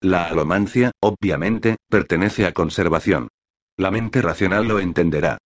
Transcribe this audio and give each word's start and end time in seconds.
La 0.00 0.26
alomancia, 0.26 0.92
obviamente, 1.00 1.76
pertenece 1.88 2.46
a 2.46 2.52
conservación. 2.52 3.28
La 3.76 3.90
mente 3.90 4.22
racional 4.22 4.68
lo 4.68 4.78
entenderá. 4.78 5.38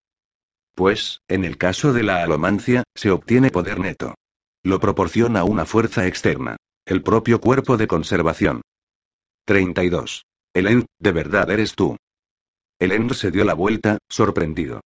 Pues, 0.76 1.22
en 1.30 1.46
el 1.46 1.58
caso 1.58 1.94
de 1.94 2.04
la 2.04 2.22
alomancia, 2.22 2.84
se 2.94 3.12
obtiene 3.12 3.50
poder 3.50 3.80
neto. 3.80 4.16
Lo 4.64 4.80
proporciona 4.80 5.46
una 5.46 5.66
fuerza 5.66 6.06
externa. 6.06 6.58
El 6.86 7.02
propio 7.02 7.40
cuerpo 7.40 7.78
de 7.78 7.88
conservación. 7.88 8.62
32. 9.46 10.26
Elen, 10.54 10.86
de 11.00 11.12
verdad 11.14 11.50
eres 11.50 11.76
tú. 11.76 11.96
Elen 12.78 13.10
se 13.14 13.32
dio 13.32 13.46
la 13.46 13.54
vuelta, 13.54 14.00
sorprendido. 14.10 14.82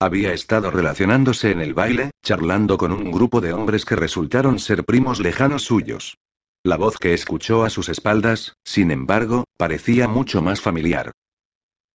Había 0.00 0.32
estado 0.32 0.70
relacionándose 0.70 1.50
en 1.50 1.60
el 1.60 1.74
baile, 1.74 2.12
charlando 2.24 2.78
con 2.78 2.92
un 2.92 3.10
grupo 3.10 3.40
de 3.40 3.52
hombres 3.52 3.84
que 3.84 3.94
resultaron 3.94 4.58
ser 4.58 4.84
primos 4.84 5.20
lejanos 5.20 5.64
suyos. 5.64 6.16
La 6.64 6.76
voz 6.76 6.96
que 6.96 7.12
escuchó 7.12 7.64
a 7.64 7.70
sus 7.70 7.88
espaldas, 7.88 8.54
sin 8.64 8.92
embargo, 8.92 9.44
parecía 9.56 10.06
mucho 10.06 10.42
más 10.42 10.60
familiar. 10.60 11.10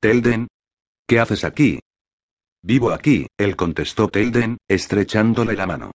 Telden. 0.02 0.48
¿Qué 1.08 1.22
haces 1.22 1.46
aquí? 1.46 1.80
Vivo 2.62 2.92
aquí, 2.92 3.28
él 3.38 3.56
contestó 3.56 4.10
Telden, 4.10 4.58
estrechándole 4.68 5.54
la 5.54 5.68
mano. 5.68 5.92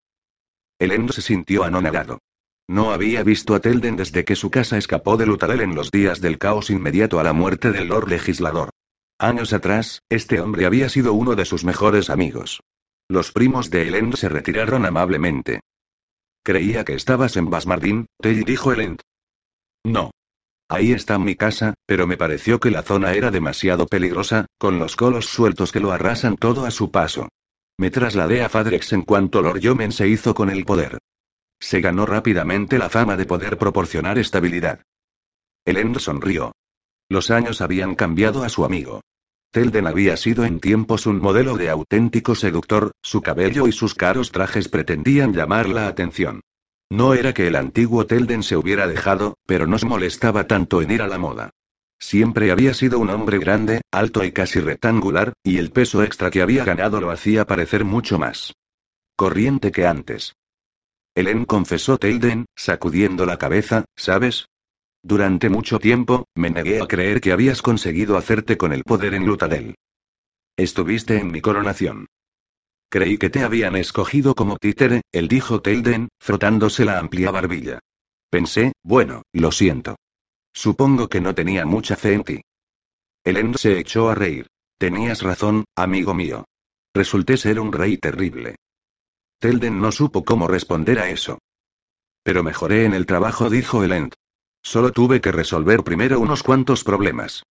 Elen 0.78 1.06
se 1.10 1.20
sintió 1.20 1.64
anonadado. 1.64 2.18
No 2.66 2.92
había 2.92 3.22
visto 3.22 3.54
a 3.54 3.60
Telden 3.60 3.96
desde 3.96 4.24
que 4.24 4.36
su 4.36 4.50
casa 4.50 4.78
escapó 4.78 5.18
de 5.18 5.26
Lutadel 5.26 5.60
en 5.60 5.74
los 5.74 5.90
días 5.90 6.22
del 6.22 6.38
caos 6.38 6.70
inmediato 6.70 7.20
a 7.20 7.24
la 7.24 7.34
muerte 7.34 7.72
del 7.72 7.88
Lord 7.88 8.08
Legislador. 8.08 8.70
Años 9.18 9.52
atrás, 9.52 10.00
este 10.08 10.40
hombre 10.40 10.64
había 10.64 10.88
sido 10.88 11.12
uno 11.12 11.34
de 11.34 11.44
sus 11.44 11.64
mejores 11.64 12.08
amigos. 12.08 12.62
Los 13.06 13.32
primos 13.32 13.68
de 13.68 13.88
Elend 13.88 14.16
se 14.16 14.30
retiraron 14.30 14.86
amablemente. 14.86 15.60
Creía 16.44 16.84
que 16.84 16.94
estabas 16.94 17.36
en 17.36 17.50
Basmardín, 17.50 18.06
Tell 18.20 18.44
dijo 18.44 18.72
Elend. 18.72 19.00
No. 19.84 20.10
Ahí 20.68 20.92
está 20.92 21.18
mi 21.18 21.36
casa, 21.36 21.74
pero 21.86 22.06
me 22.06 22.16
pareció 22.16 22.58
que 22.58 22.70
la 22.70 22.82
zona 22.82 23.12
era 23.12 23.30
demasiado 23.30 23.86
peligrosa, 23.86 24.46
con 24.58 24.78
los 24.78 24.96
colos 24.96 25.26
sueltos 25.26 25.70
que 25.70 25.80
lo 25.80 25.92
arrasan 25.92 26.36
todo 26.36 26.64
a 26.64 26.70
su 26.70 26.90
paso. 26.90 27.28
Me 27.78 27.90
trasladé 27.90 28.42
a 28.42 28.48
Fadrex 28.48 28.92
en 28.92 29.02
cuanto 29.02 29.42
Lord 29.42 29.60
Yomen 29.60 29.92
se 29.92 30.08
hizo 30.08 30.34
con 30.34 30.50
el 30.50 30.64
poder. 30.64 30.98
Se 31.60 31.80
ganó 31.80 32.06
rápidamente 32.06 32.78
la 32.78 32.88
fama 32.88 33.16
de 33.16 33.26
poder 33.26 33.56
proporcionar 33.58 34.18
estabilidad. 34.18 34.82
Elend 35.64 35.98
sonrió. 35.98 36.52
Los 37.08 37.30
años 37.30 37.60
habían 37.60 37.94
cambiado 37.94 38.42
a 38.42 38.48
su 38.48 38.64
amigo. 38.64 39.00
Telden 39.52 39.86
había 39.86 40.16
sido 40.16 40.46
en 40.46 40.60
tiempos 40.60 41.04
un 41.06 41.20
modelo 41.20 41.58
de 41.58 41.68
auténtico 41.68 42.34
seductor, 42.34 42.92
su 43.02 43.20
cabello 43.20 43.68
y 43.68 43.72
sus 43.72 43.94
caros 43.94 44.32
trajes 44.32 44.68
pretendían 44.68 45.34
llamar 45.34 45.68
la 45.68 45.88
atención. 45.88 46.40
No 46.90 47.12
era 47.12 47.34
que 47.34 47.48
el 47.48 47.56
antiguo 47.56 48.06
Telden 48.06 48.42
se 48.42 48.56
hubiera 48.56 48.86
dejado, 48.86 49.36
pero 49.46 49.66
no 49.66 49.78
se 49.78 49.84
molestaba 49.84 50.46
tanto 50.46 50.80
en 50.80 50.90
ir 50.90 51.02
a 51.02 51.06
la 51.06 51.18
moda. 51.18 51.50
Siempre 51.98 52.50
había 52.50 52.72
sido 52.72 52.98
un 52.98 53.10
hombre 53.10 53.38
grande, 53.38 53.82
alto 53.92 54.24
y 54.24 54.32
casi 54.32 54.58
rectangular, 54.58 55.34
y 55.44 55.58
el 55.58 55.70
peso 55.70 56.02
extra 56.02 56.30
que 56.30 56.40
había 56.40 56.64
ganado 56.64 57.00
lo 57.00 57.10
hacía 57.10 57.46
parecer 57.46 57.84
mucho 57.84 58.18
más 58.18 58.54
corriente 59.16 59.70
que 59.70 59.86
antes. 59.86 60.34
Helen 61.14 61.44
confesó 61.44 61.98
Telden, 61.98 62.46
sacudiendo 62.56 63.26
la 63.26 63.36
cabeza, 63.36 63.84
¿sabes? 63.96 64.46
Durante 65.02 65.48
mucho 65.48 65.78
tiempo, 65.80 66.26
me 66.36 66.50
negué 66.50 66.80
a 66.80 66.86
creer 66.86 67.20
que 67.20 67.32
habías 67.32 67.60
conseguido 67.60 68.16
hacerte 68.16 68.56
con 68.56 68.72
el 68.72 68.84
poder 68.84 69.14
en 69.14 69.26
Lutadel. 69.26 69.74
Estuviste 70.56 71.18
en 71.18 71.32
mi 71.32 71.40
coronación. 71.40 72.06
Creí 72.88 73.18
que 73.18 73.30
te 73.30 73.42
habían 73.42 73.74
escogido 73.74 74.34
como 74.34 74.58
títere, 74.58 75.02
él 75.12 75.26
dijo 75.26 75.60
Telden, 75.60 76.08
frotándose 76.20 76.84
la 76.84 76.98
amplia 76.98 77.30
barbilla. 77.30 77.80
Pensé, 78.30 78.72
bueno, 78.82 79.22
lo 79.32 79.50
siento. 79.50 79.96
Supongo 80.54 81.08
que 81.08 81.20
no 81.20 81.34
tenía 81.34 81.64
mucha 81.64 81.96
fe 81.96 82.12
en 82.12 82.24
ti. 82.24 82.40
Helen 83.24 83.54
se 83.56 83.78
echó 83.78 84.10
a 84.10 84.14
reír. 84.14 84.46
Tenías 84.78 85.22
razón, 85.22 85.64
amigo 85.76 86.12
mío. 86.14 86.44
Resulté 86.94 87.36
ser 87.36 87.58
un 87.58 87.72
rey 87.72 87.96
terrible. 87.96 88.56
Telden 89.38 89.80
no 89.80 89.90
supo 89.90 90.24
cómo 90.24 90.46
responder 90.46 90.98
a 90.98 91.08
eso. 91.08 91.38
Pero 92.22 92.42
mejoré 92.42 92.84
en 92.84 92.94
el 92.94 93.06
trabajo, 93.06 93.48
dijo 93.48 93.82
Elend. 93.82 94.14
Solo 94.62 94.92
tuve 94.92 95.20
que 95.20 95.32
resolver 95.32 95.82
primero 95.82 96.20
unos 96.20 96.42
cuantos 96.42 96.84
problemas. 96.84 97.42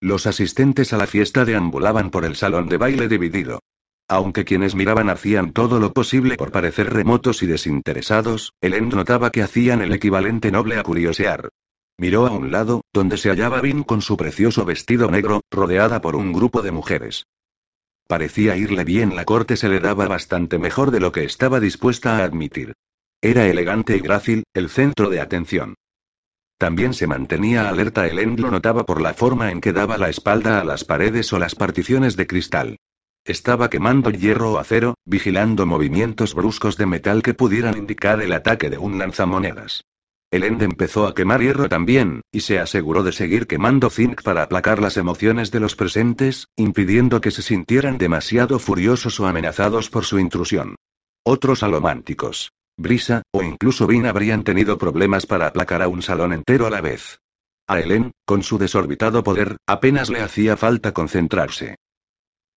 Los 0.00 0.26
asistentes 0.26 0.92
a 0.92 0.96
la 0.96 1.06
fiesta 1.06 1.44
deambulaban 1.44 2.10
por 2.10 2.24
el 2.24 2.36
salón 2.36 2.68
de 2.68 2.76
baile 2.76 3.08
dividido. 3.08 3.60
Aunque 4.08 4.44
quienes 4.44 4.74
miraban 4.74 5.10
hacían 5.10 5.52
todo 5.52 5.80
lo 5.80 5.92
posible 5.92 6.36
por 6.36 6.52
parecer 6.52 6.92
remotos 6.92 7.42
y 7.42 7.46
desinteresados, 7.46 8.54
Elend 8.62 8.94
notaba 8.94 9.30
que 9.30 9.42
hacían 9.42 9.82
el 9.82 9.92
equivalente 9.92 10.50
noble 10.50 10.78
a 10.78 10.82
curiosear. 10.82 11.50
Miró 11.98 12.26
a 12.26 12.30
un 12.30 12.52
lado, 12.52 12.82
donde 12.92 13.18
se 13.18 13.28
hallaba 13.28 13.60
Vin 13.60 13.82
con 13.82 14.00
su 14.00 14.16
precioso 14.16 14.64
vestido 14.64 15.10
negro, 15.10 15.42
rodeada 15.50 16.00
por 16.00 16.14
un 16.14 16.32
grupo 16.32 16.62
de 16.62 16.70
mujeres. 16.70 17.26
Parecía 18.06 18.56
irle 18.56 18.84
bien, 18.84 19.14
la 19.14 19.24
corte 19.24 19.56
se 19.56 19.68
le 19.68 19.80
daba 19.80 20.06
bastante 20.06 20.58
mejor 20.58 20.92
de 20.92 21.00
lo 21.00 21.12
que 21.12 21.24
estaba 21.24 21.60
dispuesta 21.60 22.16
a 22.16 22.24
admitir. 22.24 22.72
Era 23.20 23.46
elegante 23.46 23.96
y 23.96 24.00
grácil, 24.00 24.44
el 24.54 24.70
centro 24.70 25.10
de 25.10 25.20
atención. 25.20 25.74
También 26.58 26.92
se 26.92 27.06
mantenía 27.06 27.68
alerta, 27.68 28.08
el 28.08 28.18
End 28.18 28.40
lo 28.40 28.50
notaba 28.50 28.84
por 28.84 29.00
la 29.00 29.14
forma 29.14 29.52
en 29.52 29.60
que 29.60 29.72
daba 29.72 29.96
la 29.96 30.10
espalda 30.10 30.60
a 30.60 30.64
las 30.64 30.84
paredes 30.84 31.32
o 31.32 31.38
las 31.38 31.54
particiones 31.54 32.16
de 32.16 32.26
cristal. 32.26 32.78
Estaba 33.24 33.70
quemando 33.70 34.10
hierro 34.10 34.52
o 34.52 34.58
acero, 34.58 34.94
vigilando 35.04 35.66
movimientos 35.66 36.34
bruscos 36.34 36.76
de 36.76 36.86
metal 36.86 37.22
que 37.22 37.34
pudieran 37.34 37.78
indicar 37.78 38.20
el 38.22 38.32
ataque 38.32 38.70
de 38.70 38.78
un 38.78 38.98
lanzamonedas. 38.98 39.84
El 40.32 40.42
End 40.42 40.62
empezó 40.62 41.06
a 41.06 41.14
quemar 41.14 41.40
hierro 41.40 41.68
también, 41.68 42.22
y 42.32 42.40
se 42.40 42.58
aseguró 42.58 43.02
de 43.04 43.12
seguir 43.12 43.46
quemando 43.46 43.88
zinc 43.88 44.22
para 44.22 44.42
aplacar 44.42 44.80
las 44.80 44.96
emociones 44.96 45.50
de 45.52 45.60
los 45.60 45.76
presentes, 45.76 46.48
impidiendo 46.56 47.20
que 47.20 47.30
se 47.30 47.42
sintieran 47.42 47.98
demasiado 47.98 48.58
furiosos 48.58 49.20
o 49.20 49.26
amenazados 49.26 49.90
por 49.90 50.04
su 50.04 50.18
intrusión. 50.18 50.74
Otros 51.22 51.62
alománticos, 51.62 52.50
Brisa, 52.78 53.22
o 53.32 53.42
incluso 53.42 53.88
Vin 53.88 54.06
habrían 54.06 54.44
tenido 54.44 54.78
problemas 54.78 55.26
para 55.26 55.48
aplacar 55.48 55.82
a 55.82 55.88
un 55.88 56.00
salón 56.00 56.32
entero 56.32 56.66
a 56.66 56.70
la 56.70 56.80
vez. 56.80 57.18
A 57.66 57.80
Helen, 57.80 58.12
con 58.24 58.44
su 58.44 58.56
desorbitado 58.56 59.24
poder, 59.24 59.56
apenas 59.66 60.08
le 60.08 60.20
hacía 60.20 60.56
falta 60.56 60.92
concentrarse. 60.92 61.74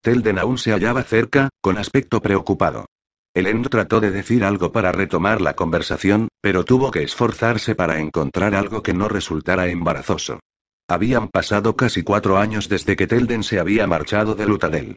Telden 0.01 0.37
aún 0.37 0.59
se 0.59 0.71
hallaba 0.71 1.01
cerca, 1.03 1.49
con 1.59 1.79
aspecto 1.79 2.21
preocupado. 2.21 2.85
Helen 3.33 3.63
trató 3.63 3.99
de 3.99 4.11
decir 4.11 4.43
algo 4.43 4.71
para 4.71 4.91
retomar 4.91 5.41
la 5.41 5.55
conversación, 5.55 6.27
pero 6.39 6.65
tuvo 6.65 6.91
que 6.91 7.01
esforzarse 7.01 7.73
para 7.73 7.99
encontrar 7.99 8.53
algo 8.53 8.83
que 8.83 8.93
no 8.93 9.07
resultara 9.07 9.69
embarazoso. 9.69 10.39
Habían 10.87 11.29
pasado 11.29 11.75
casi 11.75 12.03
cuatro 12.03 12.37
años 12.37 12.69
desde 12.69 12.95
que 12.95 13.07
Telden 13.07 13.43
se 13.43 13.59
había 13.59 13.87
marchado 13.87 14.35
de 14.35 14.45
Lutadel. 14.45 14.95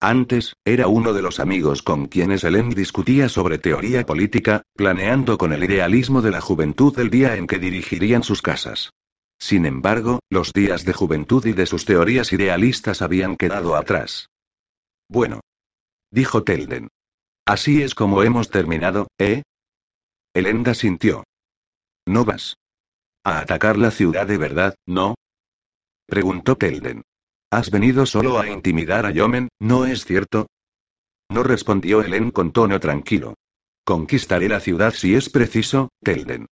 Antes, 0.00 0.54
era 0.64 0.88
uno 0.88 1.14
de 1.14 1.22
los 1.22 1.40
amigos 1.40 1.82
con 1.82 2.06
quienes 2.06 2.44
Helen 2.44 2.70
discutía 2.70 3.28
sobre 3.28 3.58
teoría 3.58 4.04
política, 4.04 4.62
planeando 4.74 5.38
con 5.38 5.52
el 5.52 5.64
idealismo 5.64 6.20
de 6.20 6.30
la 6.30 6.40
juventud 6.40 6.98
el 6.98 7.08
día 7.08 7.36
en 7.36 7.46
que 7.46 7.58
dirigirían 7.58 8.22
sus 8.22 8.42
casas. 8.42 8.90
Sin 9.38 9.64
embargo, 9.66 10.20
los 10.30 10.52
días 10.52 10.84
de 10.84 10.92
juventud 10.92 11.44
y 11.46 11.52
de 11.52 11.66
sus 11.66 11.84
teorías 11.84 12.32
idealistas 12.32 13.02
habían 13.02 13.36
quedado 13.36 13.74
atrás. 13.76 14.28
Bueno. 15.08 15.40
Dijo 16.10 16.42
Telden. 16.42 16.88
Así 17.46 17.82
es 17.82 17.94
como 17.94 18.22
hemos 18.22 18.50
terminado, 18.50 19.08
¿eh? 19.18 19.42
Elenda 20.34 20.74
sintió. 20.74 21.24
¿No 22.06 22.24
vas? 22.24 22.56
¿A 23.24 23.40
atacar 23.40 23.76
la 23.76 23.90
ciudad 23.90 24.26
de 24.26 24.38
verdad, 24.38 24.74
no? 24.86 25.14
Preguntó 26.06 26.56
Telden. 26.56 27.02
Has 27.50 27.70
venido 27.70 28.06
solo 28.06 28.38
a 28.38 28.48
intimidar 28.48 29.06
a 29.06 29.10
Yomen, 29.10 29.48
¿no 29.60 29.86
es 29.86 30.04
cierto? 30.04 30.48
No 31.28 31.42
respondió 31.42 32.02
Helen 32.02 32.30
con 32.30 32.52
tono 32.52 32.80
tranquilo. 32.80 33.34
Conquistaré 33.84 34.48
la 34.48 34.60
ciudad 34.60 34.92
si 34.92 35.14
es 35.14 35.30
preciso, 35.30 35.90
Telden. 36.02 36.46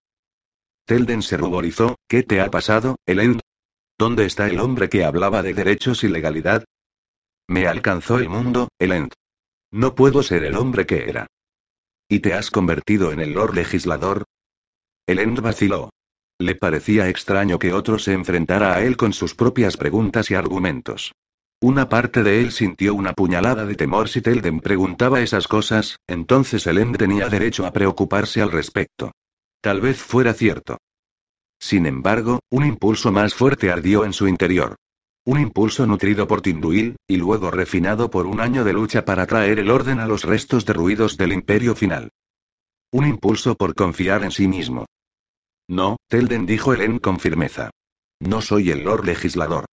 Telden 0.85 1.21
se 1.21 1.37
ruborizó, 1.37 1.95
¿qué 2.07 2.23
te 2.23 2.41
ha 2.41 2.51
pasado, 2.51 2.97
Helen? 3.05 3.39
¿Dónde 3.97 4.25
está 4.25 4.47
el 4.47 4.59
hombre 4.59 4.89
que 4.89 5.03
hablaba 5.03 5.41
de 5.41 5.53
derechos 5.53 6.03
y 6.03 6.09
legalidad? 6.09 6.65
Me 7.47 7.67
alcanzó 7.67 8.17
el 8.17 8.29
mundo, 8.29 8.69
Helen. 8.79 9.09
No 9.71 9.95
puedo 9.95 10.21
ser 10.21 10.43
el 10.43 10.55
hombre 10.55 10.85
que 10.85 11.09
era. 11.09 11.27
¿Y 12.07 12.19
te 12.19 12.33
has 12.33 12.51
convertido 12.51 13.11
en 13.11 13.19
el 13.19 13.33
Lord 13.33 13.55
Legislador? 13.55 14.25
Helen 15.07 15.35
vaciló. 15.35 15.89
Le 16.39 16.55
parecía 16.55 17.09
extraño 17.09 17.59
que 17.59 17.73
otro 17.73 17.99
se 17.99 18.13
enfrentara 18.13 18.75
a 18.75 18.81
él 18.81 18.97
con 18.97 19.13
sus 19.13 19.35
propias 19.35 19.77
preguntas 19.77 20.31
y 20.31 20.35
argumentos. 20.35 21.13
Una 21.61 21.87
parte 21.87 22.23
de 22.23 22.41
él 22.41 22.51
sintió 22.51 22.93
una 22.93 23.13
puñalada 23.13 23.65
de 23.65 23.75
temor 23.75 24.09
si 24.09 24.21
Telden 24.21 24.59
preguntaba 24.59 25.21
esas 25.21 25.47
cosas, 25.47 25.97
entonces 26.07 26.67
Elend 26.67 26.97
tenía 26.97 27.29
derecho 27.29 27.65
a 27.65 27.71
preocuparse 27.71 28.41
al 28.41 28.51
respecto. 28.51 29.11
Tal 29.61 29.79
vez 29.79 29.97
fuera 29.97 30.33
cierto. 30.33 30.77
Sin 31.57 31.85
embargo, 31.85 32.39
un 32.49 32.65
impulso 32.65 33.13
más 33.13 33.33
fuerte 33.33 33.71
ardió 33.71 34.03
en 34.03 34.11
su 34.11 34.27
interior. 34.27 34.75
Un 35.25 35.39
impulso 35.39 35.85
nutrido 35.85 36.27
por 36.27 36.41
Tinduil, 36.41 36.97
y 37.07 37.15
luego 37.15 37.49
refinado 37.49 38.09
por 38.09 38.25
un 38.25 38.41
año 38.41 38.65
de 38.65 38.73
lucha 38.73 39.05
para 39.05 39.25
traer 39.25 39.59
el 39.59 39.71
orden 39.71 40.01
a 40.01 40.05
los 40.05 40.25
restos 40.25 40.65
derruidos 40.65 41.15
del 41.15 41.31
imperio 41.31 41.75
final. 41.75 42.09
Un 42.91 43.07
impulso 43.07 43.55
por 43.55 43.73
confiar 43.73 44.25
en 44.25 44.31
sí 44.31 44.49
mismo. 44.49 44.85
No, 45.73 45.97
Telden 46.07 46.45
dijo 46.45 46.75
Elen 46.75 46.99
con 46.99 47.19
firmeza. 47.19 47.71
No 48.19 48.41
soy 48.41 48.69
el 48.69 48.83
Lord 48.83 49.05
Legislador. 49.05 49.65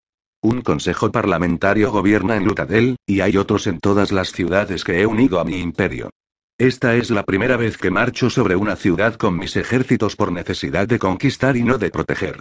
Un 0.43 0.63
consejo 0.63 1.13
parlamentario 1.13 1.93
gobierna 1.93 2.37
en 2.37 2.47
Lutadel, 2.47 2.97
y 3.05 3.21
hay 3.21 3.37
otros 3.37 3.67
en 3.67 3.81
todas 3.81 4.11
las 4.11 4.33
ciudades 4.33 4.83
que 4.83 5.03
he 5.03 5.07
unido 5.07 5.39
a 5.41 5.45
mi 5.45 5.61
imperio. 5.61 6.09
Esta 6.57 6.97
es 6.97 7.11
la 7.11 7.25
primera 7.25 7.59
vez 7.59 7.77
que 7.77 7.91
marcho 7.91 8.31
sobre 8.31 8.57
una 8.57 8.77
ciudad 8.77 9.17
con 9.17 9.37
mis 9.37 9.57
ejércitos 9.57 10.17
por 10.17 10.33
necesidad 10.33 10.89
de 10.89 10.99
conquistar 10.99 11.59
y 11.59 11.65
no 11.65 11.77
de 11.77 11.91
proteger. 11.91 12.41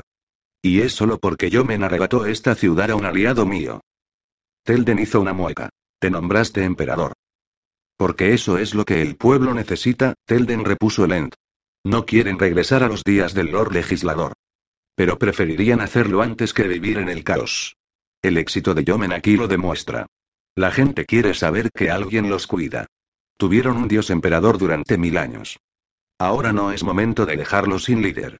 Y 0.61 0.79
es 0.79 0.93
solo 0.93 1.19
porque 1.19 1.49
yo 1.49 1.65
me 1.65 1.75
arrebató 1.75 2.25
esta 2.25 2.55
ciudad 2.55 2.91
a 2.91 2.95
un 2.95 3.05
aliado 3.05 3.45
mío. 3.45 3.81
Telden 4.63 4.99
hizo 4.99 5.19
una 5.19 5.33
mueca. 5.33 5.69
Te 5.99 6.09
nombraste 6.09 6.63
emperador. 6.63 7.11
Porque 7.97 8.33
eso 8.33 8.57
es 8.57 8.73
lo 8.73 8.85
que 8.85 9.01
el 9.01 9.17
pueblo 9.17 9.53
necesita, 9.53 10.13
Telden 10.25 10.63
repuso 10.63 11.03
Elend. 11.03 11.33
No 11.83 12.05
quieren 12.05 12.37
regresar 12.37 12.83
a 12.83 12.87
los 12.87 13.03
días 13.03 13.33
del 13.33 13.51
Lord 13.51 13.73
Legislador. 13.73 14.33
Pero 14.95 15.17
preferirían 15.17 15.81
hacerlo 15.81 16.21
antes 16.21 16.53
que 16.53 16.67
vivir 16.67 16.97
en 16.97 17.09
el 17.09 17.23
caos. 17.23 17.77
El 18.21 18.37
éxito 18.37 18.73
de 18.73 18.83
Yomen 18.83 19.13
aquí 19.13 19.37
lo 19.37 19.47
demuestra. 19.47 20.07
La 20.55 20.71
gente 20.71 21.05
quiere 21.05 21.33
saber 21.33 21.71
que 21.71 21.89
alguien 21.89 22.29
los 22.29 22.47
cuida. 22.47 22.87
Tuvieron 23.37 23.77
un 23.77 23.87
dios 23.87 24.09
emperador 24.09 24.57
durante 24.57 24.97
mil 24.97 25.17
años. 25.17 25.57
Ahora 26.19 26.51
no 26.51 26.73
es 26.73 26.83
momento 26.83 27.25
de 27.25 27.37
dejarlo 27.37 27.79
sin 27.79 28.01
líder. 28.01 28.39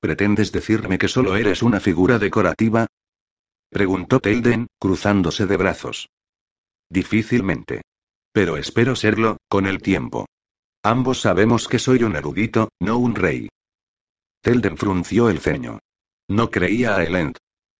¿Pretendes 0.00 0.50
decirme 0.50 0.98
que 0.98 1.06
solo 1.06 1.36
eres 1.36 1.62
una 1.62 1.78
figura 1.78 2.18
decorativa? 2.18 2.88
Preguntó 3.70 4.18
Telden, 4.18 4.66
cruzándose 4.80 5.46
de 5.46 5.56
brazos. 5.56 6.08
Difícilmente. 6.90 7.82
Pero 8.32 8.56
espero 8.56 8.96
serlo, 8.96 9.36
con 9.48 9.66
el 9.66 9.80
tiempo. 9.80 10.26
Ambos 10.82 11.20
sabemos 11.20 11.66
que 11.68 11.78
soy 11.78 12.04
un 12.04 12.16
erudito, 12.16 12.68
no 12.80 12.98
un 12.98 13.14
rey. 13.14 13.48
Telden 14.42 14.76
frunció 14.76 15.28
el 15.28 15.40
ceño. 15.40 15.80
No 16.28 16.50
creía 16.50 16.96
a 16.96 17.04
Elend. 17.04 17.36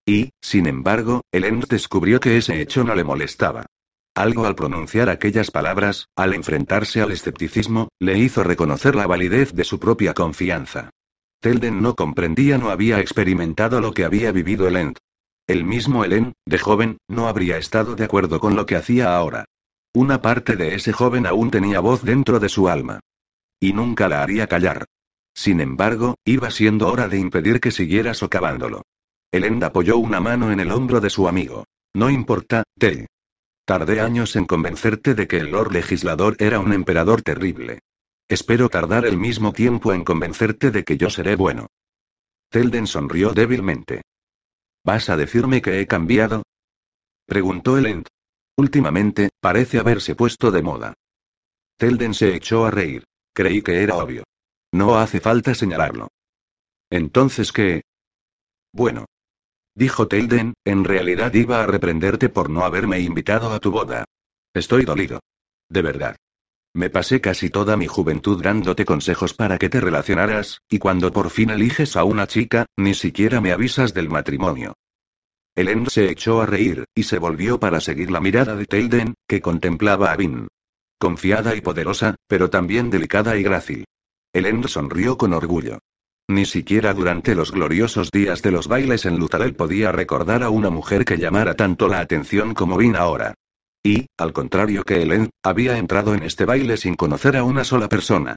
Y, 0.07 0.31
sin 0.41 0.67
embargo, 0.67 1.23
Elend 1.33 1.67
descubrió 1.69 2.19
que 2.19 2.37
ese 2.37 2.61
hecho 2.61 2.83
no 2.83 2.95
le 2.95 3.05
molestaba. 3.05 3.67
Algo 4.15 4.47
al 4.47 4.57
pronunciar 4.57 5.11
aquellas 5.11 5.51
palabras, 5.51 6.07
al 6.17 6.35
enfrentarse 6.35 7.01
al 7.01 7.13
escepticismo, 7.13 7.89
le 8.01 8.19
hizo 8.19 8.43
reconocer 8.43 8.97
la 8.97 9.07
validez 9.07 9.53
de 9.53 9.65
su 9.65 9.79
propia 9.79 10.13
confianza. 10.15 10.91
Telden 11.41 11.81
no 11.81 11.95
comprendía, 11.95 12.59
no 12.59 12.71
había 12.71 12.99
experimentado 12.99 13.81
lo 13.81 13.93
que 13.93 14.05
había 14.05 14.33
vivido 14.33 14.67
Elend. 14.67 14.97
El 15.47 15.65
mismo 15.65 16.05
Elen, 16.05 16.33
de 16.47 16.59
joven, 16.59 16.99
no 17.09 17.29
habría 17.29 17.59
estado 17.59 17.95
de 17.95 18.05
acuerdo 18.05 18.41
con 18.41 18.57
lo 18.57 18.67
que 18.67 18.77
hacía 18.77 19.17
ahora. 19.17 19.45
Una 19.95 20.21
parte 20.21 20.57
de 20.57 20.75
ese 20.75 20.93
joven 20.93 21.27
aún 21.27 21.51
tenía 21.51 21.81
voz 21.81 22.03
dentro 22.03 22.39
de 22.41 22.49
su 22.49 22.69
alma. 22.69 23.01
Y 23.61 23.73
nunca 23.73 24.09
la 24.09 24.23
haría 24.23 24.47
callar. 24.47 24.85
Sin 25.35 25.61
embargo, 25.61 26.17
iba 26.25 26.51
siendo 26.51 26.89
hora 26.89 27.09
de 27.09 27.19
impedir 27.19 27.61
que 27.61 27.71
siguiera 27.71 28.15
socavándolo. 28.15 28.83
Elend 29.31 29.63
apoyó 29.65 29.99
una 29.99 30.21
mano 30.21 30.53
en 30.53 30.61
el 30.61 30.71
hombro 30.71 31.01
de 31.01 31.11
su 31.11 31.29
amigo. 31.29 31.65
No 31.95 32.11
importa, 32.11 32.65
Te. 32.79 33.07
Tardé 33.65 34.01
años 34.01 34.35
en 34.37 34.47
convencerte 34.47 35.15
de 35.15 35.29
que 35.29 35.39
el 35.39 35.51
Lord 35.51 35.73
Legislador 35.73 36.37
era 36.39 36.59
un 36.59 36.73
emperador 36.73 37.23
terrible. 37.23 37.81
Espero 38.29 38.69
tardar 38.69 39.05
el 39.07 39.17
mismo 39.17 39.53
tiempo 39.53 39.93
en 39.93 40.05
convencerte 40.05 40.71
de 40.71 40.85
que 40.85 40.97
yo 40.97 41.11
seré 41.11 41.37
bueno. 41.37 41.69
Telden 42.51 42.87
sonrió 42.87 43.33
débilmente. 43.33 44.03
¿Vas 44.85 45.11
a 45.11 45.17
decirme 45.17 45.61
que 45.61 45.81
he 45.81 45.87
cambiado? 45.87 46.43
Preguntó 47.27 47.77
Elend. 47.77 48.07
Últimamente, 48.59 49.31
parece 49.41 49.79
haberse 49.79 50.15
puesto 50.15 50.51
de 50.51 50.63
moda. 50.63 50.95
Telden 51.79 52.13
se 52.13 52.35
echó 52.35 52.67
a 52.67 52.71
reír. 52.71 53.05
Creí 53.33 53.63
que 53.63 53.83
era 53.83 53.97
obvio. 53.97 54.25
No 54.73 54.99
hace 54.99 55.21
falta 55.21 55.55
señalarlo. 55.55 56.09
Entonces, 56.91 57.53
¿qué? 57.53 57.83
Bueno, 58.73 59.07
Dijo 59.79 60.09
Telden, 60.09 60.55
en 60.65 60.83
realidad 60.83 61.33
iba 61.35 61.63
a 61.63 61.67
reprenderte 61.69 62.29
por 62.29 62.51
no 62.51 62.65
haberme 62.65 62.99
invitado 62.99 63.53
a 63.53 63.61
tu 63.61 63.71
boda. 63.71 64.05
Estoy 64.53 64.85
dolido. 64.85 65.21
De 65.69 65.83
verdad. 65.83 66.17
Me 66.75 66.91
pasé 66.91 67.21
casi 67.21 67.49
toda 67.49 67.77
mi 67.77 67.87
juventud 67.87 68.43
dándote 68.43 68.85
consejos 68.85 69.35
para 69.35 69.57
que 69.57 69.69
te 69.69 69.81
relacionaras, 69.81 70.63
y 70.69 70.81
cuando 70.81 71.13
por 71.13 71.31
fin 71.31 71.51
eliges 71.51 71.97
a 71.97 72.03
una 72.03 72.27
chica, 72.27 72.67
ni 72.77 72.93
siquiera 72.93 73.41
me 73.41 73.53
avisas 73.53 73.95
del 73.95 74.09
matrimonio. 74.09 74.75
Elend 75.59 75.89
se 75.89 76.09
echó 76.09 76.41
a 76.41 76.47
reír, 76.47 76.85
y 76.95 77.03
se 77.03 77.19
volvió 77.19 77.59
para 77.59 77.81
seguir 77.81 78.13
la 78.13 78.21
mirada 78.21 78.55
de 78.55 78.65
Telden, 78.65 79.15
que 79.27 79.41
contemplaba 79.41 80.13
a 80.13 80.17
Vin. 80.17 80.47
Confiada 81.01 81.57
y 81.57 81.61
poderosa, 81.61 82.15
pero 82.29 82.49
también 82.49 82.91
delicada 82.91 83.37
y 83.37 83.43
grácil. 83.43 83.85
Elend 84.33 84.69
sonrió 84.69 85.19
con 85.19 85.33
orgullo. 85.33 85.81
Ni 86.29 86.45
siquiera 86.45 86.95
durante 86.95 87.35
los 87.35 87.51
gloriosos 87.51 88.13
días 88.13 88.41
de 88.41 88.53
los 88.53 88.69
bailes 88.69 89.05
en 89.05 89.19
Lutarel 89.19 89.57
podía 89.57 89.91
recordar 89.91 90.45
a 90.45 90.51
una 90.51 90.71
mujer 90.71 91.05
que 91.05 91.19
llamara 91.19 91.55
tanto 91.55 91.89
la 91.89 91.99
atención 91.99 92.55
como 92.55 92.77
Vin 92.77 92.95
ahora. 92.95 93.35
Y, 93.83 94.07
al 94.17 94.33
contrario 94.33 94.85
que 94.85 95.03
Helen, 95.03 95.31
había 95.43 95.77
entrado 95.77 96.15
en 96.15 96.23
este 96.23 96.45
baile 96.45 96.77
sin 96.77 96.95
conocer 96.95 97.37
a 97.37 97.43
una 97.43 97.65
sola 97.65 97.89
persona. 97.89 98.37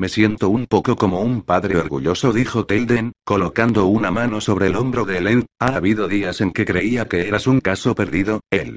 Me 0.00 0.08
siento 0.08 0.48
un 0.48 0.66
poco 0.66 0.94
como 0.94 1.22
un 1.22 1.42
padre 1.42 1.76
orgulloso, 1.76 2.32
dijo 2.32 2.66
Telden, 2.66 3.14
colocando 3.24 3.86
una 3.86 4.12
mano 4.12 4.40
sobre 4.40 4.68
el 4.68 4.76
hombro 4.76 5.04
de 5.04 5.18
Helen. 5.18 5.46
Ha 5.58 5.74
habido 5.74 6.06
días 6.06 6.40
en 6.40 6.52
que 6.52 6.64
creía 6.64 7.08
que 7.08 7.26
eras 7.26 7.48
un 7.48 7.60
caso 7.60 7.96
perdido, 7.96 8.40
él. 8.50 8.76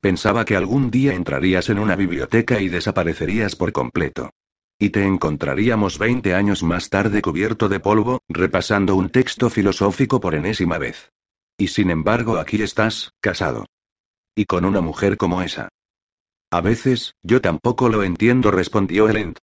Pensaba 0.00 0.44
que 0.44 0.54
algún 0.54 0.92
día 0.92 1.14
entrarías 1.14 1.68
en 1.68 1.80
una 1.80 1.96
biblioteca 1.96 2.60
y 2.60 2.68
desaparecerías 2.68 3.56
por 3.56 3.72
completo. 3.72 4.30
Y 4.78 4.90
te 4.90 5.04
encontraríamos 5.04 5.98
20 5.98 6.32
años 6.32 6.62
más 6.62 6.88
tarde 6.90 7.22
cubierto 7.22 7.68
de 7.68 7.80
polvo, 7.80 8.20
repasando 8.28 8.94
un 8.94 9.10
texto 9.10 9.50
filosófico 9.50 10.20
por 10.20 10.36
enésima 10.36 10.78
vez. 10.78 11.10
Y 11.58 11.68
sin 11.68 11.90
embargo 11.90 12.36
aquí 12.36 12.62
estás, 12.62 13.10
casado. 13.20 13.66
Y 14.36 14.44
con 14.44 14.64
una 14.64 14.80
mujer 14.80 15.16
como 15.16 15.42
esa. 15.42 15.70
A 16.52 16.60
veces, 16.60 17.14
yo 17.22 17.40
tampoco 17.40 17.88
lo 17.88 18.04
entiendo, 18.04 18.52
respondió 18.52 19.08
Elend. 19.08 19.38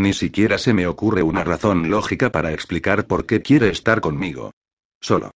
Ni 0.00 0.14
siquiera 0.14 0.56
se 0.56 0.72
me 0.72 0.86
ocurre 0.86 1.22
una 1.22 1.44
razón 1.44 1.90
lógica 1.90 2.32
para 2.32 2.54
explicar 2.54 3.06
por 3.06 3.26
qué 3.26 3.42
quiere 3.42 3.68
estar 3.68 4.00
conmigo. 4.00 4.50
Solo. 4.98 5.30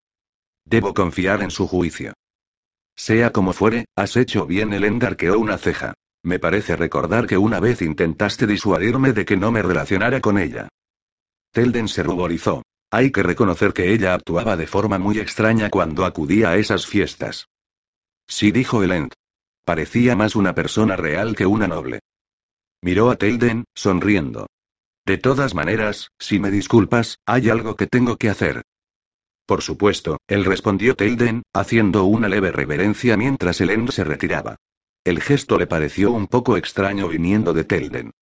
Debo 0.64 0.94
confiar 0.94 1.42
en 1.42 1.50
su 1.50 1.68
juicio. 1.68 2.14
Sea 2.96 3.30
como 3.30 3.52
fuere, 3.52 3.84
has 3.94 4.16
hecho 4.16 4.46
bien, 4.46 4.72
Elend 4.72 5.04
arqueó 5.04 5.38
una 5.38 5.58
ceja. 5.58 5.92
Me 6.22 6.38
parece 6.38 6.76
recordar 6.76 7.26
que 7.26 7.36
una 7.36 7.60
vez 7.60 7.82
intentaste 7.82 8.46
disuadirme 8.46 9.12
de 9.12 9.26
que 9.26 9.36
no 9.36 9.52
me 9.52 9.60
relacionara 9.60 10.22
con 10.22 10.38
ella. 10.38 10.70
Telden 11.52 11.86
se 11.86 12.02
ruborizó. 12.02 12.62
Hay 12.90 13.12
que 13.12 13.22
reconocer 13.22 13.74
que 13.74 13.92
ella 13.92 14.14
actuaba 14.14 14.56
de 14.56 14.66
forma 14.66 14.98
muy 14.98 15.18
extraña 15.18 15.68
cuando 15.68 16.06
acudía 16.06 16.48
a 16.48 16.56
esas 16.56 16.86
fiestas. 16.86 17.48
Sí, 18.26 18.50
dijo 18.50 18.82
Elend. 18.82 19.12
Parecía 19.66 20.16
más 20.16 20.34
una 20.34 20.54
persona 20.54 20.96
real 20.96 21.36
que 21.36 21.44
una 21.44 21.68
noble. 21.68 22.00
Miró 22.80 23.10
a 23.10 23.16
Telden, 23.16 23.64
sonriendo. 23.74 24.46
De 25.06 25.18
todas 25.18 25.54
maneras, 25.54 26.12
si 26.18 26.38
me 26.38 26.50
disculpas, 26.50 27.18
hay 27.26 27.50
algo 27.50 27.76
que 27.76 27.86
tengo 27.86 28.16
que 28.16 28.30
hacer. 28.30 28.62
Por 29.46 29.60
supuesto, 29.60 30.18
él 30.26 30.46
respondió 30.46 30.96
Telden, 30.96 31.42
haciendo 31.52 32.04
una 32.04 32.28
leve 32.28 32.50
reverencia 32.50 33.16
mientras 33.18 33.60
Elend 33.60 33.90
se 33.90 34.04
retiraba. 34.04 34.56
El 35.04 35.20
gesto 35.20 35.58
le 35.58 35.66
pareció 35.66 36.12
un 36.12 36.26
poco 36.26 36.56
extraño 36.56 37.08
viniendo 37.08 37.52
de 37.52 37.64
Telden. 37.64 38.12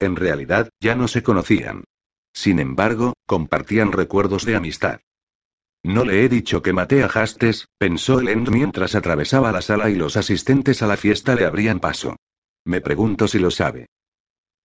En 0.00 0.16
realidad, 0.16 0.70
ya 0.80 0.96
no 0.96 1.06
se 1.06 1.22
conocían. 1.22 1.84
Sin 2.32 2.58
embargo, 2.58 3.14
compartían 3.26 3.92
recuerdos 3.92 4.44
de 4.44 4.56
amistad. 4.56 5.00
No 5.84 6.04
le 6.04 6.24
he 6.24 6.28
dicho 6.28 6.62
que 6.62 6.72
maté 6.72 7.04
a 7.04 7.06
Hastes, 7.06 7.68
pensó 7.78 8.18
Elend 8.18 8.50
mientras 8.50 8.96
atravesaba 8.96 9.52
la 9.52 9.62
sala 9.62 9.88
y 9.90 9.94
los 9.94 10.16
asistentes 10.16 10.82
a 10.82 10.88
la 10.88 10.96
fiesta 10.96 11.36
le 11.36 11.44
abrían 11.44 11.78
paso. 11.78 12.16
Me 12.64 12.80
pregunto 12.80 13.28
si 13.28 13.38
lo 13.38 13.52
sabe. 13.52 13.86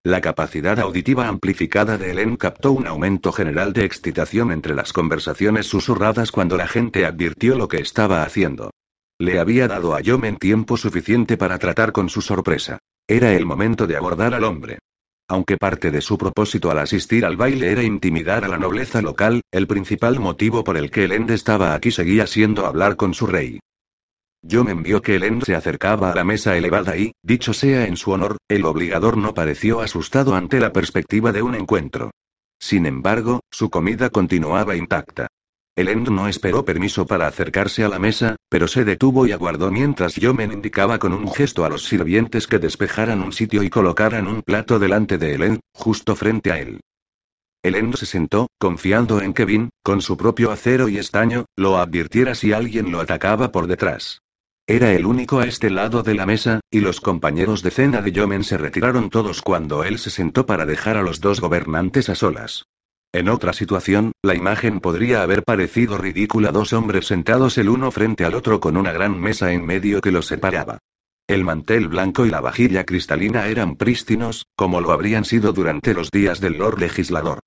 La 0.06 0.22
capacidad 0.22 0.80
auditiva 0.80 1.28
amplificada 1.28 1.98
de 1.98 2.12
Helen 2.12 2.38
captó 2.38 2.72
un 2.72 2.86
aumento 2.86 3.32
general 3.32 3.74
de 3.74 3.86
excitación 3.86 4.52
entre 4.52 4.76
las 4.76 4.94
conversaciones 4.94 5.66
susurradas 5.66 6.32
cuando 6.32 6.58
la 6.58 6.68
gente 6.68 7.08
advirtió 7.08 7.56
lo 7.56 7.68
que 7.68 7.78
estaba 7.78 8.22
haciendo. 8.22 8.70
Le 9.18 9.40
había 9.40 9.68
dado 9.68 9.96
a 9.96 10.02
Yomen 10.02 10.38
tiempo 10.38 10.78
suficiente 10.78 11.38
para 11.38 11.58
tratar 11.58 11.92
con 11.92 12.10
su 12.10 12.22
sorpresa. 12.22 12.78
Era 13.08 13.34
el 13.34 13.48
momento 13.48 13.88
de 13.88 13.98
abordar 13.98 14.36
al 14.36 14.44
hombre. 14.44 14.78
Aunque 15.28 15.58
parte 15.58 15.90
de 15.90 16.02
su 16.02 16.20
propósito 16.20 16.70
al 16.70 16.78
asistir 16.78 17.26
al 17.26 17.36
baile 17.36 17.72
era 17.72 17.82
intimidar 17.82 18.46
a 18.46 18.48
la 18.48 18.60
nobleza 18.60 19.02
local, 19.02 19.42
el 19.52 19.66
principal 19.66 20.20
motivo 20.20 20.64
por 20.64 20.78
el 20.78 20.92
que 20.92 21.06
Elend 21.06 21.32
estaba 21.32 21.74
aquí 21.74 21.90
seguía 21.90 22.28
siendo 22.28 22.68
hablar 22.68 22.96
con 22.96 23.16
su 23.16 23.26
rey. 23.26 23.60
Yo 24.48 24.64
me 24.64 24.74
envió 24.74 25.02
que 25.02 25.16
Elend 25.16 25.44
se 25.44 25.56
acercaba 25.56 26.12
a 26.12 26.16
la 26.16 26.24
mesa 26.24 26.56
elevada 26.56 26.96
y, 26.96 27.14
dicho 27.24 27.52
sea 27.52 27.88
en 27.88 27.98
su 27.98 28.12
honor, 28.12 28.38
el 28.48 28.66
obligador 28.66 29.18
no 29.18 29.34
pareció 29.34 29.82
asustado 29.82 30.36
ante 30.36 30.60
la 30.60 30.72
perspectiva 30.72 31.32
de 31.32 31.42
un 31.42 31.56
encuentro. 31.56 32.12
Sin 32.60 32.86
embargo, 32.86 33.40
su 33.50 33.72
comida 33.72 34.12
continuaba 34.12 34.76
intacta. 34.76 35.26
Elend 35.76 36.10
no 36.10 36.28
esperó 36.28 36.64
permiso 36.64 37.08
para 37.08 37.26
acercarse 37.26 37.84
a 37.84 37.90
la 37.90 37.98
mesa, 37.98 38.36
pero 38.48 38.68
se 38.68 38.86
detuvo 38.86 39.26
y 39.26 39.32
aguardó 39.32 39.72
mientras 39.72 40.14
yo 40.14 40.36
me 40.36 40.44
indicaba 40.44 41.00
con 41.00 41.12
un 41.12 41.28
gesto 41.34 41.66
a 41.66 41.70
los 41.70 41.86
sirvientes 41.86 42.46
que 42.46 42.60
despejaran 42.60 43.24
un 43.24 43.34
sitio 43.34 43.64
y 43.64 43.72
colocaran 43.72 44.28
un 44.28 44.44
plato 44.44 44.78
delante 44.78 45.18
de 45.18 45.34
Elend, 45.34 45.60
justo 45.74 46.16
frente 46.16 46.52
a 46.52 46.60
él. 46.60 46.82
Elend 47.64 47.96
se 47.96 48.06
sentó, 48.06 48.46
confiando 48.60 49.22
en 49.22 49.34
que 49.34 49.46
Vin, 49.46 49.70
con 49.84 50.02
su 50.02 50.18
propio 50.18 50.52
acero 50.52 50.88
y 50.88 51.00
estaño, 51.00 51.46
lo 51.56 51.80
advirtiera 51.80 52.36
si 52.36 52.54
alguien 52.54 52.92
lo 52.92 53.00
atacaba 53.00 53.52
por 53.52 53.66
detrás. 53.66 54.22
Era 54.68 54.94
el 54.94 55.06
único 55.06 55.40
a 55.40 55.46
este 55.46 55.70
lado 55.70 56.02
de 56.02 56.16
la 56.16 56.26
mesa, 56.26 56.60
y 56.72 56.80
los 56.80 57.00
compañeros 57.00 57.62
de 57.62 57.70
cena 57.70 58.02
de 58.02 58.12
Yomen 58.12 58.44
se 58.44 58.58
retiraron 58.58 59.12
todos 59.12 59.44
cuando 59.44 59.84
él 59.84 60.00
se 60.00 60.10
sentó 60.10 60.48
para 60.48 60.66
dejar 60.66 60.98
a 60.98 61.04
los 61.04 61.22
dos 61.22 61.40
gobernantes 61.40 62.10
a 62.10 62.16
solas. 62.16 62.66
En 63.14 63.30
otra 63.30 63.54
situación, 63.54 64.12
la 64.24 64.34
imagen 64.34 64.80
podría 64.80 65.22
haber 65.22 65.44
parecido 65.44 66.00
ridícula 66.00 66.52
dos 66.52 66.74
hombres 66.74 67.06
sentados 67.06 67.60
el 67.60 67.70
uno 67.70 67.92
frente 67.92 68.26
al 68.26 68.34
otro 68.34 68.60
con 68.60 68.76
una 68.76 68.92
gran 68.92 69.20
mesa 69.22 69.54
en 69.54 69.68
medio 69.68 70.02
que 70.02 70.12
los 70.12 70.26
separaba. 70.26 70.80
El 71.28 71.44
mantel 71.44 71.88
blanco 71.88 72.26
y 72.26 72.32
la 72.32 72.42
vajilla 72.42 72.86
cristalina 72.86 73.48
eran 73.48 73.76
prístinos, 73.76 74.48
como 74.56 74.82
lo 74.82 74.92
habrían 74.92 75.26
sido 75.26 75.54
durante 75.54 75.94
los 75.94 76.10
días 76.10 76.42
del 76.42 76.58
Lord 76.58 76.80
Legislador. 76.80 77.40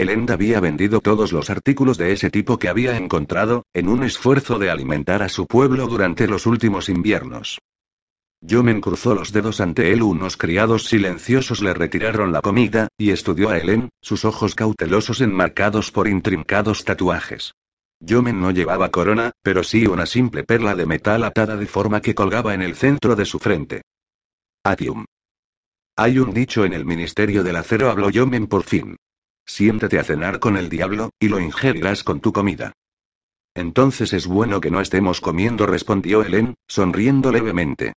Elend 0.00 0.30
había 0.30 0.60
vendido 0.60 1.00
todos 1.00 1.30
los 1.30 1.50
artículos 1.50 1.98
de 1.98 2.12
ese 2.12 2.30
tipo 2.30 2.58
que 2.58 2.70
había 2.70 2.96
encontrado, 2.96 3.66
en 3.74 3.86
un 3.86 4.02
esfuerzo 4.02 4.58
de 4.58 4.70
alimentar 4.70 5.22
a 5.22 5.28
su 5.28 5.46
pueblo 5.46 5.88
durante 5.88 6.26
los 6.26 6.46
últimos 6.46 6.88
inviernos. 6.88 7.58
Yomen 8.40 8.80
cruzó 8.80 9.14
los 9.14 9.30
dedos 9.30 9.60
ante 9.60 9.92
él. 9.92 10.00
Unos 10.00 10.38
criados 10.38 10.84
silenciosos 10.84 11.60
le 11.60 11.74
retiraron 11.74 12.32
la 12.32 12.40
comida, 12.40 12.88
y 12.96 13.10
estudió 13.10 13.50
a 13.50 13.58
Helen, 13.58 13.90
sus 14.00 14.24
ojos 14.24 14.54
cautelosos 14.54 15.20
enmarcados 15.20 15.90
por 15.90 16.08
intrincados 16.08 16.86
tatuajes. 16.86 17.52
Yomen 18.00 18.40
no 18.40 18.52
llevaba 18.52 18.88
corona, 18.88 19.32
pero 19.42 19.62
sí 19.62 19.86
una 19.86 20.06
simple 20.06 20.44
perla 20.44 20.74
de 20.74 20.86
metal 20.86 21.24
atada 21.24 21.58
de 21.58 21.66
forma 21.66 22.00
que 22.00 22.14
colgaba 22.14 22.54
en 22.54 22.62
el 22.62 22.74
centro 22.74 23.16
de 23.16 23.26
su 23.26 23.38
frente. 23.38 23.82
Atium. 24.64 25.04
Hay 25.94 26.18
un 26.18 26.32
dicho 26.32 26.64
en 26.64 26.72
el 26.72 26.86
Ministerio 26.86 27.44
del 27.44 27.56
Acero, 27.56 27.90
habló 27.90 28.08
Yomen 28.08 28.46
por 28.46 28.62
fin. 28.62 28.96
Siéntate 29.46 29.98
a 29.98 30.04
cenar 30.04 30.38
con 30.38 30.56
el 30.56 30.68
diablo, 30.68 31.10
y 31.18 31.28
lo 31.28 31.40
ingerirás 31.40 32.04
con 32.04 32.20
tu 32.20 32.32
comida. 32.32 32.72
Entonces 33.54 34.12
es 34.12 34.26
bueno 34.26 34.60
que 34.60 34.70
no 34.70 34.80
estemos 34.80 35.20
comiendo, 35.20 35.66
respondió 35.66 36.22
Helen, 36.22 36.54
sonriendo 36.68 37.32
levemente. 37.32 37.94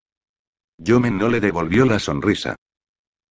Yomen 0.78 1.18
no 1.18 1.30
le 1.30 1.40
devolvió 1.40 1.86
la 1.86 2.00
sonrisa. 2.00 2.56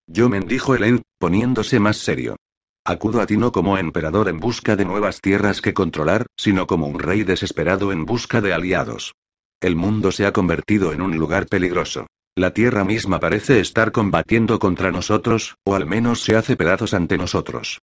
Yomen 0.07 0.47
dijo 0.47 0.75
Helen, 0.75 1.02
poniéndose 1.19 1.81
más 1.81 1.97
serio. 1.97 2.37
Acudo 2.85 3.21
a 3.21 3.26
ti 3.26 3.37
no 3.37 3.52
como 3.52 3.78
emperador 3.78 4.28
en 4.28 4.40
busca 4.40 4.75
de 4.75 4.85
nuevas 4.85 5.21
tierras 5.21 5.61
que 5.61 5.75
controlar, 5.75 6.26
sino 6.37 6.66
como 6.66 6.87
un 6.87 6.99
rey 6.99 7.23
desesperado 7.23 7.92
en 7.92 8.04
busca 8.04 8.40
de 8.40 8.52
aliados. 8.52 9.14
El 9.61 9.76
mundo 9.76 10.11
se 10.11 10.26
ha 10.26 10.33
convertido 10.33 10.92
en 10.92 11.00
un 11.00 11.16
lugar 11.16 11.47
peligroso. 11.47 12.07
La 12.35 12.52
tierra 12.52 12.85
misma 12.85 13.21
parece 13.21 13.61
estar 13.61 13.92
combatiendo 13.92 14.59
contra 14.59 14.90
nosotros, 14.90 15.57
o 15.64 15.75
al 15.75 15.87
menos 15.87 16.23
se 16.23 16.35
hace 16.35 16.57
pedazos 16.57 16.95
ante 16.95 17.19
nosotros. 17.19 17.81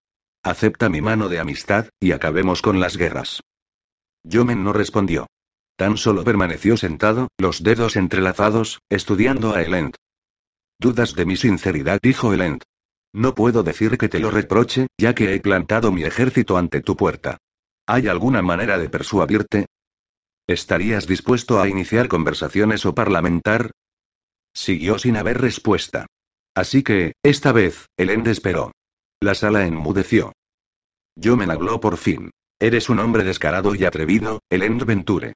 Acepta 0.48 0.88
mi 0.88 1.02
mano 1.02 1.28
de 1.28 1.40
amistad, 1.40 1.90
y 2.00 2.12
acabemos 2.12 2.62
con 2.62 2.80
las 2.80 2.96
guerras. 2.96 3.42
Yomen 4.24 4.64
no 4.64 4.72
respondió. 4.72 5.26
Tan 5.76 5.98
solo 5.98 6.24
permaneció 6.24 6.78
sentado, 6.78 7.28
los 7.36 7.62
dedos 7.62 7.96
entrelazados, 7.96 8.80
estudiando 8.88 9.54
a 9.54 9.60
Elend. 9.60 9.96
¿Dudas 10.80 11.14
de 11.14 11.26
mi 11.26 11.36
sinceridad? 11.36 11.98
dijo 12.02 12.32
Elend. 12.32 12.62
No 13.12 13.34
puedo 13.34 13.62
decir 13.62 13.98
que 13.98 14.08
te 14.08 14.20
lo 14.20 14.30
reproche, 14.30 14.86
ya 14.96 15.14
que 15.14 15.34
he 15.34 15.40
plantado 15.40 15.92
mi 15.92 16.04
ejército 16.04 16.56
ante 16.56 16.80
tu 16.80 16.96
puerta. 16.96 17.36
¿Hay 17.86 18.08
alguna 18.08 18.40
manera 18.40 18.78
de 18.78 18.88
persuadirte? 18.88 19.66
¿Estarías 20.46 21.06
dispuesto 21.06 21.60
a 21.60 21.68
iniciar 21.68 22.08
conversaciones 22.08 22.86
o 22.86 22.94
parlamentar? 22.94 23.72
Siguió 24.54 24.98
sin 24.98 25.18
haber 25.18 25.42
respuesta. 25.42 26.06
Así 26.54 26.82
que, 26.82 27.12
esta 27.22 27.52
vez, 27.52 27.84
Elend 27.98 28.28
esperó. 28.28 28.72
La 29.20 29.34
sala 29.34 29.66
enmudeció. 29.66 30.32
Yo 31.20 31.37
me 31.37 31.46
habló 31.46 31.80
por 31.80 31.96
fin. 31.96 32.30
Eres 32.60 32.88
un 32.88 33.00
hombre 33.00 33.25
descarado 33.25 33.75
y 33.75 33.84
atrevido, 33.84 34.38
Elend 34.48 34.84
Venture. 34.84 35.34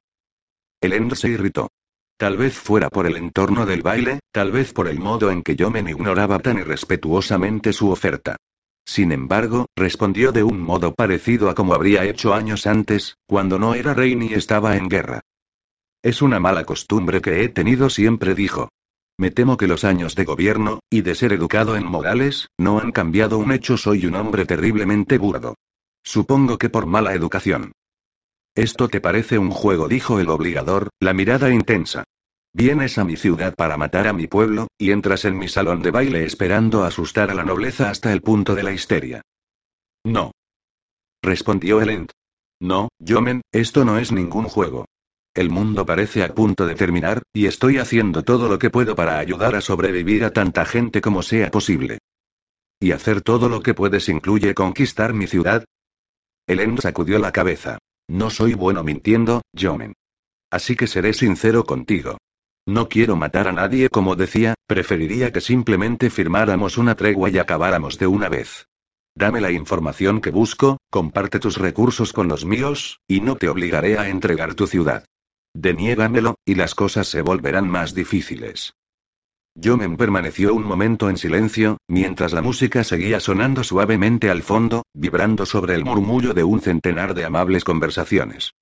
Elend 0.81 1.13
se 1.15 1.27
irritó. 1.27 1.71
Tal 2.17 2.37
vez 2.37 2.57
fuera 2.57 2.89
por 2.89 3.05
el 3.05 3.17
entorno 3.17 3.65
del 3.65 3.81
baile, 3.81 4.21
tal 4.31 4.53
vez 4.53 4.71
por 4.71 4.87
el 4.87 4.99
modo 4.99 5.29
en 5.29 5.43
que 5.43 5.57
yo 5.57 5.69
me 5.69 5.81
ignoraba 5.81 6.39
tan 6.39 6.57
irrespetuosamente 6.57 7.73
su 7.73 7.89
oferta. 7.89 8.37
Sin 8.85 9.11
embargo, 9.11 9.65
respondió 9.75 10.31
de 10.31 10.43
un 10.43 10.61
modo 10.61 10.93
parecido 10.93 11.49
a 11.49 11.55
como 11.55 11.73
habría 11.73 12.05
hecho 12.05 12.33
años 12.33 12.65
antes, 12.65 13.17
cuando 13.27 13.59
no 13.59 13.75
era 13.75 13.93
rey 13.93 14.15
ni 14.15 14.33
estaba 14.33 14.77
en 14.77 14.87
guerra. 14.87 15.19
Es 16.01 16.21
una 16.21 16.39
mala 16.39 16.63
costumbre 16.63 17.21
que 17.21 17.43
he 17.43 17.49
tenido 17.49 17.89
siempre, 17.89 18.35
dijo. 18.35 18.69
Me 19.17 19.31
temo 19.31 19.57
que 19.57 19.67
los 19.67 19.83
años 19.83 20.15
de 20.15 20.23
gobierno, 20.23 20.79
y 20.89 21.01
de 21.01 21.15
ser 21.15 21.33
educado 21.33 21.75
en 21.75 21.85
morales, 21.85 22.47
no 22.57 22.79
han 22.79 22.93
cambiado 22.93 23.37
un 23.37 23.51
hecho. 23.51 23.75
Soy 23.75 24.05
un 24.05 24.15
hombre 24.15 24.45
terriblemente 24.45 25.17
burdo. 25.17 25.55
Supongo 26.03 26.57
que 26.57 26.69
por 26.69 26.85
mala 26.85 27.13
educación. 27.13 27.71
Esto 28.55 28.87
te 28.87 29.01
parece 29.01 29.39
un 29.39 29.49
juego, 29.49 29.87
dijo 29.87 30.19
el 30.19 30.29
obligador, 30.29 30.89
la 30.99 31.13
mirada 31.13 31.49
intensa. 31.49 32.03
Vienes 32.53 32.99
a 32.99 33.03
mi 33.03 33.15
ciudad 33.15 33.55
para 33.55 33.77
matar 33.77 34.07
a 34.07 34.13
mi 34.13 34.27
pueblo, 34.27 34.67
y 34.77 34.91
entras 34.91 35.25
en 35.25 35.37
mi 35.37 35.47
salón 35.47 35.81
de 35.81 35.89
baile 35.89 36.23
esperando 36.23 36.83
asustar 36.83 37.31
a 37.31 37.33
la 37.33 37.43
nobleza 37.43 37.89
hasta 37.89 38.13
el 38.13 38.21
punto 38.21 38.53
de 38.53 38.63
la 38.63 38.71
histeria. 38.71 39.23
No. 40.03 40.31
Respondió 41.23 41.81
Elend. 41.81 42.11
No, 42.59 42.89
Yomen, 42.99 43.41
esto 43.51 43.85
no 43.85 43.97
es 43.97 44.11
ningún 44.11 44.45
juego. 44.45 44.85
El 45.33 45.49
mundo 45.49 45.83
parece 45.83 46.23
a 46.23 46.35
punto 46.35 46.67
de 46.67 46.75
terminar, 46.75 47.23
y 47.33 47.47
estoy 47.47 47.79
haciendo 47.79 48.23
todo 48.23 48.47
lo 48.47 48.59
que 48.59 48.69
puedo 48.69 48.95
para 48.95 49.17
ayudar 49.17 49.55
a 49.55 49.61
sobrevivir 49.61 50.23
a 50.23 50.31
tanta 50.31 50.63
gente 50.63 51.01
como 51.01 51.23
sea 51.23 51.49
posible. 51.49 51.97
¿Y 52.79 52.91
hacer 52.91 53.21
todo 53.21 53.49
lo 53.49 53.63
que 53.63 53.73
puedes 53.73 54.09
incluye 54.09 54.53
conquistar 54.53 55.13
mi 55.13 55.25
ciudad? 55.25 55.65
Elend 56.47 56.79
sacudió 56.79 57.19
la 57.19 57.31
cabeza. 57.31 57.77
No 58.07 58.29
soy 58.29 58.53
bueno 58.53 58.83
mintiendo, 58.83 59.41
Jomen. 59.57 59.93
Así 60.51 60.75
que 60.75 60.87
seré 60.87 61.13
sincero 61.13 61.63
contigo. 61.63 62.17
No 62.65 62.87
quiero 62.87 63.15
matar 63.15 63.47
a 63.47 63.51
nadie 63.51 63.89
como 63.89 64.15
decía, 64.15 64.55
preferiría 64.67 65.31
que 65.31 65.41
simplemente 65.41 66.09
firmáramos 66.09 66.77
una 66.77 66.95
tregua 66.95 67.29
y 67.29 67.37
acabáramos 67.37 67.97
de 67.97 68.07
una 68.07 68.29
vez. 68.29 68.67
Dame 69.15 69.41
la 69.41 69.51
información 69.51 70.21
que 70.21 70.31
busco, 70.31 70.77
comparte 70.89 71.39
tus 71.39 71.57
recursos 71.57 72.13
con 72.13 72.27
los 72.27 72.45
míos, 72.45 72.99
y 73.07 73.21
no 73.21 73.35
te 73.35 73.49
obligaré 73.49 73.97
a 73.97 74.09
entregar 74.09 74.55
tu 74.55 74.65
ciudad. 74.65 75.05
Deniégamelo, 75.53 76.35
y 76.45 76.55
las 76.55 76.73
cosas 76.73 77.07
se 77.07 77.21
volverán 77.21 77.69
más 77.69 77.93
difíciles. 77.93 78.73
Yomen 79.55 79.97
permaneció 79.97 80.55
un 80.55 80.63
momento 80.63 81.09
en 81.09 81.17
silencio, 81.17 81.77
mientras 81.87 82.33
la 82.33 82.41
música 82.41 82.83
seguía 82.83 83.19
sonando 83.19 83.63
suavemente 83.63 84.31
al 84.31 84.41
fondo, 84.41 84.83
vibrando 84.93 85.45
sobre 85.45 85.75
el 85.75 85.85
murmullo 85.85 86.33
de 86.33 86.43
un 86.43 86.59
centenar 86.59 87.13
de 87.13 87.25
amables 87.25 87.63
conversaciones. 87.63 88.53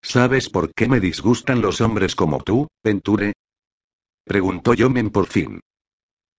¿Sabes 0.00 0.48
por 0.48 0.72
qué 0.74 0.88
me 0.88 1.00
disgustan 1.00 1.60
los 1.60 1.80
hombres 1.80 2.14
como 2.14 2.42
tú, 2.42 2.68
Venture? 2.84 3.32
Preguntó 4.24 4.74
Yomen 4.74 5.10
por 5.10 5.26
fin. 5.26 5.60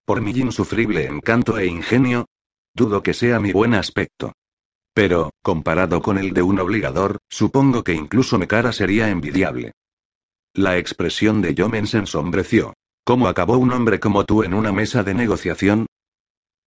¿Por 0.06 0.22
mi 0.22 0.32
insufrible 0.32 1.06
encanto 1.06 1.58
e 1.58 1.66
ingenio? 1.66 2.25
Dudo 2.74 3.04
que 3.04 3.13
sea 3.13 3.40
mi 3.40 3.52
buen 3.52 3.74
aspecto. 3.74 4.34
Pero, 4.94 5.32
comparado 5.42 6.02
con 6.02 6.18
el 6.18 6.34
de 6.34 6.42
un 6.42 6.60
obligador, 6.60 7.18
supongo 7.30 7.84
que 7.84 7.94
incluso 7.94 8.38
mi 8.38 8.48
cara 8.48 8.72
sería 8.72 9.10
envidiable. 9.10 9.74
La 10.54 10.78
expresión 10.78 11.42
de 11.42 11.56
Yomen 11.56 11.88
se 11.88 11.98
ensombreció. 11.98 12.74
¿Cómo 13.05 13.27
acabó 13.27 13.57
un 13.57 13.74
hombre 13.74 14.00
como 14.00 14.24
tú 14.24 14.43
en 14.43 14.53
una 14.53 14.72
mesa 14.72 15.03
de 15.03 15.13
negociación? 15.13 15.88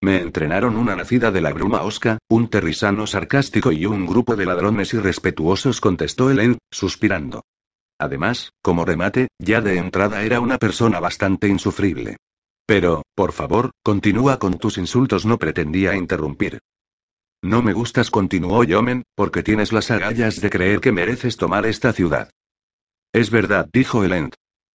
Me 0.02 0.20
entrenaron 0.20 0.76
una 0.76 0.94
nacida 0.94 1.30
de 1.30 1.40
la 1.40 1.50
bruma 1.54 1.80
osca, 1.82 2.18
un 2.28 2.48
terrisano 2.50 3.06
sarcástico 3.06 3.72
y 3.72 3.86
un 3.86 4.04
grupo 4.04 4.36
de 4.36 4.44
ladrones 4.44 4.92
irrespetuosos, 4.92 5.80
contestó 5.80 6.30
Helen, 6.30 6.58
suspirando. 6.70 7.42
Además, 7.98 8.50
como 8.60 8.84
remate, 8.84 9.28
ya 9.38 9.62
de 9.62 9.78
entrada 9.78 10.22
era 10.24 10.40
una 10.40 10.58
persona 10.58 11.00
bastante 11.00 11.48
insufrible. 11.48 12.18
Pero, 12.66 13.02
por 13.14 13.32
favor, 13.32 13.70
continúa 13.82 14.38
con 14.38 14.58
tus 14.58 14.76
insultos, 14.76 15.24
no 15.24 15.38
pretendía 15.38 15.96
interrumpir. 15.96 16.58
No 17.42 17.62
me 17.62 17.72
gustas, 17.72 18.10
continuó 18.10 18.62
Yomen, 18.64 19.04
porque 19.14 19.42
tienes 19.42 19.72
las 19.72 19.90
agallas 19.90 20.42
de 20.42 20.50
creer 20.50 20.80
que 20.80 20.92
mereces 20.92 21.38
tomar 21.38 21.64
esta 21.64 21.94
ciudad. 21.94 22.28
Es 23.14 23.30
verdad, 23.30 23.70
dijo 23.72 24.04
Elend. 24.04 24.34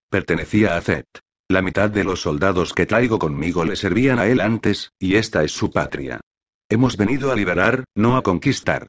Pertenecía 0.10 0.76
a 0.76 0.82
Zed. 0.82 1.06
La 1.52 1.62
mitad 1.62 1.90
de 1.90 2.06
los 2.06 2.22
soldados 2.22 2.72
que 2.72 2.86
traigo 2.86 3.20
conmigo 3.20 3.66
le 3.66 3.76
servían 3.76 4.20
a 4.20 4.28
él 4.28 4.40
antes, 4.40 4.94
y 4.98 5.16
esta 5.16 5.44
es 5.44 5.52
su 5.52 5.70
patria. 5.70 6.22
Hemos 6.70 6.96
venido 6.96 7.30
a 7.30 7.36
liberar, 7.36 7.84
no 7.94 8.16
a 8.16 8.24
conquistar. 8.24 8.88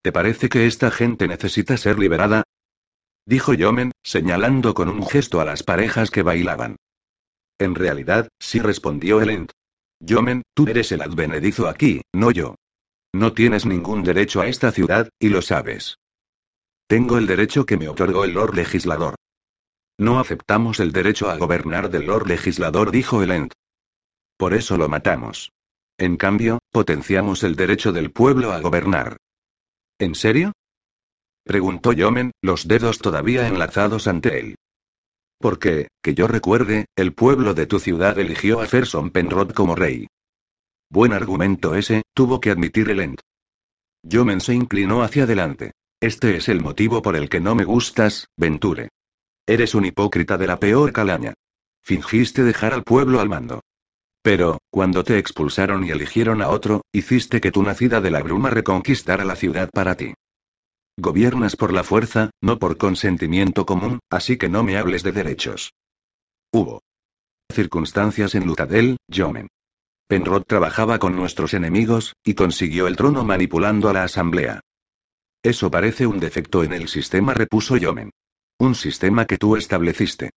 ¿Te 0.00 0.12
parece 0.12 0.48
que 0.48 0.68
esta 0.68 0.92
gente 0.92 1.26
necesita 1.26 1.76
ser 1.76 1.98
liberada? 1.98 2.44
Dijo 3.26 3.52
Yomen, 3.52 3.90
señalando 4.00 4.74
con 4.74 4.88
un 4.88 5.04
gesto 5.04 5.40
a 5.40 5.44
las 5.44 5.64
parejas 5.64 6.12
que 6.12 6.22
bailaban. 6.22 6.76
En 7.58 7.74
realidad, 7.74 8.28
sí 8.38 8.60
respondió 8.60 9.20
Elend. 9.20 9.50
Yomen, 9.98 10.42
tú 10.54 10.68
eres 10.68 10.92
el 10.92 11.02
advenedizo 11.02 11.66
aquí, 11.66 12.02
no 12.12 12.30
yo. 12.30 12.54
No 13.12 13.32
tienes 13.32 13.66
ningún 13.66 14.04
derecho 14.04 14.40
a 14.40 14.46
esta 14.46 14.70
ciudad, 14.70 15.08
y 15.18 15.30
lo 15.30 15.42
sabes. 15.42 15.96
Tengo 16.86 17.18
el 17.18 17.26
derecho 17.26 17.66
que 17.66 17.76
me 17.76 17.88
otorgó 17.88 18.22
el 18.22 18.34
Lord 18.34 18.54
Legislador. 18.54 19.16
No 20.02 20.18
aceptamos 20.18 20.80
el 20.80 20.90
derecho 20.90 21.30
a 21.30 21.36
gobernar 21.36 21.88
del 21.88 22.06
Lord 22.06 22.26
Legislador, 22.26 22.90
dijo 22.90 23.22
Elend. 23.22 23.52
Por 24.36 24.52
eso 24.52 24.76
lo 24.76 24.88
matamos. 24.88 25.52
En 25.96 26.16
cambio, 26.16 26.58
potenciamos 26.72 27.44
el 27.44 27.54
derecho 27.54 27.92
del 27.92 28.10
pueblo 28.10 28.50
a 28.50 28.58
gobernar. 28.58 29.18
¿En 30.00 30.16
serio? 30.16 30.50
Preguntó 31.44 31.92
Yomen, 31.92 32.32
los 32.42 32.66
dedos 32.66 32.98
todavía 32.98 33.46
enlazados 33.46 34.08
ante 34.08 34.40
él. 34.40 34.56
Porque, 35.38 35.86
que 36.02 36.14
yo 36.14 36.26
recuerde, 36.26 36.86
el 36.96 37.12
pueblo 37.14 37.54
de 37.54 37.66
tu 37.66 37.78
ciudad 37.78 38.18
eligió 38.18 38.60
a 38.60 38.66
Ferson 38.66 39.10
Penrod 39.10 39.52
como 39.52 39.76
rey. 39.76 40.08
Buen 40.90 41.12
argumento 41.12 41.76
ese, 41.76 42.02
tuvo 42.12 42.40
que 42.40 42.50
admitir 42.50 42.90
Elend. 42.90 43.20
Yomen 44.02 44.40
se 44.40 44.52
inclinó 44.52 45.04
hacia 45.04 45.22
adelante. 45.22 45.70
Este 46.00 46.34
es 46.34 46.48
el 46.48 46.60
motivo 46.60 47.02
por 47.02 47.14
el 47.14 47.28
que 47.28 47.38
no 47.38 47.54
me 47.54 47.62
gustas, 47.62 48.26
Venture. 48.36 48.88
Eres 49.46 49.74
un 49.74 49.84
hipócrita 49.84 50.38
de 50.38 50.46
la 50.46 50.58
peor 50.58 50.92
calaña. 50.92 51.34
Fingiste 51.82 52.44
dejar 52.44 52.74
al 52.74 52.84
pueblo 52.84 53.20
al 53.20 53.28
mando. 53.28 53.60
Pero, 54.22 54.58
cuando 54.70 55.02
te 55.02 55.18
expulsaron 55.18 55.84
y 55.84 55.90
eligieron 55.90 56.42
a 56.42 56.48
otro, 56.48 56.82
hiciste 56.92 57.40
que 57.40 57.50
tu 57.50 57.64
nacida 57.64 58.00
de 58.00 58.12
la 58.12 58.22
bruma 58.22 58.50
reconquistara 58.50 59.24
la 59.24 59.34
ciudad 59.34 59.68
para 59.72 59.96
ti. 59.96 60.14
Gobiernas 60.96 61.56
por 61.56 61.72
la 61.72 61.82
fuerza, 61.82 62.30
no 62.40 62.60
por 62.60 62.76
consentimiento 62.76 63.66
común, 63.66 63.98
así 64.10 64.36
que 64.36 64.48
no 64.48 64.62
me 64.62 64.76
hables 64.76 65.02
de 65.02 65.10
derechos. 65.10 65.72
Hubo 66.52 66.82
circunstancias 67.52 68.36
en 68.36 68.46
Lutadel, 68.46 68.96
Jomen. 69.12 69.48
Penrod 70.06 70.44
trabajaba 70.44 71.00
con 71.00 71.16
nuestros 71.16 71.52
enemigos, 71.54 72.14
y 72.24 72.34
consiguió 72.34 72.86
el 72.86 72.96
trono 72.96 73.24
manipulando 73.24 73.88
a 73.88 73.92
la 73.92 74.04
asamblea. 74.04 74.60
Eso 75.42 75.70
parece 75.70 76.06
un 76.06 76.20
defecto 76.20 76.62
en 76.62 76.72
el 76.72 76.86
sistema, 76.88 77.34
repuso 77.34 77.76
Yomen. 77.76 78.10
Un 78.58 78.74
sistema 78.74 79.26
que 79.26 79.38
tú 79.38 79.56
estableciste. 79.56 80.30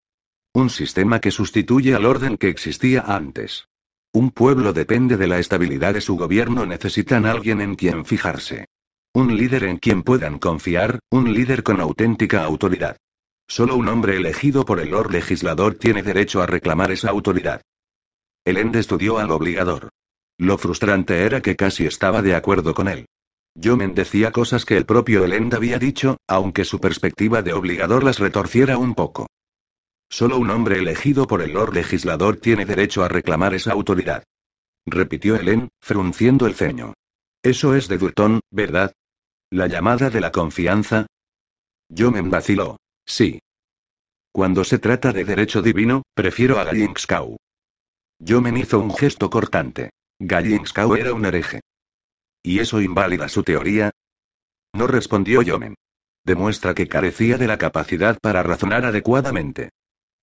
Un 0.53 0.69
sistema 0.69 1.19
que 1.19 1.31
sustituye 1.31 1.95
al 1.95 2.05
orden 2.05 2.37
que 2.37 2.49
existía 2.49 3.01
antes. 3.01 3.67
Un 4.13 4.31
pueblo 4.31 4.71
depende 4.71 5.17
de 5.17 5.27
la 5.27 5.39
estabilidad 5.39 5.93
de 5.93 6.01
su 6.01 6.15
gobierno, 6.15 6.65
necesitan 6.65 7.25
alguien 7.25 7.59
en 7.61 7.75
quien 7.75 8.05
fijarse. 8.05 8.65
Un 9.13 9.35
líder 9.35 9.65
en 9.65 9.77
quien 9.77 10.03
puedan 10.03 10.39
confiar, 10.39 10.99
un 11.09 11.33
líder 11.33 11.63
con 11.63 11.81
auténtica 11.81 12.43
autoridad. 12.43 12.97
Solo 13.47 13.75
un 13.75 13.87
hombre 13.87 14.15
elegido 14.15 14.65
por 14.65 14.79
el 14.79 14.89
Lord 14.89 15.11
Legislador 15.11 15.75
tiene 15.75 16.01
derecho 16.01 16.41
a 16.41 16.47
reclamar 16.47 16.91
esa 16.91 17.09
autoridad. 17.09 17.61
El 18.45 18.57
End 18.57 18.75
estudió 18.75 19.17
al 19.17 19.31
obligador. 19.31 19.89
Lo 20.37 20.57
frustrante 20.57 21.25
era 21.25 21.41
que 21.41 21.55
casi 21.55 21.85
estaba 21.85 22.21
de 22.21 22.35
acuerdo 22.35 22.73
con 22.73 22.87
él. 22.87 23.05
Yomen 23.55 23.95
decía 23.95 24.31
cosas 24.31 24.65
que 24.65 24.75
el 24.75 24.85
propio 24.85 25.23
Elend 25.23 25.53
había 25.53 25.79
dicho, 25.79 26.17
aunque 26.27 26.65
su 26.65 26.79
perspectiva 26.79 27.41
de 27.41 27.53
obligador 27.53 28.03
las 28.03 28.19
retorciera 28.19 28.77
un 28.77 28.93
poco. 28.93 29.27
Solo 30.09 30.37
un 30.37 30.49
hombre 30.49 30.79
elegido 30.79 31.25
por 31.25 31.41
el 31.41 31.53
Lord 31.53 31.73
Legislador 31.73 32.37
tiene 32.37 32.65
derecho 32.65 33.03
a 33.03 33.07
reclamar 33.07 33.53
esa 33.53 33.71
autoridad. 33.71 34.23
Repitió 34.85 35.35
Helen, 35.35 35.69
frunciendo 35.81 36.45
el 36.45 36.53
ceño. 36.53 36.93
Eso 37.41 37.75
es 37.75 37.87
de 37.87 37.97
Durton, 37.97 38.41
¿verdad? 38.51 38.91
¿La 39.49 39.67
llamada 39.67 40.09
de 40.09 40.19
la 40.19 40.31
confianza? 40.31 41.07
Yomen 41.89 42.29
vaciló. 42.29 42.77
Sí. 43.05 43.39
Cuando 44.31 44.63
se 44.63 44.79
trata 44.79 45.13
de 45.13 45.23
derecho 45.23 45.61
divino, 45.61 46.03
prefiero 46.13 46.59
a 46.59 46.65
Gallinskau. 46.65 47.37
Yomen 48.19 48.57
hizo 48.57 48.79
un 48.79 48.93
gesto 48.93 49.29
cortante. 49.29 49.91
Gallinskau 50.19 50.95
era 50.95 51.13
un 51.13 51.25
hereje. 51.25 51.61
¿Y 52.45 52.59
eso 52.59 52.79
invalida 52.79 53.27
su 53.27 53.41
teoría? 53.41 53.89
No 54.75 54.85
respondió 54.85 55.41
Yomen. 55.41 55.73
Demuestra 56.23 56.75
que 56.75 56.87
carecía 56.87 57.39
de 57.39 57.47
la 57.47 57.57
capacidad 57.57 58.19
para 58.21 58.43
razonar 58.43 58.85
adecuadamente. 58.85 59.71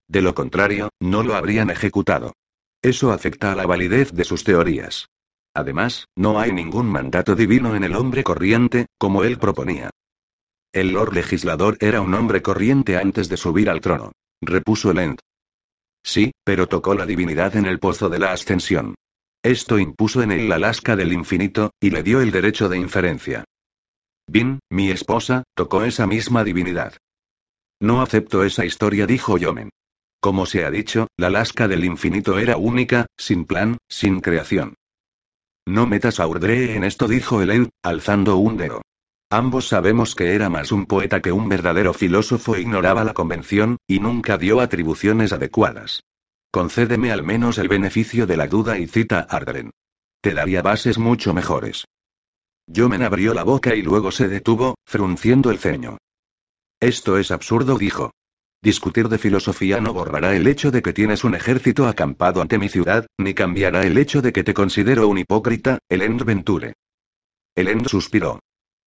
De 0.06 0.22
lo 0.22 0.32
contrario, 0.32 0.90
no 1.00 1.24
lo 1.24 1.34
habrían 1.34 1.70
ejecutado. 1.70 2.34
Eso 2.80 3.10
afecta 3.10 3.50
a 3.50 3.56
la 3.56 3.66
validez 3.66 4.12
de 4.12 4.22
sus 4.22 4.44
teorías. 4.44 5.08
Además, 5.52 6.06
no 6.14 6.38
hay 6.38 6.52
ningún 6.52 6.86
mandato 6.86 7.34
divino 7.34 7.74
en 7.74 7.82
el 7.82 7.96
hombre 7.96 8.22
corriente, 8.22 8.86
como 8.98 9.24
él 9.24 9.38
proponía. 9.38 9.90
El 10.72 10.92
Lord 10.92 11.14
Legislador 11.14 11.76
era 11.80 12.00
un 12.00 12.14
hombre 12.14 12.40
corriente 12.40 12.98
antes 12.98 13.28
de 13.28 13.36
subir 13.36 13.68
al 13.68 13.80
trono. 13.80 14.12
Repuso 14.40 14.92
Elend. 14.92 15.18
Sí, 16.04 16.30
pero 16.44 16.68
tocó 16.68 16.94
la 16.94 17.04
divinidad 17.04 17.56
en 17.56 17.66
el 17.66 17.80
pozo 17.80 18.08
de 18.08 18.20
la 18.20 18.32
ascensión. 18.32 18.94
Esto 19.42 19.78
impuso 19.78 20.22
en 20.22 20.30
él 20.30 20.48
la 20.48 20.58
lasca 20.58 20.94
del 20.94 21.12
infinito, 21.12 21.72
y 21.80 21.90
le 21.90 22.02
dio 22.02 22.20
el 22.20 22.30
derecho 22.30 22.68
de 22.68 22.78
inferencia. 22.78 23.44
Bin, 24.28 24.60
mi 24.70 24.90
esposa, 24.90 25.42
tocó 25.54 25.82
esa 25.82 26.06
misma 26.06 26.44
divinidad. 26.44 26.94
No 27.80 28.02
acepto 28.02 28.44
esa 28.44 28.64
historia, 28.64 29.06
dijo 29.06 29.38
Yomen. 29.38 29.70
Como 30.20 30.46
se 30.46 30.64
ha 30.64 30.70
dicho, 30.70 31.08
la 31.16 31.30
lasca 31.30 31.66
del 31.66 31.84
infinito 31.84 32.38
era 32.38 32.56
única, 32.56 33.06
sin 33.18 33.44
plan, 33.44 33.78
sin 33.88 34.20
creación. 34.20 34.74
No 35.66 35.88
metas 35.88 36.20
a 36.20 36.28
Urdre 36.28 36.76
en 36.76 36.84
esto, 36.84 37.08
dijo 37.08 37.42
Helen, 37.42 37.70
alzando 37.82 38.36
un 38.36 38.56
dedo. 38.56 38.82
Ambos 39.30 39.66
sabemos 39.66 40.14
que 40.14 40.34
era 40.34 40.48
más 40.50 40.70
un 40.70 40.86
poeta 40.86 41.20
que 41.20 41.32
un 41.32 41.48
verdadero 41.48 41.92
filósofo, 41.94 42.56
ignoraba 42.56 43.02
la 43.02 43.14
convención, 43.14 43.78
y 43.88 43.98
nunca 43.98 44.38
dio 44.38 44.60
atribuciones 44.60 45.32
adecuadas. 45.32 46.04
Concédeme 46.52 47.10
al 47.10 47.22
menos 47.22 47.56
el 47.56 47.68
beneficio 47.68 48.26
de 48.26 48.36
la 48.36 48.46
duda 48.46 48.78
y 48.78 48.86
cita 48.86 49.20
a 49.20 49.36
Ardren. 49.36 49.70
Te 50.20 50.34
daría 50.34 50.60
bases 50.60 50.98
mucho 50.98 51.32
mejores. 51.32 51.86
Yomen 52.66 53.02
abrió 53.02 53.32
la 53.32 53.42
boca 53.42 53.74
y 53.74 53.80
luego 53.80 54.12
se 54.12 54.28
detuvo, 54.28 54.74
frunciendo 54.84 55.50
el 55.50 55.58
ceño. 55.58 55.96
Esto 56.78 57.16
es 57.16 57.30
absurdo, 57.30 57.78
dijo. 57.78 58.10
Discutir 58.60 59.08
de 59.08 59.16
filosofía 59.16 59.80
no 59.80 59.94
borrará 59.94 60.36
el 60.36 60.46
hecho 60.46 60.70
de 60.70 60.82
que 60.82 60.92
tienes 60.92 61.24
un 61.24 61.34
ejército 61.34 61.88
acampado 61.88 62.42
ante 62.42 62.58
mi 62.58 62.68
ciudad, 62.68 63.06
ni 63.18 63.32
cambiará 63.32 63.84
el 63.84 63.96
hecho 63.96 64.20
de 64.20 64.34
que 64.34 64.44
te 64.44 64.52
considero 64.52 65.08
un 65.08 65.18
hipócrita, 65.18 65.78
Elend 65.88 66.22
Venture. 66.22 66.74
Elend 67.56 67.88
suspiró. 67.88 68.40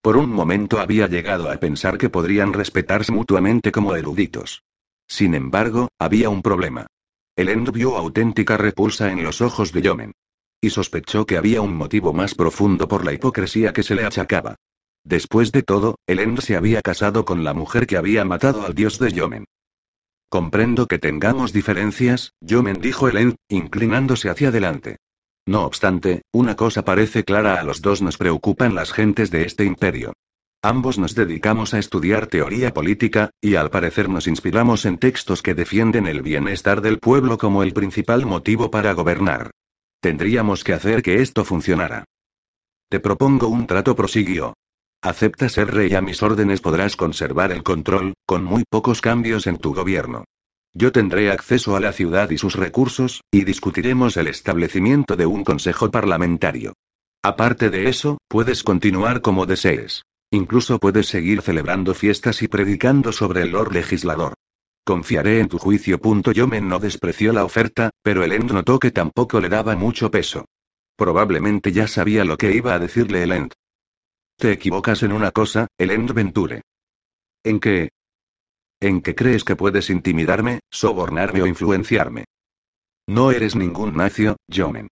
Por 0.03 0.17
un 0.17 0.29
momento 0.29 0.79
había 0.79 1.07
llegado 1.07 1.49
a 1.49 1.57
pensar 1.57 1.97
que 1.97 2.09
podrían 2.09 2.53
respetarse 2.53 3.11
mutuamente 3.11 3.71
como 3.71 3.95
eruditos. 3.95 4.61
Sin 5.07 5.33
embargo, 5.33 5.89
había 5.99 6.29
un 6.29 6.43
problema. 6.43 6.85
Elend 7.37 7.69
vio 7.71 7.97
auténtica 7.97 8.55
repulsa 8.55 9.11
en 9.11 9.21
los 9.23 9.41
ojos 9.41 9.73
de 9.73 9.81
Yomen. 9.81 10.13
Y 10.61 10.69
sospechó 10.69 11.25
que 11.25 11.37
había 11.37 11.61
un 11.61 11.75
motivo 11.75 12.13
más 12.13 12.33
profundo 12.33 12.87
por 12.87 13.03
la 13.03 13.11
hipocresía 13.11 13.73
que 13.73 13.83
se 13.83 13.93
le 13.93 14.05
achacaba. 14.05 14.55
Después 15.03 15.51
de 15.51 15.61
todo, 15.61 15.99
Elend 16.07 16.39
se 16.39 16.55
había 16.55 16.81
casado 16.81 17.25
con 17.25 17.43
la 17.43 17.53
mujer 17.53 17.87
que 17.87 17.97
había 17.97 18.23
matado 18.23 18.65
al 18.65 18.73
dios 18.73 18.99
de 18.99 19.11
Yomen. 19.11 19.45
Comprendo 20.29 20.87
que 20.87 20.97
tengamos 20.97 21.51
diferencias, 21.51 22.33
Yomen 22.39 22.79
dijo 22.79 23.09
Elend, 23.09 23.35
inclinándose 23.49 24.29
hacia 24.29 24.47
adelante. 24.47 24.97
No 25.45 25.65
obstante, 25.65 26.23
una 26.31 26.55
cosa 26.55 26.83
parece 26.83 27.23
clara 27.23 27.59
a 27.59 27.63
los 27.63 27.81
dos 27.81 28.01
nos 28.01 28.17
preocupan 28.17 28.73
las 28.73 28.91
gentes 28.91 29.29
de 29.29 29.43
este 29.43 29.65
imperio. 29.65 30.13
Ambos 30.61 30.97
nos 30.97 31.13
dedicamos 31.13 31.73
a 31.73 31.79
estudiar 31.79 32.27
teoría 32.27 32.73
política, 32.73 33.29
y 33.39 33.55
al 33.55 33.69
parecer 33.69 34.09
nos 34.09 34.27
inspiramos 34.27 34.85
en 34.85 34.97
textos 34.97 35.43
que 35.43 35.53
defienden 35.53 36.07
el 36.07 36.21
bienestar 36.21 36.81
del 36.81 36.99
pueblo 36.99 37.37
como 37.37 37.61
el 37.63 37.73
principal 37.73 38.25
motivo 38.25 38.71
para 38.71 38.93
gobernar. 38.93 39.51
Tendríamos 40.01 40.63
que 40.63 40.73
hacer 40.73 41.01
que 41.01 41.21
esto 41.21 41.45
funcionara. 41.45 42.05
Te 42.89 42.99
propongo 42.99 43.47
un 43.47 43.67
trato, 43.67 43.95
prosiguió. 43.95 44.53
Acepta 45.01 45.49
ser 45.49 45.73
rey 45.73 45.93
a 45.93 46.01
mis 46.01 46.23
órdenes 46.23 46.61
podrás 46.61 46.95
conservar 46.95 47.51
el 47.51 47.61
control, 47.61 48.13
con 48.25 48.43
muy 48.43 48.63
pocos 48.67 49.01
cambios 49.01 49.45
en 49.47 49.57
tu 49.57 49.73
gobierno. 49.73 50.23
Yo 50.73 50.91
tendré 50.91 51.31
acceso 51.31 51.75
a 51.75 51.79
la 51.79 51.93
ciudad 51.93 52.31
y 52.31 52.37
sus 52.37 52.55
recursos, 52.55 53.21
y 53.31 53.43
discutiremos 53.43 54.17
el 54.17 54.27
establecimiento 54.27 55.15
de 55.15 55.25
un 55.25 55.43
consejo 55.43 55.89
parlamentario. 55.89 56.73
Aparte 57.23 57.69
de 57.69 57.87
eso, 57.87 58.17
puedes 58.27 58.63
continuar 58.63 59.21
como 59.21 59.45
desees. 59.45 60.03
Incluso 60.31 60.79
puedes 60.79 61.07
seguir 61.07 61.41
celebrando 61.41 61.93
fiestas 61.93 62.41
y 62.41 62.47
predicando 62.47 63.11
sobre 63.11 63.43
el 63.43 63.51
Lord 63.51 63.73
Legislador. 63.73 64.33
Confiaré 64.85 65.39
en 65.39 65.47
tu 65.47 65.57
juicio. 65.57 65.99
Yomen 66.31 66.67
no 66.67 66.79
despreció 66.79 67.33
la 67.33 67.43
oferta, 67.43 67.89
pero 68.03 68.23
Elend 68.23 68.51
notó 68.51 68.79
que 68.79 68.91
tampoco 68.91 69.39
le 69.39 69.49
daba 69.49 69.75
mucho 69.75 70.11
peso. 70.11 70.45
Probablemente 70.95 71.71
ya 71.71 71.87
sabía 71.87 72.23
lo 72.23 72.37
que 72.37 72.51
iba 72.51 72.73
a 72.73 72.79
decirle 72.79 73.23
Elend. 73.23 73.53
Te 74.37 74.51
equivocas 74.51 75.01
en 75.03 75.11
una 75.11 75.31
cosa, 75.31 75.67
Elend 75.77 76.11
Venture. 76.13 76.61
¿En 77.43 77.59
qué? 77.59 77.89
¿En 78.79 79.01
qué 79.01 79.15
crees 79.15 79.43
que 79.43 79.55
puedes 79.55 79.89
intimidarme, 79.89 80.59
sobornarme 80.69 81.41
o 81.41 81.47
influenciarme? 81.47 82.25
No 83.07 83.31
eres 83.31 83.55
ningún 83.55 83.95
nacio, 83.95 84.37
Yomen. 84.47 84.87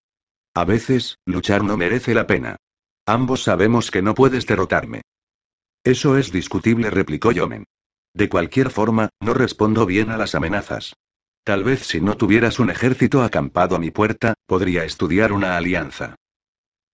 A 0.54 0.64
veces, 0.64 1.18
luchar 1.26 1.64
no 1.64 1.76
merece 1.76 2.14
la 2.14 2.26
pena. 2.26 2.56
Ambos 3.06 3.42
sabemos 3.42 3.90
que 3.90 4.02
no 4.02 4.14
puedes 4.14 4.46
derrotarme. 4.46 5.02
Eso 5.84 6.16
es 6.16 6.32
discutible, 6.32 6.88
replicó 6.88 7.30
Yomen. 7.30 7.64
De 8.14 8.30
cualquier 8.30 8.70
forma, 8.70 9.10
no 9.20 9.34
respondo 9.34 9.84
bien 9.84 10.10
a 10.10 10.16
las 10.16 10.34
amenazas. 10.34 10.94
Tal 11.44 11.62
vez 11.62 11.86
si 11.86 12.00
no 12.00 12.16
tuvieras 12.16 12.58
un 12.58 12.70
ejército 12.70 13.22
acampado 13.22 13.76
a 13.76 13.78
mi 13.78 13.90
puerta, 13.90 14.32
podría 14.46 14.84
estudiar 14.84 15.32
una 15.32 15.58
alianza. 15.58 16.16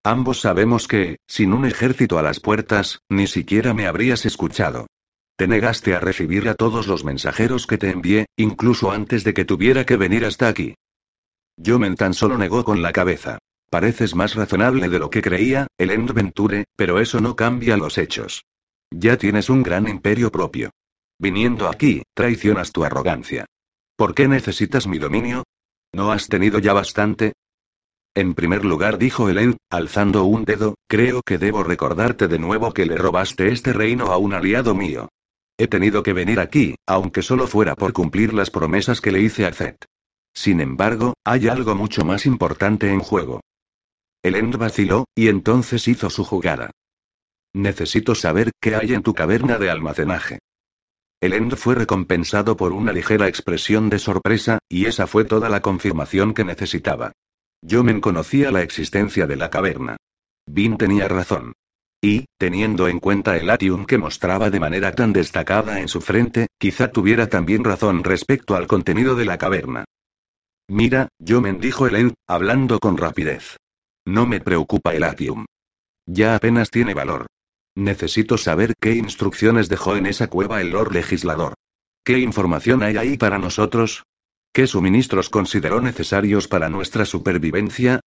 Ambos 0.03 0.40
sabemos 0.40 0.88
que, 0.88 1.18
sin 1.29 1.53
un 1.53 1.66
ejército 1.66 2.18
a 2.18 2.22
las 2.22 2.40
puertas, 2.40 2.98
ni 3.09 3.29
siquiera 3.29 3.74
me 3.74 3.87
habrías 3.87 4.26
escuchado. 4.26 4.88
Te 5.37 5.46
negaste 5.46 5.94
a 5.94 6.00
recibir 6.00 6.48
a 6.48 6.55
todos 6.55 6.88
los 6.88 7.05
mensajeros 7.05 7.68
que 7.68 7.79
te 7.79 7.90
envié, 7.90 8.26
incluso 8.37 8.90
antes 8.90 9.22
de 9.22 9.35
que 9.35 9.44
tuviera 9.44 9.87
que 9.87 9.96
venir 9.96 10.24
hasta 10.24 10.48
aquí. 10.48 10.74
Yomen 11.57 11.94
tan 11.94 12.12
solo 12.12 12.37
negó 12.38 12.64
con 12.64 12.83
la 12.83 12.92
cabeza. 12.92 13.38
Pareces 13.70 14.16
más 14.16 14.35
razonable 14.35 14.88
de 14.88 14.98
lo 14.98 15.11
que 15.11 15.22
creía, 15.22 15.68
Elend 15.79 16.12
Venture, 16.12 16.64
pero 16.74 16.98
eso 16.98 17.20
no 17.20 17.37
cambia 17.37 17.76
los 17.76 17.98
hechos. 17.98 18.42
Ya 18.92 19.16
tienes 19.16 19.48
un 19.48 19.62
gran 19.62 19.88
imperio 19.88 20.31
propio. 20.31 20.70
Viniendo 21.18 21.68
aquí, 21.68 22.03
traicionas 22.14 22.72
tu 22.72 22.85
arrogancia. 22.85 23.46
¿Por 23.96 24.14
qué 24.14 24.26
necesitas 24.26 24.87
mi 24.87 24.98
dominio? 24.98 25.44
¿No 25.92 26.11
has 26.12 26.29
tenido 26.29 26.59
ya 26.59 26.72
bastante? 26.72 27.35
En 28.14 28.35
primer 28.35 28.64
lugar, 28.64 28.98
dijo 28.98 29.29
Helen, 29.29 29.57
alzando 29.70 30.24
un 30.24 30.44
dedo, 30.44 30.74
creo 30.88 31.22
que 31.22 31.38
debo 31.38 31.62
recordarte 31.62 32.26
de 32.26 32.38
nuevo 32.38 32.72
que 32.72 32.87
le 32.87 32.96
robaste 32.96 33.53
este 33.53 33.72
reino 33.72 34.07
a 34.07 34.16
un 34.16 34.35
aliado 34.35 34.74
mío. 34.74 35.09
He 35.57 35.68
tenido 35.68 36.03
que 36.03 36.12
venir 36.12 36.40
aquí, 36.40 36.74
aunque 36.87 37.22
solo 37.22 37.46
fuera 37.46 37.76
por 37.76 37.92
cumplir 37.92 38.35
las 38.35 38.50
promesas 38.50 39.00
que 39.00 39.12
le 39.12 39.20
hice 39.20 39.46
a 39.46 39.53
Zed. 39.53 39.76
Sin 40.35 40.61
embargo, 40.61 41.14
hay 41.24 41.48
algo 41.48 41.74
mucho 41.74 42.05
más 42.05 42.26
importante 42.26 42.90
en 42.90 43.00
juego. 43.00 43.40
Elend 44.22 44.57
vaciló, 44.57 45.05
y 45.14 45.29
entonces 45.29 45.87
hizo 45.87 46.11
su 46.11 46.24
jugada. 46.24 46.70
Necesito 47.54 48.14
saber 48.14 48.52
qué 48.60 48.76
hay 48.76 48.94
en 48.94 49.02
tu 49.02 49.14
caverna 49.14 49.58
de 49.58 49.70
almacenaje. 49.70 50.38
Elend 51.20 51.56
fue 51.56 51.74
recompensado 51.74 52.56
por 52.56 52.72
una 52.72 52.92
ligera 52.92 53.28
expresión 53.28 53.90
de 53.90 53.98
sorpresa, 53.98 54.58
y 54.68 54.86
esa 54.86 55.06
fue 55.06 55.24
toda 55.24 55.48
la 55.48 55.60
confirmación 55.60 56.32
que 56.32 56.44
necesitaba. 56.44 57.12
Yo 57.62 57.84
me 57.84 58.00
conocía 58.00 58.50
la 58.50 58.62
existencia 58.62 59.26
de 59.26 59.36
la 59.36 59.50
caverna. 59.50 59.96
Vin 60.46 60.78
tenía 60.78 61.08
razón. 61.08 61.52
Y, 62.02 62.24
teniendo 62.38 62.88
en 62.88 62.98
cuenta 63.00 63.36
el 63.36 63.50
atium 63.50 63.84
que 63.84 63.98
mostraba 63.98 64.48
de 64.48 64.60
manera 64.60 64.94
tan 64.94 65.12
destacada 65.12 65.80
en 65.80 65.88
su 65.88 66.00
frente, 66.00 66.46
quizá 66.58 66.90
tuviera 66.90 67.28
también 67.28 67.62
razón 67.62 68.02
respecto 68.02 68.54
al 68.56 68.66
contenido 68.66 69.14
de 69.14 69.26
la 69.26 69.36
caverna. 69.36 69.84
Mira, 70.68 71.08
yo 71.18 71.42
me 71.42 71.52
dijo 71.52 71.86
Elen, 71.86 72.14
hablando 72.26 72.78
con 72.78 72.96
rapidez. 72.96 73.58
No 74.06 74.24
me 74.24 74.40
preocupa 74.40 74.94
el 74.94 75.02
atium. 75.02 75.44
Ya 76.06 76.34
apenas 76.34 76.70
tiene 76.70 76.94
valor. 76.94 77.26
Necesito 77.76 78.37
saber 78.37 78.74
qué 78.80 78.94
instrucciones 78.94 79.68
dejó 79.68 79.96
en 79.96 80.06
esa 80.06 80.28
cueva 80.28 80.61
el 80.61 80.70
Lord 80.70 80.92
Legislador. 80.92 81.54
¿Qué 82.04 82.18
información 82.18 82.83
hay 82.83 82.96
ahí 82.96 83.16
para 83.16 83.38
nosotros? 83.38 84.04
¿Qué 84.52 84.66
suministros 84.66 85.30
consideró 85.30 85.80
necesarios 85.80 86.48
para 86.48 86.68
nuestra 86.68 87.04
supervivencia? 87.04 88.00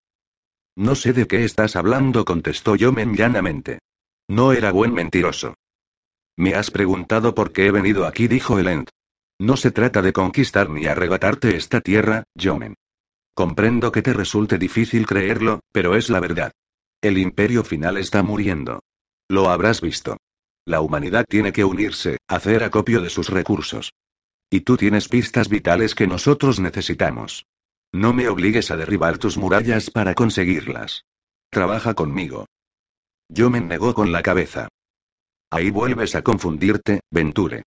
No 0.75 0.95
sé 0.95 1.13
de 1.13 1.27
qué 1.27 1.45
estás 1.45 1.75
hablando, 1.75 2.25
contestó 2.25 2.75
Yomen 2.75 3.15
llanamente. 3.15 3.79
No 4.27 4.51
era 4.51 4.71
buen 4.71 4.93
mentiroso. 4.93 5.53
Me 6.35 6.55
has 6.55 6.71
preguntado 6.71 7.35
por 7.35 7.51
qué 7.53 7.67
he 7.67 7.71
venido 7.71 8.05
aquí, 8.05 8.27
dijo 8.27 8.57
Elend. 8.59 8.89
No 9.39 9.55
se 9.55 9.71
trata 9.71 10.01
de 10.01 10.13
conquistar 10.13 10.69
ni 10.69 10.85
arrebatarte 10.85 11.55
esta 11.55 11.81
tierra, 11.81 12.23
Yomen. 12.35 12.75
Comprendo 13.35 13.91
que 13.91 14.01
te 14.01 14.13
resulte 14.13 14.57
difícil 14.57 15.05
creerlo, 15.05 15.59
pero 15.71 15.95
es 15.95 16.09
la 16.09 16.19
verdad. 16.19 16.51
El 17.01 17.17
imperio 17.17 17.63
final 17.63 17.97
está 17.97 18.23
muriendo. 18.23 18.81
Lo 19.29 19.49
habrás 19.49 19.81
visto. 19.81 20.17
La 20.65 20.81
humanidad 20.81 21.25
tiene 21.27 21.51
que 21.51 21.63
unirse, 21.65 22.17
hacer 22.27 22.63
acopio 22.63 23.01
de 23.01 23.09
sus 23.09 23.29
recursos. 23.29 23.91
Y 24.49 24.61
tú 24.61 24.77
tienes 24.77 25.09
pistas 25.09 25.49
vitales 25.49 25.95
que 25.95 26.07
nosotros 26.07 26.59
necesitamos. 26.59 27.45
No 27.91 28.13
me 28.13 28.27
obligues 28.27 28.71
a 28.71 28.77
derribar 28.77 29.17
tus 29.17 29.37
murallas 29.37 29.89
para 29.89 30.15
conseguirlas. 30.15 31.05
Trabaja 31.51 31.93
conmigo. 31.93 32.47
Yo 33.29 33.49
me 33.49 33.61
negó 33.61 33.93
con 33.93 34.11
la 34.11 34.23
cabeza. 34.23 34.69
Ahí 35.51 35.69
vuelves 35.69 36.15
a 36.15 36.23
confundirte, 36.23 37.01
Venture. 37.11 37.63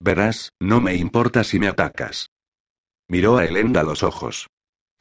Verás, 0.00 0.50
no 0.60 0.80
me 0.80 0.96
importa 0.96 1.44
si 1.44 1.58
me 1.58 1.68
atacas. 1.68 2.28
Miró 3.08 3.38
a 3.38 3.44
Elenda 3.44 3.82
los 3.82 4.02
ojos. 4.02 4.48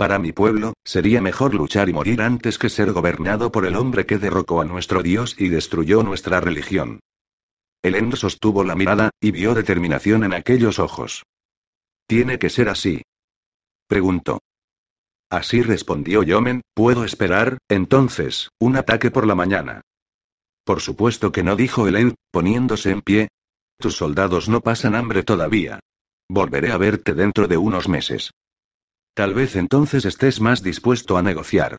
Para 0.02 0.18
mi 0.18 0.32
pueblo, 0.32 0.74
sería 0.84 1.22
mejor 1.22 1.54
luchar 1.54 1.88
y 1.88 1.94
morir 1.94 2.24
antes 2.24 2.58
que 2.58 2.70
ser 2.70 2.92
gobernado 2.92 3.52
por 3.52 3.68
el 3.68 3.76
hombre 3.76 4.08
que 4.08 4.18
derrocó 4.18 4.60
a 4.60 4.66
nuestro 4.66 5.04
Dios 5.04 5.36
y 5.38 5.48
destruyó 5.50 6.02
nuestra 6.02 6.42
religión. 6.42 7.02
Elend 7.84 8.16
sostuvo 8.16 8.64
la 8.64 8.74
mirada, 8.74 9.12
y 9.22 9.30
vio 9.30 9.54
determinación 9.54 10.24
en 10.24 10.34
aquellos 10.34 10.80
ojos. 10.80 11.22
Tiene 12.08 12.40
que 12.40 12.50
ser 12.50 12.68
así. 12.70 13.04
Preguntó. 13.88 14.40
Así 15.30 15.62
respondió 15.62 16.24
Yomen, 16.24 16.62
¿puedo 16.74 17.06
esperar, 17.06 17.60
entonces, 17.70 18.50
un 18.60 18.78
ataque 18.78 19.12
por 19.12 19.28
la 19.28 19.36
mañana? 19.36 19.82
Por 20.64 20.82
supuesto 20.82 21.32
que 21.32 21.44
no, 21.44 21.56
dijo 21.56 21.88
Elend, 21.88 22.16
poniéndose 22.32 22.90
en 22.90 23.02
pie. 23.04 23.28
Tus 23.78 23.98
soldados 23.98 24.50
no 24.50 24.62
pasan 24.62 24.96
hambre 24.96 25.22
todavía. 25.22 25.80
Volveré 26.28 26.72
a 26.72 26.78
verte 26.78 27.14
dentro 27.14 27.48
de 27.48 27.58
unos 27.58 27.88
meses. 27.88 28.32
Tal 29.14 29.34
vez 29.34 29.56
entonces 29.56 30.06
estés 30.06 30.40
más 30.40 30.64
dispuesto 30.64 31.18
a 31.18 31.22
negociar. 31.22 31.78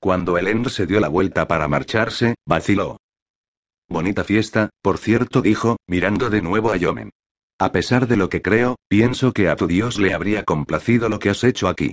Cuando 0.00 0.38
Elend 0.38 0.68
se 0.68 0.86
dio 0.86 0.98
la 0.98 1.08
vuelta 1.08 1.46
para 1.46 1.68
marcharse, 1.68 2.34
vaciló. 2.46 2.96
Bonita 3.88 4.24
fiesta, 4.24 4.70
por 4.82 4.98
cierto, 4.98 5.42
dijo, 5.42 5.76
mirando 5.86 6.30
de 6.30 6.42
nuevo 6.42 6.72
a 6.72 6.76
Yomen. 6.76 7.10
A 7.58 7.72
pesar 7.72 8.08
de 8.08 8.16
lo 8.16 8.28
que 8.28 8.40
creo, 8.40 8.76
pienso 8.88 9.32
que 9.32 9.48
a 9.48 9.56
tu 9.56 9.66
Dios 9.66 9.98
le 9.98 10.14
habría 10.14 10.44
complacido 10.44 11.08
lo 11.08 11.18
que 11.18 11.30
has 11.30 11.44
hecho 11.44 11.68
aquí. 11.68 11.92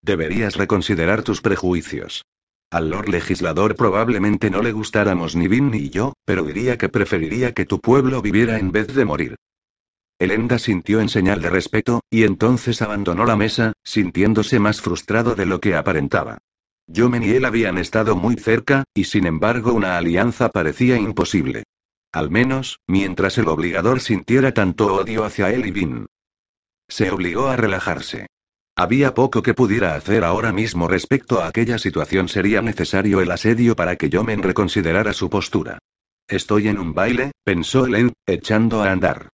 Deberías 0.00 0.56
reconsiderar 0.56 1.22
tus 1.22 1.40
prejuicios. 1.40 2.24
Al 2.70 2.90
Lord 2.90 3.08
Legislador 3.08 3.74
probablemente 3.76 4.50
no 4.50 4.62
le 4.62 4.72
gustáramos 4.72 5.34
ni 5.34 5.48
Vin 5.48 5.70
ni 5.70 5.90
yo, 5.90 6.12
pero 6.24 6.44
diría 6.44 6.78
que 6.78 6.88
preferiría 6.88 7.52
que 7.52 7.64
tu 7.64 7.80
pueblo 7.80 8.22
viviera 8.22 8.58
en 8.58 8.70
vez 8.70 8.94
de 8.94 9.04
morir. 9.04 9.36
Elenda 10.18 10.58
sintió 10.58 11.00
en 11.00 11.08
señal 11.08 11.42
de 11.42 11.50
respeto, 11.50 12.00
y 12.10 12.24
entonces 12.24 12.80
abandonó 12.80 13.26
la 13.26 13.36
mesa, 13.36 13.74
sintiéndose 13.84 14.58
más 14.58 14.80
frustrado 14.80 15.34
de 15.34 15.44
lo 15.44 15.60
que 15.60 15.74
aparentaba. 15.74 16.38
Yomen 16.86 17.22
y 17.22 17.30
él 17.30 17.44
habían 17.44 17.78
estado 17.78 18.16
muy 18.16 18.36
cerca, 18.36 18.84
y 18.94 19.04
sin 19.04 19.26
embargo 19.26 19.72
una 19.72 19.98
alianza 19.98 20.48
parecía 20.48 20.96
imposible. 20.96 21.64
Al 22.12 22.30
menos, 22.30 22.80
mientras 22.86 23.36
el 23.36 23.48
obligador 23.48 24.00
sintiera 24.00 24.54
tanto 24.54 24.94
odio 24.94 25.24
hacia 25.24 25.50
él 25.50 25.66
y 25.66 25.70
Vin. 25.70 26.06
Se 26.88 27.10
obligó 27.10 27.48
a 27.48 27.56
relajarse. 27.56 28.26
Había 28.76 29.12
poco 29.12 29.42
que 29.42 29.54
pudiera 29.54 29.94
hacer 29.94 30.24
ahora 30.24 30.52
mismo 30.52 30.86
respecto 30.86 31.42
a 31.42 31.48
aquella 31.48 31.78
situación. 31.78 32.28
Sería 32.28 32.62
necesario 32.62 33.20
el 33.20 33.30
asedio 33.30 33.74
para 33.74 33.96
que 33.96 34.08
Yomen 34.08 34.42
reconsiderara 34.42 35.12
su 35.12 35.28
postura. 35.28 35.78
Estoy 36.28 36.68
en 36.68 36.78
un 36.78 36.94
baile, 36.94 37.32
pensó 37.44 37.86
Elen, 37.86 38.12
echando 38.26 38.82
a 38.82 38.92
andar. 38.92 39.28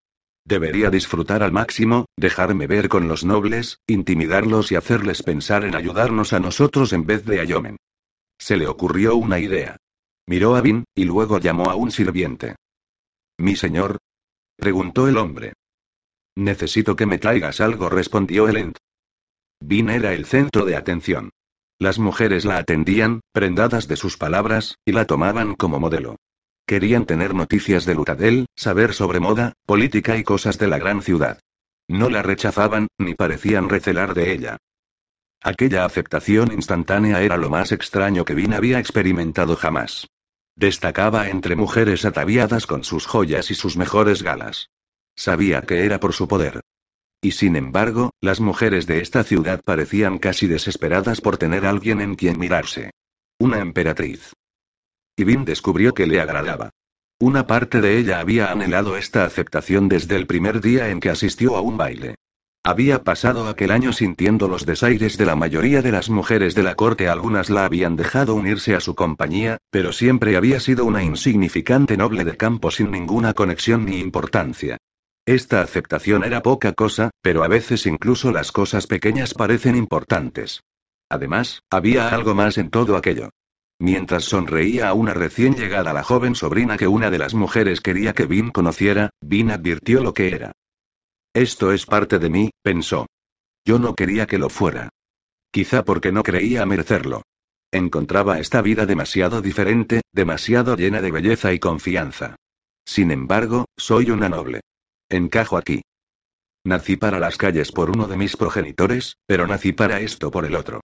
Debería 0.44 0.90
disfrutar 0.90 1.42
al 1.42 1.52
máximo, 1.52 2.06
dejarme 2.16 2.66
ver 2.66 2.88
con 2.88 3.08
los 3.08 3.24
nobles, 3.24 3.78
intimidarlos 3.86 4.72
y 4.72 4.76
hacerles 4.76 5.22
pensar 5.22 5.64
en 5.64 5.76
ayudarnos 5.76 6.32
a 6.32 6.40
nosotros 6.40 6.92
en 6.92 7.06
vez 7.06 7.24
de 7.24 7.40
a 7.40 7.44
Yomen. 7.44 7.76
Se 8.38 8.56
le 8.56 8.66
ocurrió 8.66 9.14
una 9.16 9.38
idea. 9.38 9.76
Miró 10.26 10.56
a 10.56 10.60
Vin, 10.60 10.84
y 10.94 11.04
luego 11.04 11.38
llamó 11.38 11.70
a 11.70 11.76
un 11.76 11.90
sirviente. 11.90 12.56
¿Mi 13.38 13.56
señor? 13.56 13.98
preguntó 14.56 15.08
el 15.08 15.16
hombre. 15.16 15.52
Necesito 16.36 16.96
que 16.96 17.06
me 17.06 17.18
traigas 17.18 17.60
algo, 17.60 17.88
respondió 17.88 18.48
Elend. 18.48 18.76
Vin 19.60 19.90
era 19.90 20.12
el 20.12 20.26
centro 20.26 20.64
de 20.64 20.76
atención. 20.76 21.30
Las 21.78 21.98
mujeres 21.98 22.44
la 22.44 22.58
atendían, 22.58 23.20
prendadas 23.32 23.88
de 23.88 23.96
sus 23.96 24.16
palabras, 24.16 24.76
y 24.84 24.92
la 24.92 25.06
tomaban 25.06 25.54
como 25.54 25.78
modelo. 25.78 26.16
Querían 26.66 27.06
tener 27.06 27.34
noticias 27.34 27.84
de 27.84 27.94
Lutadel, 27.94 28.46
saber 28.54 28.94
sobre 28.94 29.20
moda, 29.20 29.54
política 29.66 30.16
y 30.16 30.24
cosas 30.24 30.58
de 30.58 30.68
la 30.68 30.78
gran 30.78 31.02
ciudad. 31.02 31.40
No 31.88 32.08
la 32.08 32.22
rechazaban, 32.22 32.88
ni 32.98 33.14
parecían 33.14 33.68
recelar 33.68 34.14
de 34.14 34.32
ella. 34.32 34.58
Aquella 35.42 35.84
aceptación 35.84 36.52
instantánea 36.52 37.20
era 37.22 37.36
lo 37.36 37.50
más 37.50 37.72
extraño 37.72 38.24
que 38.24 38.34
Vin 38.34 38.54
había 38.54 38.78
experimentado 38.78 39.56
jamás. 39.56 40.06
Destacaba 40.54 41.28
entre 41.28 41.56
mujeres 41.56 42.04
ataviadas 42.04 42.66
con 42.66 42.84
sus 42.84 43.06
joyas 43.06 43.50
y 43.50 43.54
sus 43.54 43.76
mejores 43.76 44.22
galas. 44.22 44.70
Sabía 45.16 45.62
que 45.62 45.84
era 45.84 45.98
por 45.98 46.12
su 46.12 46.28
poder. 46.28 46.60
Y 47.20 47.32
sin 47.32 47.56
embargo, 47.56 48.10
las 48.20 48.40
mujeres 48.40 48.86
de 48.86 49.00
esta 49.00 49.24
ciudad 49.24 49.62
parecían 49.64 50.18
casi 50.18 50.46
desesperadas 50.46 51.20
por 51.20 51.38
tener 51.38 51.66
alguien 51.66 52.00
en 52.00 52.14
quien 52.14 52.38
mirarse. 52.38 52.90
Una 53.38 53.58
emperatriz. 53.58 54.32
Descubrió 55.24 55.94
que 55.94 56.06
le 56.06 56.20
agradaba. 56.20 56.70
Una 57.20 57.46
parte 57.46 57.80
de 57.80 57.98
ella 57.98 58.18
había 58.18 58.50
anhelado 58.50 58.96
esta 58.96 59.24
aceptación 59.24 59.88
desde 59.88 60.16
el 60.16 60.26
primer 60.26 60.60
día 60.60 60.88
en 60.88 60.98
que 60.98 61.10
asistió 61.10 61.56
a 61.56 61.60
un 61.60 61.76
baile. 61.76 62.16
Había 62.64 63.04
pasado 63.04 63.48
aquel 63.48 63.70
año 63.70 63.92
sintiendo 63.92 64.48
los 64.48 64.66
desaires 64.66 65.16
de 65.18 65.26
la 65.26 65.36
mayoría 65.36 65.82
de 65.82 65.92
las 65.92 66.10
mujeres 66.10 66.54
de 66.54 66.62
la 66.62 66.74
corte, 66.74 67.08
algunas 67.08 67.50
la 67.50 67.64
habían 67.64 67.96
dejado 67.96 68.34
unirse 68.34 68.74
a 68.74 68.80
su 68.80 68.94
compañía, 68.94 69.58
pero 69.70 69.92
siempre 69.92 70.36
había 70.36 70.58
sido 70.60 70.84
una 70.84 71.02
insignificante 71.02 71.96
noble 71.96 72.24
de 72.24 72.36
campo 72.36 72.70
sin 72.70 72.90
ninguna 72.90 73.34
conexión 73.34 73.84
ni 73.84 74.00
importancia. 74.00 74.78
Esta 75.24 75.62
aceptación 75.62 76.24
era 76.24 76.42
poca 76.42 76.72
cosa, 76.72 77.10
pero 77.22 77.44
a 77.44 77.48
veces 77.48 77.86
incluso 77.86 78.32
las 78.32 78.50
cosas 78.50 78.88
pequeñas 78.88 79.34
parecen 79.34 79.76
importantes. 79.76 80.62
Además, 81.08 81.60
había 81.70 82.08
algo 82.08 82.34
más 82.34 82.58
en 82.58 82.70
todo 82.70 82.96
aquello. 82.96 83.30
Mientras 83.82 84.26
sonreía 84.26 84.90
a 84.90 84.94
una 84.94 85.12
recién 85.12 85.56
llegada 85.56 85.92
la 85.92 86.04
joven 86.04 86.36
sobrina 86.36 86.76
que 86.76 86.86
una 86.86 87.10
de 87.10 87.18
las 87.18 87.34
mujeres 87.34 87.80
quería 87.80 88.12
que 88.12 88.26
Vin 88.26 88.52
conociera, 88.52 89.10
Vin 89.20 89.50
advirtió 89.50 90.04
lo 90.04 90.14
que 90.14 90.28
era. 90.28 90.52
Esto 91.34 91.72
es 91.72 91.84
parte 91.84 92.20
de 92.20 92.30
mí, 92.30 92.50
pensó. 92.62 93.08
Yo 93.66 93.80
no 93.80 93.96
quería 93.96 94.26
que 94.26 94.38
lo 94.38 94.50
fuera. 94.50 94.88
Quizá 95.50 95.84
porque 95.84 96.12
no 96.12 96.22
creía 96.22 96.64
merecerlo. 96.64 97.22
Encontraba 97.72 98.38
esta 98.38 98.62
vida 98.62 98.86
demasiado 98.86 99.42
diferente, 99.42 100.02
demasiado 100.12 100.76
llena 100.76 101.00
de 101.00 101.10
belleza 101.10 101.52
y 101.52 101.58
confianza. 101.58 102.36
Sin 102.86 103.10
embargo, 103.10 103.64
soy 103.76 104.12
una 104.12 104.28
noble. 104.28 104.60
Encajo 105.10 105.56
aquí. 105.56 105.82
Nací 106.64 106.96
para 106.96 107.18
las 107.18 107.36
calles 107.36 107.72
por 107.72 107.90
uno 107.90 108.06
de 108.06 108.16
mis 108.16 108.36
progenitores, 108.36 109.16
pero 109.26 109.48
nací 109.48 109.72
para 109.72 109.98
esto 109.98 110.30
por 110.30 110.44
el 110.44 110.54
otro. 110.54 110.82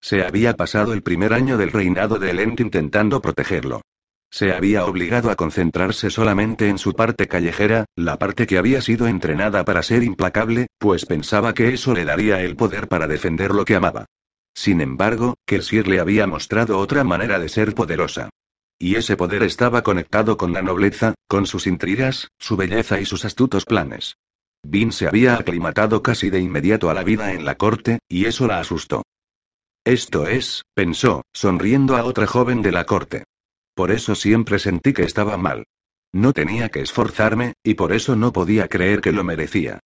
Se 0.00 0.24
había 0.24 0.56
pasado 0.56 0.92
el 0.92 1.02
primer 1.02 1.32
año 1.32 1.58
del 1.58 1.72
reinado 1.72 2.18
de 2.18 2.30
Elend 2.30 2.60
intentando 2.60 3.20
protegerlo. 3.20 3.82
Se 4.32 4.52
había 4.52 4.84
obligado 4.84 5.30
a 5.30 5.34
concentrarse 5.34 6.08
solamente 6.08 6.68
en 6.68 6.78
su 6.78 6.94
parte 6.94 7.26
callejera, 7.26 7.86
la 7.96 8.18
parte 8.18 8.46
que 8.46 8.58
había 8.58 8.80
sido 8.80 9.08
entrenada 9.08 9.64
para 9.64 9.82
ser 9.82 10.04
implacable, 10.04 10.68
pues 10.78 11.04
pensaba 11.04 11.52
que 11.52 11.74
eso 11.74 11.94
le 11.94 12.04
daría 12.04 12.40
el 12.40 12.54
poder 12.54 12.86
para 12.86 13.08
defender 13.08 13.50
lo 13.50 13.64
que 13.64 13.74
amaba. 13.74 14.06
Sin 14.54 14.80
embargo, 14.80 15.34
Kelsier 15.46 15.88
le 15.88 16.00
había 16.00 16.26
mostrado 16.26 16.78
otra 16.78 17.02
manera 17.02 17.38
de 17.38 17.48
ser 17.48 17.74
poderosa. 17.74 18.30
Y 18.78 18.94
ese 18.94 19.16
poder 19.16 19.42
estaba 19.42 19.82
conectado 19.82 20.36
con 20.36 20.52
la 20.52 20.62
nobleza, 20.62 21.14
con 21.28 21.46
sus 21.46 21.66
intrigas, 21.66 22.28
su 22.38 22.56
belleza 22.56 23.00
y 23.00 23.04
sus 23.04 23.24
astutos 23.24 23.64
planes. 23.64 24.16
Vin 24.62 24.92
se 24.92 25.08
había 25.08 25.34
aclimatado 25.34 26.02
casi 26.02 26.30
de 26.30 26.40
inmediato 26.40 26.88
a 26.88 26.94
la 26.94 27.02
vida 27.02 27.32
en 27.32 27.44
la 27.44 27.56
corte, 27.56 27.98
y 28.08 28.26
eso 28.26 28.46
la 28.46 28.60
asustó. 28.60 29.02
Esto 29.90 30.28
es, 30.28 30.62
pensó, 30.72 31.24
sonriendo 31.32 31.96
a 31.96 32.04
otra 32.04 32.24
joven 32.24 32.62
de 32.62 32.70
la 32.70 32.84
corte. 32.84 33.24
Por 33.74 33.90
eso 33.90 34.14
siempre 34.14 34.60
sentí 34.60 34.92
que 34.92 35.02
estaba 35.02 35.36
mal. 35.36 35.64
No 36.12 36.32
tenía 36.32 36.68
que 36.68 36.80
esforzarme, 36.80 37.54
y 37.64 37.74
por 37.74 37.92
eso 37.92 38.14
no 38.14 38.32
podía 38.32 38.68
creer 38.68 39.00
que 39.00 39.10
lo 39.10 39.24
merecía. 39.24 39.80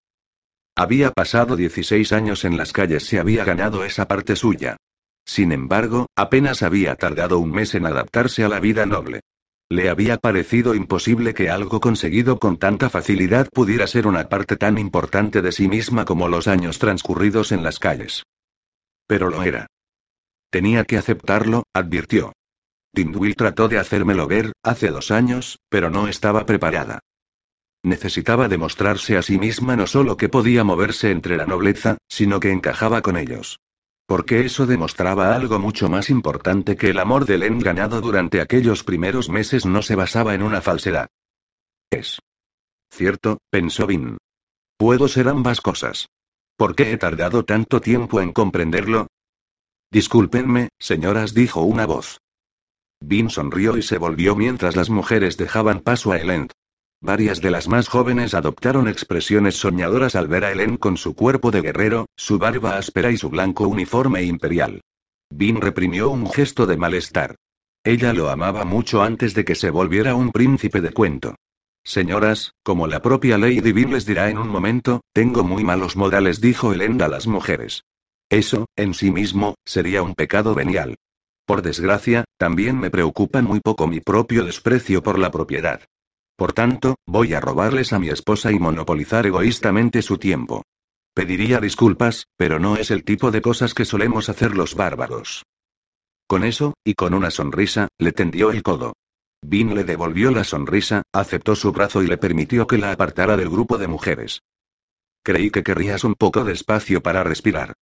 Había 0.76 1.10
pasado 1.10 1.56
16 1.56 2.12
años 2.12 2.44
en 2.44 2.58
las 2.58 2.74
calles, 2.74 3.04
se 3.04 3.18
había 3.18 3.46
ganado 3.46 3.82
esa 3.82 4.06
parte 4.06 4.36
suya. 4.36 4.76
Sin 5.24 5.52
embargo, 5.52 6.04
apenas 6.16 6.62
había 6.62 6.96
tardado 6.96 7.38
un 7.38 7.52
mes 7.52 7.74
en 7.74 7.86
adaptarse 7.86 8.44
a 8.44 8.50
la 8.50 8.60
vida 8.60 8.84
noble. 8.84 9.20
Le 9.70 9.88
había 9.88 10.18
parecido 10.18 10.74
imposible 10.74 11.32
que 11.32 11.48
algo 11.48 11.80
conseguido 11.80 12.38
con 12.38 12.58
tanta 12.58 12.90
facilidad 12.90 13.48
pudiera 13.50 13.86
ser 13.86 14.06
una 14.06 14.28
parte 14.28 14.58
tan 14.58 14.76
importante 14.76 15.40
de 15.40 15.50
sí 15.50 15.66
misma 15.66 16.04
como 16.04 16.28
los 16.28 16.46
años 16.46 16.78
transcurridos 16.78 17.52
en 17.52 17.62
las 17.62 17.78
calles. 17.78 18.22
Pero 19.06 19.30
lo 19.30 19.42
era. 19.42 19.66
Tenía 20.50 20.84
que 20.84 20.96
aceptarlo, 20.96 21.64
advirtió. 21.72 22.32
Tindwill 22.94 23.34
trató 23.36 23.68
de 23.68 23.78
hacérmelo 23.78 24.26
ver, 24.26 24.52
hace 24.62 24.88
dos 24.88 25.10
años, 25.10 25.58
pero 25.68 25.90
no 25.90 26.06
estaba 26.06 26.46
preparada. 26.46 27.00
Necesitaba 27.82 28.48
demostrarse 28.48 29.16
a 29.16 29.22
sí 29.22 29.38
misma 29.38 29.76
no 29.76 29.86
solo 29.86 30.16
que 30.16 30.28
podía 30.28 30.64
moverse 30.64 31.10
entre 31.10 31.36
la 31.36 31.44
nobleza, 31.44 31.98
sino 32.08 32.40
que 32.40 32.50
encajaba 32.50 33.02
con 33.02 33.16
ellos. 33.16 33.58
Porque 34.06 34.44
eso 34.44 34.66
demostraba 34.66 35.34
algo 35.34 35.58
mucho 35.58 35.88
más 35.88 36.08
importante 36.08 36.76
que 36.76 36.90
el 36.90 36.98
amor 36.98 37.26
de 37.26 37.38
Len 37.38 37.58
ganado 37.58 38.00
durante 38.00 38.40
aquellos 38.40 38.84
primeros 38.84 39.28
meses 39.28 39.66
no 39.66 39.82
se 39.82 39.96
basaba 39.96 40.34
en 40.34 40.42
una 40.42 40.60
falsedad. 40.60 41.08
Es. 41.90 42.20
Cierto, 42.90 43.38
pensó 43.50 43.86
Vin. 43.86 44.18
Puedo 44.76 45.08
ser 45.08 45.28
ambas 45.28 45.60
cosas. 45.60 46.08
¿Por 46.56 46.74
qué 46.74 46.92
he 46.92 46.96
tardado 46.96 47.44
tanto 47.44 47.80
tiempo 47.80 48.20
en 48.20 48.32
comprenderlo? 48.32 49.08
Discúlpenme, 49.94 50.70
señoras, 50.80 51.34
dijo 51.34 51.62
una 51.62 51.86
voz. 51.86 52.20
Vin 53.00 53.30
sonrió 53.30 53.76
y 53.76 53.82
se 53.82 53.96
volvió 53.96 54.34
mientras 54.34 54.74
las 54.74 54.90
mujeres 54.90 55.36
dejaban 55.36 55.78
paso 55.78 56.10
a 56.10 56.16
Elend. 56.16 56.50
Varias 57.00 57.40
de 57.40 57.52
las 57.52 57.68
más 57.68 57.86
jóvenes 57.86 58.34
adoptaron 58.34 58.88
expresiones 58.88 59.54
soñadoras 59.54 60.16
al 60.16 60.26
ver 60.26 60.46
a 60.46 60.50
Elend 60.50 60.80
con 60.80 60.96
su 60.96 61.14
cuerpo 61.14 61.52
de 61.52 61.60
guerrero, 61.60 62.06
su 62.16 62.38
barba 62.40 62.76
áspera 62.76 63.12
y 63.12 63.16
su 63.16 63.30
blanco 63.30 63.68
uniforme 63.68 64.24
imperial. 64.24 64.80
Vin 65.30 65.60
reprimió 65.60 66.10
un 66.10 66.28
gesto 66.28 66.66
de 66.66 66.76
malestar. 66.76 67.36
Ella 67.84 68.12
lo 68.12 68.30
amaba 68.30 68.64
mucho 68.64 69.00
antes 69.00 69.32
de 69.32 69.44
que 69.44 69.54
se 69.54 69.70
volviera 69.70 70.16
un 70.16 70.32
príncipe 70.32 70.80
de 70.80 70.90
cuento. 70.90 71.36
Señoras, 71.84 72.54
como 72.64 72.88
la 72.88 73.00
propia 73.00 73.38
Lady 73.38 73.70
Vin 73.70 73.92
les 73.92 74.06
dirá 74.06 74.28
en 74.28 74.38
un 74.38 74.48
momento, 74.48 75.02
tengo 75.12 75.44
muy 75.44 75.62
malos 75.62 75.94
modales, 75.94 76.40
dijo 76.40 76.72
Elend 76.72 77.00
a 77.00 77.06
las 77.06 77.28
mujeres. 77.28 77.84
Eso, 78.30 78.66
en 78.76 78.94
sí 78.94 79.10
mismo, 79.10 79.54
sería 79.64 80.02
un 80.02 80.14
pecado 80.14 80.54
venial. 80.54 80.96
Por 81.46 81.62
desgracia, 81.62 82.24
también 82.38 82.78
me 82.78 82.90
preocupa 82.90 83.42
muy 83.42 83.60
poco 83.60 83.86
mi 83.86 84.00
propio 84.00 84.44
desprecio 84.44 85.02
por 85.02 85.18
la 85.18 85.30
propiedad. 85.30 85.82
Por 86.36 86.52
tanto, 86.52 86.96
voy 87.06 87.34
a 87.34 87.40
robarles 87.40 87.92
a 87.92 87.98
mi 87.98 88.08
esposa 88.08 88.50
y 88.50 88.58
monopolizar 88.58 89.26
egoístamente 89.26 90.02
su 90.02 90.18
tiempo. 90.18 90.64
Pediría 91.14 91.60
disculpas, 91.60 92.26
pero 92.36 92.58
no 92.58 92.76
es 92.76 92.90
el 92.90 93.04
tipo 93.04 93.30
de 93.30 93.42
cosas 93.42 93.74
que 93.74 93.84
solemos 93.84 94.28
hacer 94.28 94.56
los 94.56 94.74
bárbaros. 94.74 95.44
Con 96.26 96.44
eso, 96.44 96.74
y 96.82 96.94
con 96.94 97.14
una 97.14 97.30
sonrisa, 97.30 97.88
le 97.98 98.12
tendió 98.12 98.50
el 98.50 98.62
codo. 98.62 98.94
Vin 99.42 99.74
le 99.74 99.84
devolvió 99.84 100.30
la 100.30 100.42
sonrisa, 100.42 101.02
aceptó 101.12 101.54
su 101.54 101.70
brazo 101.70 102.02
y 102.02 102.06
le 102.06 102.16
permitió 102.16 102.66
que 102.66 102.78
la 102.78 102.90
apartara 102.90 103.36
del 103.36 103.50
grupo 103.50 103.76
de 103.76 103.86
mujeres. 103.86 104.40
Creí 105.22 105.50
que 105.50 105.62
querrías 105.62 106.02
un 106.02 106.14
poco 106.14 106.42
de 106.42 106.54
espacio 106.54 107.02
para 107.02 107.22
respirar 107.22 107.74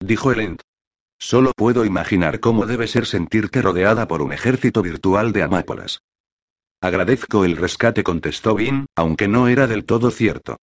dijo 0.00 0.32
Elend. 0.32 0.60
Solo 1.18 1.52
puedo 1.54 1.84
imaginar 1.84 2.40
cómo 2.40 2.66
debe 2.66 2.86
ser 2.86 3.06
sentirte 3.06 3.62
rodeada 3.62 4.08
por 4.08 4.22
un 4.22 4.32
ejército 4.32 4.82
virtual 4.82 5.32
de 5.32 5.42
amápolas. 5.42 6.00
Agradezco 6.80 7.44
el 7.44 7.56
rescate, 7.56 8.02
contestó 8.02 8.54
Vin, 8.54 8.86
aunque 8.96 9.28
no 9.28 9.48
era 9.48 9.66
del 9.66 9.84
todo 9.84 10.10
cierto. 10.10 10.56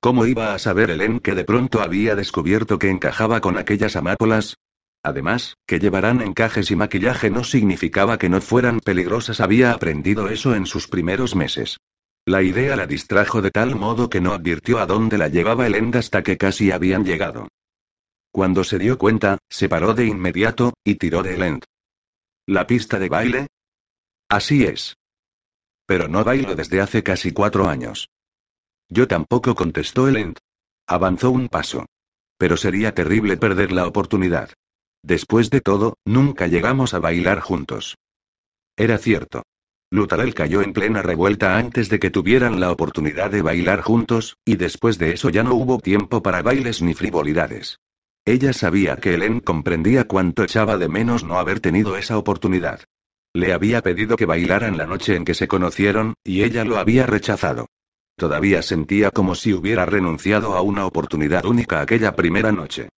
¿Cómo 0.00 0.24
iba 0.26 0.54
a 0.54 0.58
saber 0.58 0.90
Elen 0.90 1.18
que 1.18 1.34
de 1.34 1.44
pronto 1.44 1.80
había 1.80 2.14
descubierto 2.14 2.78
que 2.78 2.90
encajaba 2.90 3.40
con 3.40 3.58
aquellas 3.58 3.96
amápolas? 3.96 4.56
Además, 5.02 5.56
que 5.66 5.80
llevaran 5.80 6.22
encajes 6.22 6.70
y 6.70 6.76
maquillaje 6.76 7.28
no 7.28 7.42
significaba 7.42 8.18
que 8.18 8.28
no 8.28 8.40
fueran 8.40 8.80
peligrosas, 8.80 9.40
había 9.40 9.72
aprendido 9.72 10.28
eso 10.28 10.54
en 10.54 10.66
sus 10.66 10.86
primeros 10.86 11.34
meses. 11.34 11.78
La 12.24 12.42
idea 12.42 12.76
la 12.76 12.86
distrajo 12.86 13.42
de 13.42 13.50
tal 13.50 13.74
modo 13.74 14.08
que 14.08 14.20
no 14.20 14.32
advirtió 14.32 14.78
a 14.78 14.86
dónde 14.86 15.18
la 15.18 15.28
llevaba 15.28 15.66
Elend 15.66 15.96
hasta 15.96 16.22
que 16.22 16.38
casi 16.38 16.70
habían 16.70 17.04
llegado. 17.04 17.48
Cuando 18.34 18.64
se 18.64 18.80
dio 18.80 18.98
cuenta, 18.98 19.38
se 19.48 19.68
paró 19.68 19.94
de 19.94 20.06
inmediato, 20.06 20.74
y 20.82 20.96
tiró 20.96 21.22
de 21.22 21.36
Elend. 21.36 21.62
¿La 22.48 22.66
pista 22.66 22.98
de 22.98 23.08
baile? 23.08 23.46
Así 24.28 24.64
es. 24.64 24.96
Pero 25.86 26.08
no 26.08 26.24
bailo 26.24 26.56
desde 26.56 26.80
hace 26.80 27.04
casi 27.04 27.30
cuatro 27.30 27.68
años. 27.68 28.08
Yo 28.88 29.06
tampoco 29.06 29.54
contestó 29.54 30.08
Elend. 30.08 30.38
Avanzó 30.88 31.30
un 31.30 31.48
paso. 31.48 31.86
Pero 32.36 32.56
sería 32.56 32.92
terrible 32.92 33.36
perder 33.36 33.70
la 33.70 33.86
oportunidad. 33.86 34.50
Después 35.04 35.48
de 35.50 35.60
todo, 35.60 35.94
nunca 36.04 36.48
llegamos 36.48 36.92
a 36.92 36.98
bailar 36.98 37.38
juntos. 37.38 37.98
Era 38.76 38.98
cierto. 38.98 39.44
Lutarel 39.92 40.34
cayó 40.34 40.60
en 40.60 40.72
plena 40.72 41.02
revuelta 41.02 41.56
antes 41.56 41.88
de 41.88 42.00
que 42.00 42.10
tuvieran 42.10 42.58
la 42.58 42.72
oportunidad 42.72 43.30
de 43.30 43.42
bailar 43.42 43.82
juntos, 43.82 44.38
y 44.44 44.56
después 44.56 44.98
de 44.98 45.12
eso 45.12 45.30
ya 45.30 45.44
no 45.44 45.54
hubo 45.54 45.78
tiempo 45.78 46.20
para 46.20 46.42
bailes 46.42 46.82
ni 46.82 46.94
frivolidades. 46.94 47.78
Ella 48.26 48.54
sabía 48.54 48.96
que 48.96 49.14
Helen 49.14 49.40
comprendía 49.40 50.04
cuánto 50.04 50.44
echaba 50.44 50.78
de 50.78 50.88
menos 50.88 51.24
no 51.24 51.38
haber 51.38 51.60
tenido 51.60 51.96
esa 51.96 52.16
oportunidad. 52.16 52.80
Le 53.34 53.52
había 53.52 53.82
pedido 53.82 54.16
que 54.16 54.24
bailaran 54.24 54.78
la 54.78 54.86
noche 54.86 55.16
en 55.16 55.24
que 55.24 55.34
se 55.34 55.46
conocieron, 55.46 56.14
y 56.24 56.42
ella 56.42 56.64
lo 56.64 56.78
había 56.78 57.04
rechazado. 57.04 57.66
Todavía 58.16 58.62
sentía 58.62 59.10
como 59.10 59.34
si 59.34 59.52
hubiera 59.52 59.84
renunciado 59.84 60.54
a 60.54 60.62
una 60.62 60.86
oportunidad 60.86 61.44
única 61.44 61.80
aquella 61.80 62.14
primera 62.14 62.52
noche. 62.52 62.88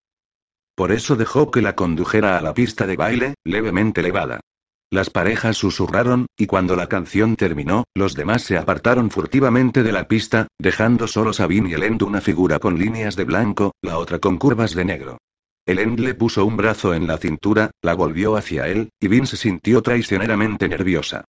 Por 0.76 0.92
eso 0.92 1.16
dejó 1.16 1.50
que 1.50 1.62
la 1.62 1.74
condujera 1.74 2.38
a 2.38 2.42
la 2.42 2.52
pista 2.52 2.86
de 2.86 2.96
baile, 2.96 3.34
levemente 3.44 4.02
elevada. 4.02 4.40
Las 4.90 5.10
parejas 5.10 5.56
susurraron, 5.56 6.26
y 6.36 6.46
cuando 6.46 6.76
la 6.76 6.88
canción 6.88 7.34
terminó, 7.34 7.84
los 7.94 8.14
demás 8.14 8.42
se 8.42 8.56
apartaron 8.56 9.10
furtivamente 9.10 9.82
de 9.82 9.90
la 9.90 10.06
pista, 10.06 10.46
dejando 10.58 11.08
solo 11.08 11.32
Sabine 11.32 11.70
y 11.70 11.74
Elend 11.74 12.02
una 12.02 12.20
figura 12.20 12.60
con 12.60 12.78
líneas 12.78 13.16
de 13.16 13.24
blanco, 13.24 13.72
la 13.82 13.98
otra 13.98 14.20
con 14.20 14.38
curvas 14.38 14.74
de 14.74 14.84
negro. 14.84 15.18
Elend 15.66 15.98
le 15.98 16.14
puso 16.14 16.46
un 16.46 16.56
brazo 16.56 16.94
en 16.94 17.08
la 17.08 17.18
cintura, 17.18 17.72
la 17.82 17.94
volvió 17.94 18.36
hacia 18.36 18.68
él, 18.68 18.90
y 19.00 19.08
Vin 19.08 19.26
se 19.26 19.36
sintió 19.36 19.82
traicioneramente 19.82 20.68
nerviosa. 20.68 21.24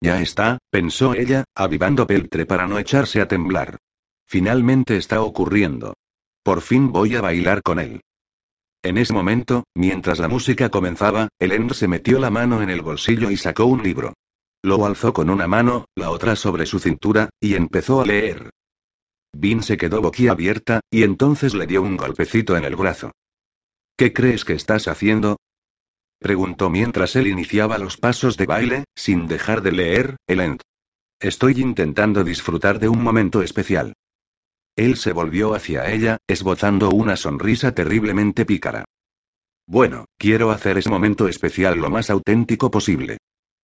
Ya 0.00 0.22
está, 0.22 0.56
pensó 0.70 1.12
ella, 1.12 1.44
avivando 1.54 2.06
peltre 2.06 2.46
para 2.46 2.66
no 2.66 2.78
echarse 2.78 3.20
a 3.20 3.28
temblar. 3.28 3.76
Finalmente 4.26 4.96
está 4.96 5.20
ocurriendo. 5.20 5.92
Por 6.42 6.62
fin 6.62 6.90
voy 6.90 7.16
a 7.16 7.20
bailar 7.20 7.62
con 7.62 7.78
él. 7.78 8.00
En 8.82 8.96
ese 8.96 9.12
momento, 9.12 9.64
mientras 9.74 10.18
la 10.18 10.28
música 10.28 10.70
comenzaba, 10.70 11.28
Elend 11.38 11.72
se 11.72 11.86
metió 11.86 12.18
la 12.18 12.30
mano 12.30 12.62
en 12.62 12.70
el 12.70 12.80
bolsillo 12.80 13.30
y 13.30 13.36
sacó 13.36 13.66
un 13.66 13.82
libro. 13.82 14.14
Lo 14.62 14.84
alzó 14.86 15.12
con 15.12 15.28
una 15.28 15.46
mano, 15.46 15.84
la 15.94 16.10
otra 16.10 16.34
sobre 16.34 16.64
su 16.64 16.78
cintura, 16.78 17.28
y 17.40 17.54
empezó 17.54 18.00
a 18.00 18.06
leer. 18.06 18.50
Vin 19.32 19.62
se 19.62 19.76
quedó 19.76 20.00
boquiabierta, 20.00 20.80
y 20.90 21.02
entonces 21.02 21.54
le 21.54 21.66
dio 21.66 21.82
un 21.82 21.96
golpecito 21.96 22.56
en 22.56 22.64
el 22.64 22.74
brazo. 22.74 23.12
¿Qué 23.96 24.14
crees 24.14 24.44
que 24.46 24.54
estás 24.54 24.88
haciendo? 24.88 25.36
Preguntó 26.18 26.70
mientras 26.70 27.16
él 27.16 27.26
iniciaba 27.26 27.78
los 27.78 27.98
pasos 27.98 28.36
de 28.36 28.46
baile, 28.46 28.84
sin 28.94 29.26
dejar 29.26 29.62
de 29.62 29.72
leer, 29.72 30.16
Elend. 30.26 30.60
Estoy 31.20 31.60
intentando 31.60 32.24
disfrutar 32.24 32.78
de 32.78 32.88
un 32.88 33.02
momento 33.02 33.42
especial. 33.42 33.92
Él 34.80 34.96
se 34.96 35.12
volvió 35.12 35.52
hacia 35.54 35.92
ella, 35.92 36.16
esbozando 36.26 36.88
una 36.88 37.14
sonrisa 37.14 37.74
terriblemente 37.74 38.46
pícara. 38.46 38.86
Bueno, 39.66 40.06
quiero 40.16 40.52
hacer 40.52 40.78
ese 40.78 40.88
momento 40.88 41.28
especial 41.28 41.78
lo 41.78 41.90
más 41.90 42.08
auténtico 42.08 42.70
posible. 42.70 43.18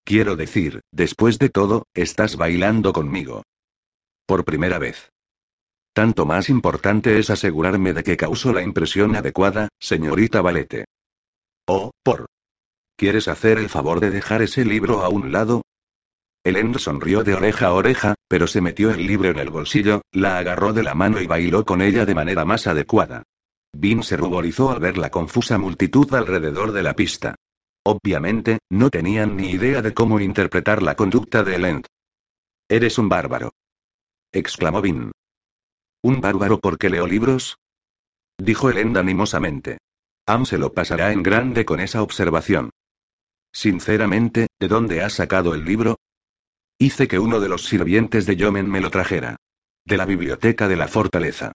Quiero 0.05 0.37
decir, 0.37 0.83
después 0.93 1.39
de 1.39 1.49
todo, 1.49 1.87
estás 1.95 2.37
bailando 2.37 2.93
conmigo. 2.93 3.45
Por 4.27 4.45
primera 4.45 4.79
vez. 4.79 5.09
Tanto 5.95 6.27
más 6.27 6.51
importante 6.51 7.19
es 7.19 7.31
asegurarme 7.31 7.95
de 7.95 8.05
que 8.05 8.19
causó 8.19 8.53
la 8.53 8.61
impresión 8.61 9.17
adecuada, 9.17 9.71
señorita 9.81 10.43
Valete. 10.43 10.85
Oh, 11.67 11.93
por. 12.03 12.27
¿Quieres 12.95 13.27
hacer 13.29 13.57
el 13.57 13.71
favor 13.71 14.01
de 14.01 14.11
dejar 14.11 14.43
ese 14.43 14.67
libro 14.67 15.03
a 15.03 15.09
un 15.09 15.33
lado? 15.33 15.63
Elend 16.47 16.79
sonrió 16.79 17.25
de 17.25 17.35
oreja 17.35 17.67
a 17.67 17.73
oreja, 17.73 18.15
pero 18.29 18.47
se 18.47 18.61
metió 18.61 18.93
el 18.93 19.05
libro 19.05 19.31
en 19.31 19.41
el 19.41 19.51
bolsillo, 19.51 20.03
la 20.13 20.39
agarró 20.39 20.73
de 20.73 20.85
la 20.85 20.95
mano 20.95 21.21
y 21.21 21.27
bailó 21.27 21.65
con 21.65 21.83
ella 21.83 22.07
de 22.07 22.15
manera 22.15 22.45
más 22.45 22.69
adecuada. 22.69 23.25
Vin 23.73 24.05
se 24.05 24.17
ruborizó 24.17 24.71
al 24.71 24.79
ver 24.79 24.97
la 24.97 25.11
confusa 25.11 25.59
multitud 25.59 26.15
alrededor 26.15 26.71
de 26.71 26.85
la 26.85 26.95
pista. 26.95 27.35
Obviamente, 27.85 28.61
no 28.71 28.91
tenían 28.91 29.37
ni 29.37 29.51
idea 29.51 29.83
de 29.83 29.93
cómo 29.93 30.21
interpretar 30.21 30.85
la 30.85 30.95
conducta 30.95 31.43
de 31.43 31.57
Elend. 31.57 31.87
Eres 32.69 32.97
un 32.99 33.09
bárbaro. 33.09 33.51
exclamó 34.33 34.81
Vin. 34.81 35.11
¿Un 36.05 36.21
bárbaro 36.21 36.61
porque 36.61 36.91
leo 36.91 37.09
libros? 37.09 37.57
dijo 38.39 38.71
Elend 38.71 38.97
animosamente. 38.99 39.79
Am 40.29 40.47
se 40.47 40.59
lo 40.59 40.73
pasará 40.73 41.11
en 41.11 41.25
grande 41.25 41.65
con 41.65 41.81
esa 41.81 42.03
observación. 42.03 42.71
Sinceramente, 43.53 44.47
¿de 44.61 44.69
dónde 44.69 45.03
has 45.03 45.15
sacado 45.15 45.53
el 45.53 45.65
libro? 45.65 45.97
Hice 46.79 47.09
que 47.09 47.19
uno 47.19 47.41
de 47.41 47.49
los 47.49 47.65
sirvientes 47.65 48.27
de 48.27 48.37
Yomen 48.37 48.71
me 48.71 48.81
lo 48.81 48.91
trajera. 48.91 49.37
De 49.85 49.97
la 49.97 50.05
biblioteca 50.05 50.69
de 50.69 50.77
la 50.77 50.89
fortaleza. 50.89 51.53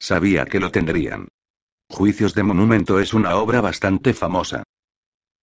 Sabía 0.00 0.46
que 0.46 0.58
lo 0.58 0.70
tendrían. 0.70 1.28
Juicios 1.88 2.34
de 2.34 2.42
Monumento 2.42 2.98
es 2.98 3.14
una 3.14 3.36
obra 3.36 3.60
bastante 3.60 4.14
famosa. 4.14 4.64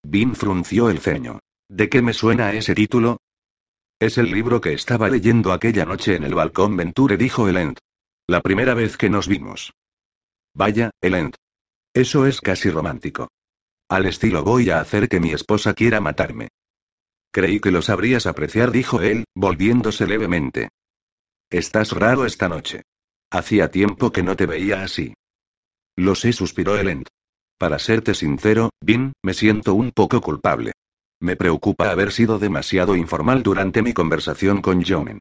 Vin 0.04 0.36
frunció 0.36 0.90
el 0.90 1.00
ceño. 1.00 1.40
¿De 1.70 1.88
qué 1.88 2.02
me 2.02 2.14
suena 2.14 2.52
ese 2.52 2.76
título? 2.76 3.18
Es 4.00 4.18
el 4.18 4.32
libro 4.32 4.60
que 4.60 4.74
estaba 4.74 5.10
leyendo 5.10 5.54
aquella 5.54 5.86
noche 5.86 6.16
en 6.16 6.24
el 6.24 6.34
balcón 6.34 6.76
Venture, 6.76 7.16
dijo 7.16 7.48
Elend. 7.48 7.78
La 8.28 8.42
primera 8.42 8.74
vez 8.74 8.98
que 8.98 9.10
nos 9.10 9.28
vimos. 9.28 9.74
Vaya, 10.54 10.92
Elend. 11.00 11.36
Eso 11.94 12.26
es 12.26 12.42
casi 12.42 12.70
romántico. 12.70 13.30
Al 13.88 14.06
estilo 14.06 14.44
voy 14.44 14.72
a 14.72 14.80
hacer 14.80 15.08
que 15.08 15.20
mi 15.20 15.32
esposa 15.32 15.74
quiera 15.74 16.02
matarme. 16.02 16.50
Creí 17.32 17.60
que 17.60 17.72
lo 17.72 17.82
sabrías 17.82 18.26
apreciar, 18.26 18.72
dijo 18.72 19.02
él, 19.02 19.24
volviéndose 19.36 20.06
levemente. 20.06 20.70
Estás 21.50 21.92
raro 21.92 22.26
esta 22.26 22.50
noche. 22.50 22.84
Hacía 23.32 23.72
tiempo 23.72 24.12
que 24.12 24.24
no 24.24 24.36
te 24.36 24.46
veía 24.46 24.84
así. 24.84 25.14
Lo 25.98 26.16
sé, 26.16 26.34
suspiró 26.34 26.78
Elend. 26.78 27.08
Para 27.58 27.80
serte 27.80 28.14
sincero, 28.14 28.72
Vin, 28.82 29.14
me 29.24 29.34
siento 29.34 29.74
un 29.74 29.92
poco 29.92 30.20
culpable. 30.20 30.74
Me 31.22 31.36
preocupa 31.36 31.92
haber 31.92 32.12
sido 32.12 32.40
demasiado 32.40 32.96
informal 32.96 33.44
durante 33.44 33.82
mi 33.82 33.94
conversación 33.94 34.62
con 34.62 34.84
Jomen. 34.84 35.20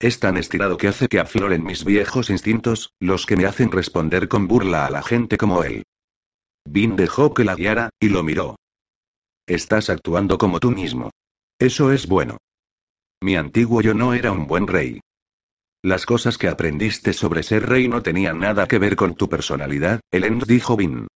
Es 0.00 0.18
tan 0.18 0.36
estirado 0.36 0.78
que 0.78 0.88
hace 0.88 1.06
que 1.06 1.20
afloren 1.20 1.62
mis 1.62 1.84
viejos 1.84 2.30
instintos, 2.30 2.92
los 2.98 3.26
que 3.26 3.36
me 3.36 3.44
hacen 3.44 3.70
responder 3.70 4.26
con 4.26 4.48
burla 4.48 4.86
a 4.86 4.90
la 4.90 5.02
gente 5.02 5.36
como 5.36 5.62
él. 5.62 5.84
Vin 6.64 6.96
dejó 6.96 7.34
que 7.34 7.44
la 7.44 7.54
guiara, 7.54 7.90
y 8.00 8.08
lo 8.08 8.22
miró. 8.24 8.56
Estás 9.46 9.90
actuando 9.90 10.38
como 10.38 10.58
tú 10.58 10.70
mismo. 10.70 11.10
Eso 11.62 11.92
es 11.92 12.08
bueno. 12.08 12.38
Mi 13.22 13.36
antiguo 13.36 13.82
yo 13.82 13.94
no 13.94 14.14
era 14.14 14.32
un 14.32 14.48
buen 14.48 14.66
rey. 14.66 14.98
Las 15.80 16.06
cosas 16.06 16.36
que 16.36 16.48
aprendiste 16.48 17.12
sobre 17.12 17.44
ser 17.44 17.68
rey 17.68 17.86
no 17.86 18.02
tenían 18.02 18.40
nada 18.40 18.66
que 18.66 18.80
ver 18.80 18.96
con 18.96 19.14
tu 19.14 19.28
personalidad, 19.28 20.00
Elend 20.10 20.44
dijo 20.44 20.76
Vin. 20.76 21.06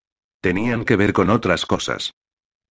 Tenían 0.40 0.84
que 0.84 0.94
ver 0.94 1.12
con 1.12 1.30
otras 1.30 1.66
cosas. 1.66 2.12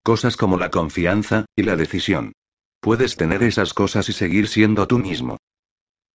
Cosas 0.03 0.37
como 0.37 0.57
la 0.57 0.69
confianza, 0.71 1.47
y 1.53 1.63
la 1.63 1.75
decisión. 1.75 2.31
Puedes 2.79 3.17
tener 3.17 3.43
esas 3.43 3.73
cosas 3.73 4.07
y 4.07 4.13
seguir 4.13 4.47
siendo 4.47 4.87
tú 4.87 4.97
mismo. 4.97 5.35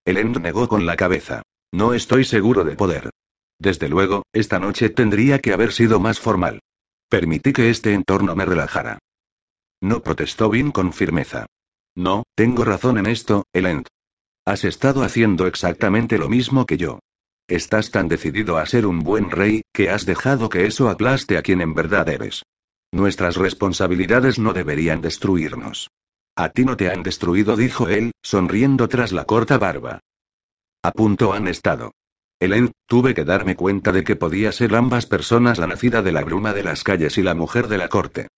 Elend 0.06 0.38
negó 0.38 0.66
con 0.66 0.86
la 0.86 0.96
cabeza. 0.96 1.42
No 1.72 1.92
estoy 1.92 2.24
seguro 2.24 2.64
de 2.64 2.74
poder. 2.74 3.10
Desde 3.58 3.90
luego, 3.90 4.22
esta 4.32 4.58
noche 4.60 4.88
tendría 4.88 5.40
que 5.40 5.52
haber 5.52 5.72
sido 5.72 6.00
más 6.00 6.20
formal. 6.20 6.60
Permití 7.10 7.52
que 7.52 7.68
este 7.68 7.92
entorno 7.92 8.34
me 8.34 8.46
relajara. 8.46 8.98
No 9.80 10.02
protestó 10.02 10.50
Vin 10.50 10.70
con 10.72 10.92
firmeza. 10.92 11.46
No, 11.96 12.24
tengo 12.34 12.64
razón 12.64 12.98
en 12.98 13.06
esto, 13.06 13.44
Elend. 13.52 13.86
Has 14.46 14.64
estado 14.64 15.02
haciendo 15.02 15.46
exactamente 15.46 16.18
lo 16.18 16.28
mismo 16.28 16.66
que 16.66 16.76
yo. 16.76 16.98
Estás 17.48 17.90
tan 17.90 18.08
decidido 18.08 18.58
a 18.58 18.66
ser 18.66 18.86
un 18.86 19.00
buen 19.00 19.30
rey, 19.30 19.62
que 19.72 19.90
has 19.90 20.06
dejado 20.06 20.48
que 20.48 20.66
eso 20.66 20.88
aplaste 20.88 21.36
a 21.36 21.42
quien 21.42 21.60
en 21.60 21.74
verdad 21.74 22.08
eres. 22.08 22.44
Nuestras 22.92 23.36
responsabilidades 23.36 24.38
no 24.38 24.52
deberían 24.52 25.00
destruirnos. 25.00 25.90
A 26.36 26.50
ti 26.50 26.64
no 26.64 26.76
te 26.76 26.90
han 26.90 27.02
destruido, 27.02 27.56
dijo 27.56 27.88
él, 27.88 28.12
sonriendo 28.22 28.88
tras 28.88 29.12
la 29.12 29.24
corta 29.24 29.58
barba. 29.58 30.00
A 30.82 30.92
punto 30.92 31.32
han 31.32 31.48
estado. 31.48 31.92
Helen, 32.38 32.72
tuve 32.86 33.14
que 33.14 33.24
darme 33.24 33.54
cuenta 33.56 33.92
de 33.92 34.02
que 34.02 34.16
podía 34.16 34.50
ser 34.52 34.74
ambas 34.74 35.06
personas 35.06 35.58
la 35.58 35.66
nacida 35.66 36.02
de 36.02 36.12
la 36.12 36.24
bruma 36.24 36.54
de 36.54 36.62
las 36.62 36.84
calles 36.84 37.18
y 37.18 37.22
la 37.22 37.34
mujer 37.34 37.68
de 37.68 37.78
la 37.78 37.88
corte. 37.88 38.28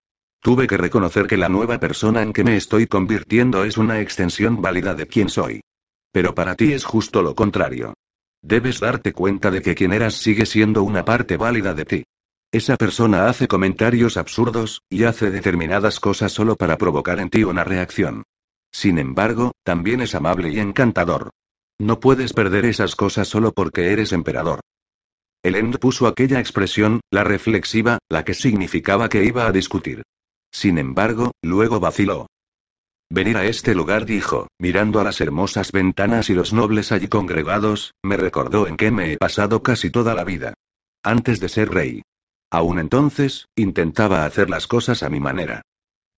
Tuve 0.42 0.66
que 0.66 0.76
reconocer 0.76 1.28
que 1.28 1.36
la 1.36 1.48
nueva 1.48 1.78
persona 1.78 2.20
en 2.20 2.32
que 2.32 2.42
me 2.42 2.56
estoy 2.56 2.88
convirtiendo 2.88 3.62
es 3.62 3.78
una 3.78 4.00
extensión 4.00 4.60
válida 4.60 4.92
de 4.92 5.06
quien 5.06 5.28
soy. 5.28 5.60
Pero 6.10 6.34
para 6.34 6.56
ti 6.56 6.72
es 6.72 6.84
justo 6.84 7.22
lo 7.22 7.36
contrario. 7.36 7.94
Debes 8.42 8.80
darte 8.80 9.12
cuenta 9.12 9.52
de 9.52 9.62
que 9.62 9.76
quien 9.76 9.92
eras 9.92 10.14
sigue 10.14 10.44
siendo 10.44 10.82
una 10.82 11.04
parte 11.04 11.36
válida 11.36 11.74
de 11.74 11.84
ti. 11.84 12.04
Esa 12.50 12.76
persona 12.76 13.28
hace 13.28 13.46
comentarios 13.46 14.16
absurdos, 14.16 14.82
y 14.90 15.04
hace 15.04 15.30
determinadas 15.30 16.00
cosas 16.00 16.32
solo 16.32 16.56
para 16.56 16.76
provocar 16.76 17.20
en 17.20 17.30
ti 17.30 17.44
una 17.44 17.62
reacción. 17.62 18.24
Sin 18.72 18.98
embargo, 18.98 19.52
también 19.62 20.00
es 20.00 20.16
amable 20.16 20.50
y 20.50 20.58
encantador. 20.58 21.30
No 21.78 22.00
puedes 22.00 22.32
perder 22.32 22.64
esas 22.64 22.96
cosas 22.96 23.28
solo 23.28 23.52
porque 23.52 23.92
eres 23.92 24.12
emperador. 24.12 24.58
Elend 25.44 25.78
puso 25.78 26.08
aquella 26.08 26.40
expresión, 26.40 27.00
la 27.12 27.22
reflexiva, 27.22 27.98
la 28.08 28.24
que 28.24 28.34
significaba 28.34 29.08
que 29.08 29.24
iba 29.24 29.46
a 29.46 29.52
discutir. 29.52 30.02
Sin 30.52 30.78
embargo, 30.78 31.32
luego 31.42 31.80
vaciló. 31.80 32.26
Venir 33.10 33.36
a 33.36 33.44
este 33.44 33.74
lugar, 33.74 34.06
dijo, 34.06 34.48
mirando 34.58 35.00
a 35.00 35.04
las 35.04 35.20
hermosas 35.20 35.72
ventanas 35.72 36.30
y 36.30 36.34
los 36.34 36.52
nobles 36.52 36.92
allí 36.92 37.08
congregados, 37.08 37.94
me 38.02 38.16
recordó 38.16 38.66
en 38.66 38.76
que 38.76 38.90
me 38.90 39.12
he 39.12 39.18
pasado 39.18 39.62
casi 39.62 39.90
toda 39.90 40.14
la 40.14 40.24
vida. 40.24 40.54
Antes 41.02 41.40
de 41.40 41.48
ser 41.48 41.70
rey. 41.70 42.02
Aún 42.50 42.78
entonces, 42.78 43.48
intentaba 43.56 44.24
hacer 44.24 44.50
las 44.50 44.66
cosas 44.66 45.02
a 45.02 45.10
mi 45.10 45.20
manera. 45.20 45.62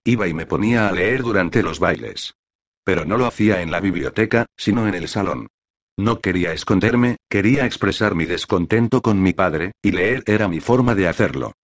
Iba 0.05 0.29
y 0.29 0.35
me 0.35 0.47
ponía 0.47 0.89
a 0.89 0.93
leer 0.93 1.23
durante 1.23 1.63
los 1.63 1.79
bailes. 1.79 2.35
Pero 2.85 3.05
no 3.05 3.17
lo 3.17 3.27
hacía 3.27 3.63
en 3.63 3.71
la 3.71 3.81
biblioteca, 3.81 4.47
sino 4.57 4.87
en 4.87 4.95
el 4.95 5.09
salón. 5.09 5.49
No 5.97 6.21
quería 6.21 6.53
esconderme, 6.53 7.17
quería 7.29 7.67
expresar 7.67 8.15
mi 8.15 8.25
descontento 8.25 9.01
con 9.01 9.23
mi 9.23 9.33
padre, 9.33 9.73
y 9.81 9.93
leer 9.93 10.23
era 10.27 10.49
mi 10.49 10.61
forma 10.61 10.95
de 10.95 11.09
hacerlo. 11.09 11.55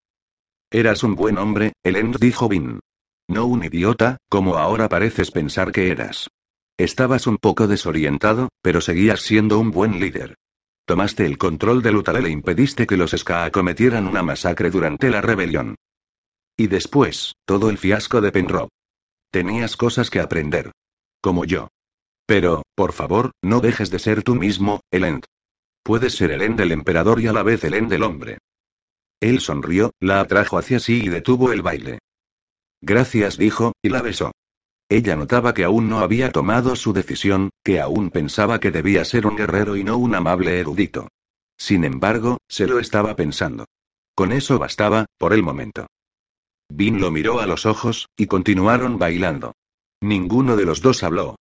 Eras 0.73 1.03
un 1.03 1.17
buen 1.17 1.37
hombre, 1.37 1.73
Elend 1.83 2.17
dijo 2.21 2.49
Vin. 2.49 2.79
No 3.29 3.47
un 3.47 3.65
idiota, 3.65 4.19
como 4.29 4.57
ahora 4.57 4.89
pareces 4.89 5.33
pensar 5.33 5.73
que 5.73 5.91
eras. 5.91 6.29
Estabas 6.79 7.27
un 7.27 7.39
poco 7.39 7.67
desorientado, 7.67 8.51
pero 8.63 8.81
seguías 8.81 9.21
siendo 9.21 9.59
un 9.59 9.73
buen 9.73 9.99
líder. 9.99 10.37
Tomaste 10.87 11.27
el 11.27 11.39
control 11.39 11.83
de 11.83 11.91
Lutalel 11.91 12.27
e 12.27 12.31
impediste 12.31 12.87
que 12.87 12.97
los 12.97 13.11
Ska 13.11 13.51
cometieran 13.51 14.07
una 14.07 14.23
masacre 14.23 14.71
durante 14.71 15.11
la 15.11 15.21
rebelión. 15.21 15.75
Y 16.57 16.69
después, 16.69 17.35
todo 17.45 17.69
el 17.69 17.77
fiasco 17.77 18.21
de 18.21 18.31
Penrod. 18.31 18.69
Tenías 19.33 19.77
cosas 19.77 20.09
que 20.09 20.21
aprender. 20.21 20.71
Como 21.21 21.45
yo. 21.45 21.69
Pero, 22.27 22.63
por 22.77 22.93
favor, 22.93 23.33
no 23.43 23.59
dejes 23.59 23.91
de 23.91 23.99
ser 23.99 24.23
tú 24.23 24.37
mismo, 24.37 24.81
Elend. 24.93 25.25
Puedes 25.83 26.15
ser 26.15 26.31
Elend 26.31 26.57
del 26.57 26.71
emperador 26.71 27.21
y 27.21 27.27
a 27.27 27.33
la 27.33 27.43
vez 27.43 27.65
Elend 27.65 27.91
del 27.91 28.05
hombre. 28.05 28.39
Él 29.21 29.41
sonrió, 29.41 29.93
la 30.01 30.21
atrajo 30.21 30.59
hacia 30.59 30.81
sí 30.81 31.03
y 31.05 31.09
detuvo 31.09 31.53
el 31.53 31.63
baile. 31.63 31.99
Gracias, 32.81 33.37
dijo, 33.37 33.73
y 33.83 33.91
la 33.91 34.03
besó. 34.03 34.33
Ella 34.89 35.15
notaba 35.15 35.55
que 35.55 35.65
aún 35.65 35.89
no 35.89 36.01
había 36.01 36.33
tomado 36.33 36.75
su 36.75 36.93
decisión, 36.93 37.51
que 37.63 37.81
aún 37.81 38.11
pensaba 38.11 38.59
que 38.59 38.71
debía 38.71 39.05
ser 39.05 39.27
un 39.27 39.37
guerrero 39.37 39.77
y 39.77 39.85
no 39.85 39.99
un 39.99 40.15
amable 40.15 40.59
erudito. 40.59 41.09
Sin 41.57 41.85
embargo, 41.85 42.39
se 42.49 42.67
lo 42.67 42.81
estaba 42.81 43.15
pensando. 43.15 43.67
Con 44.15 44.33
eso 44.33 44.59
bastaba, 44.59 45.07
por 45.19 45.33
el 45.33 45.43
momento. 45.43 45.87
Vin 46.71 47.01
lo 47.01 47.11
miró 47.11 47.41
a 47.41 47.47
los 47.47 47.67
ojos, 47.67 48.09
y 48.17 48.27
continuaron 48.27 48.99
bailando. 48.99 49.53
Ninguno 50.01 50.57
de 50.57 50.65
los 50.65 50.81
dos 50.81 51.03
habló. 51.03 51.37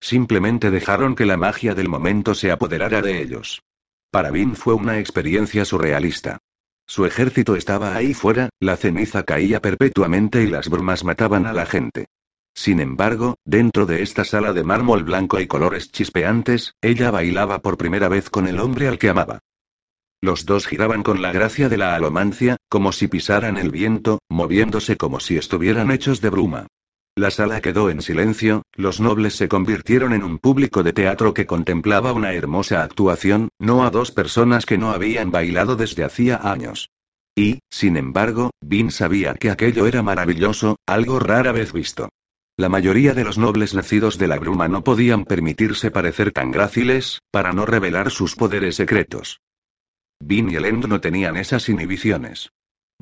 Simplemente 0.00 0.70
dejaron 0.70 1.14
que 1.14 1.26
la 1.26 1.36
magia 1.36 1.74
del 1.74 1.88
momento 1.88 2.34
se 2.34 2.50
apoderara 2.50 3.00
de 3.00 3.22
ellos. 3.22 3.62
Para 4.10 4.30
Vin 4.30 4.56
fue 4.56 4.74
una 4.74 4.98
experiencia 4.98 5.64
surrealista. 5.64 6.38
Su 6.86 7.06
ejército 7.06 7.56
estaba 7.56 7.94
ahí 7.96 8.14
fuera, 8.14 8.50
la 8.60 8.76
ceniza 8.76 9.22
caía 9.22 9.60
perpetuamente 9.60 10.42
y 10.42 10.46
las 10.46 10.68
brumas 10.68 11.04
mataban 11.04 11.46
a 11.46 11.52
la 11.52 11.66
gente. 11.66 12.06
Sin 12.54 12.80
embargo, 12.80 13.36
dentro 13.44 13.86
de 13.86 14.02
esta 14.02 14.24
sala 14.24 14.52
de 14.52 14.62
mármol 14.62 15.04
blanco 15.04 15.40
y 15.40 15.46
colores 15.46 15.90
chispeantes, 15.90 16.74
ella 16.82 17.10
bailaba 17.10 17.60
por 17.60 17.78
primera 17.78 18.08
vez 18.08 18.28
con 18.28 18.46
el 18.46 18.60
hombre 18.60 18.88
al 18.88 18.98
que 18.98 19.08
amaba. 19.08 19.38
Los 20.20 20.46
dos 20.46 20.66
giraban 20.66 21.02
con 21.02 21.20
la 21.20 21.32
gracia 21.32 21.68
de 21.68 21.78
la 21.78 21.94
alomancia, 21.94 22.56
como 22.68 22.92
si 22.92 23.08
pisaran 23.08 23.56
el 23.56 23.70
viento, 23.70 24.20
moviéndose 24.28 24.96
como 24.96 25.18
si 25.18 25.36
estuvieran 25.36 25.90
hechos 25.90 26.20
de 26.20 26.30
bruma. 26.30 26.66
La 27.14 27.30
sala 27.30 27.60
quedó 27.60 27.90
en 27.90 28.00
silencio, 28.00 28.62
los 28.72 28.98
nobles 28.98 29.34
se 29.36 29.46
convirtieron 29.46 30.14
en 30.14 30.22
un 30.22 30.38
público 30.38 30.82
de 30.82 30.94
teatro 30.94 31.34
que 31.34 31.44
contemplaba 31.44 32.14
una 32.14 32.32
hermosa 32.32 32.82
actuación, 32.82 33.50
no 33.58 33.84
a 33.84 33.90
dos 33.90 34.12
personas 34.12 34.64
que 34.64 34.78
no 34.78 34.92
habían 34.92 35.30
bailado 35.30 35.76
desde 35.76 36.04
hacía 36.04 36.36
años. 36.36 36.88
Y, 37.36 37.58
sin 37.70 37.98
embargo, 37.98 38.50
Vin 38.62 38.90
sabía 38.90 39.34
que 39.34 39.50
aquello 39.50 39.86
era 39.86 40.02
maravilloso, 40.02 40.76
algo 40.86 41.18
rara 41.18 41.52
vez 41.52 41.74
visto. 41.74 42.08
La 42.56 42.70
mayoría 42.70 43.12
de 43.12 43.24
los 43.24 43.36
nobles 43.36 43.74
nacidos 43.74 44.16
de 44.16 44.28
la 44.28 44.38
bruma 44.38 44.68
no 44.68 44.82
podían 44.82 45.26
permitirse 45.26 45.90
parecer 45.90 46.32
tan 46.32 46.50
gráciles, 46.50 47.20
para 47.30 47.52
no 47.52 47.66
revelar 47.66 48.10
sus 48.10 48.36
poderes 48.36 48.76
secretos. 48.76 49.40
Vin 50.18 50.50
y 50.50 50.54
Elend 50.54 50.86
no 50.86 51.00
tenían 51.02 51.36
esas 51.36 51.68
inhibiciones. 51.68 52.52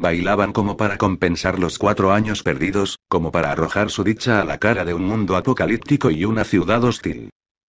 Bailaban 0.01 0.55
como 0.55 0.79
para 0.79 0.97
compensar 0.97 1.59
los 1.59 1.77
cuatro 1.77 2.11
años 2.11 2.43
perdidos, 2.43 2.99
como 3.07 3.31
para 3.31 3.53
arrojar 3.53 3.91
su 3.91 4.03
dicha 4.03 4.41
a 4.41 4.47
la 4.47 4.57
cara 4.57 4.87
de 4.87 4.95
un 4.95 5.05
mundo 5.05 5.37
apocalíptico 5.37 6.11
y 6.11 6.25
una 6.25 6.45
ciudad 6.45 6.83
hostil. 6.85 7.29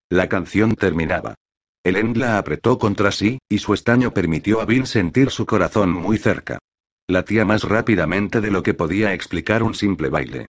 La 0.09 0.29
canción 0.29 0.77
terminaba. 0.77 1.35
Elend 1.83 2.15
la 2.15 2.37
apretó 2.37 2.79
contra 2.79 3.11
sí, 3.11 3.39
y 3.49 3.57
su 3.57 3.73
estaño 3.73 4.13
permitió 4.13 4.61
a 4.61 4.65
Vin 4.65 4.85
sentir 4.85 5.29
su 5.29 5.45
corazón 5.45 5.91
muy 5.91 6.17
cerca. 6.17 6.59
Latía 7.05 7.43
más 7.43 7.65
rápidamente 7.65 8.39
de 8.39 8.49
lo 8.49 8.63
que 8.63 8.75
podía 8.75 9.13
explicar 9.13 9.61
un 9.61 9.73
simple 9.73 10.07
baile. 10.07 10.45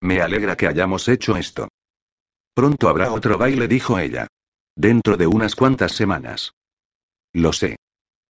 Me 0.00 0.22
alegra 0.22 0.56
que 0.56 0.68
hayamos 0.68 1.06
hecho 1.08 1.36
esto. 1.36 1.68
Pronto 2.54 2.88
habrá 2.88 3.12
otro 3.12 3.36
baile, 3.36 3.68
dijo 3.68 3.98
ella. 3.98 4.26
Dentro 4.74 5.18
de 5.18 5.26
unas 5.26 5.54
cuantas 5.54 5.92
semanas. 5.92 6.54
Lo 7.34 7.52
sé. 7.52 7.76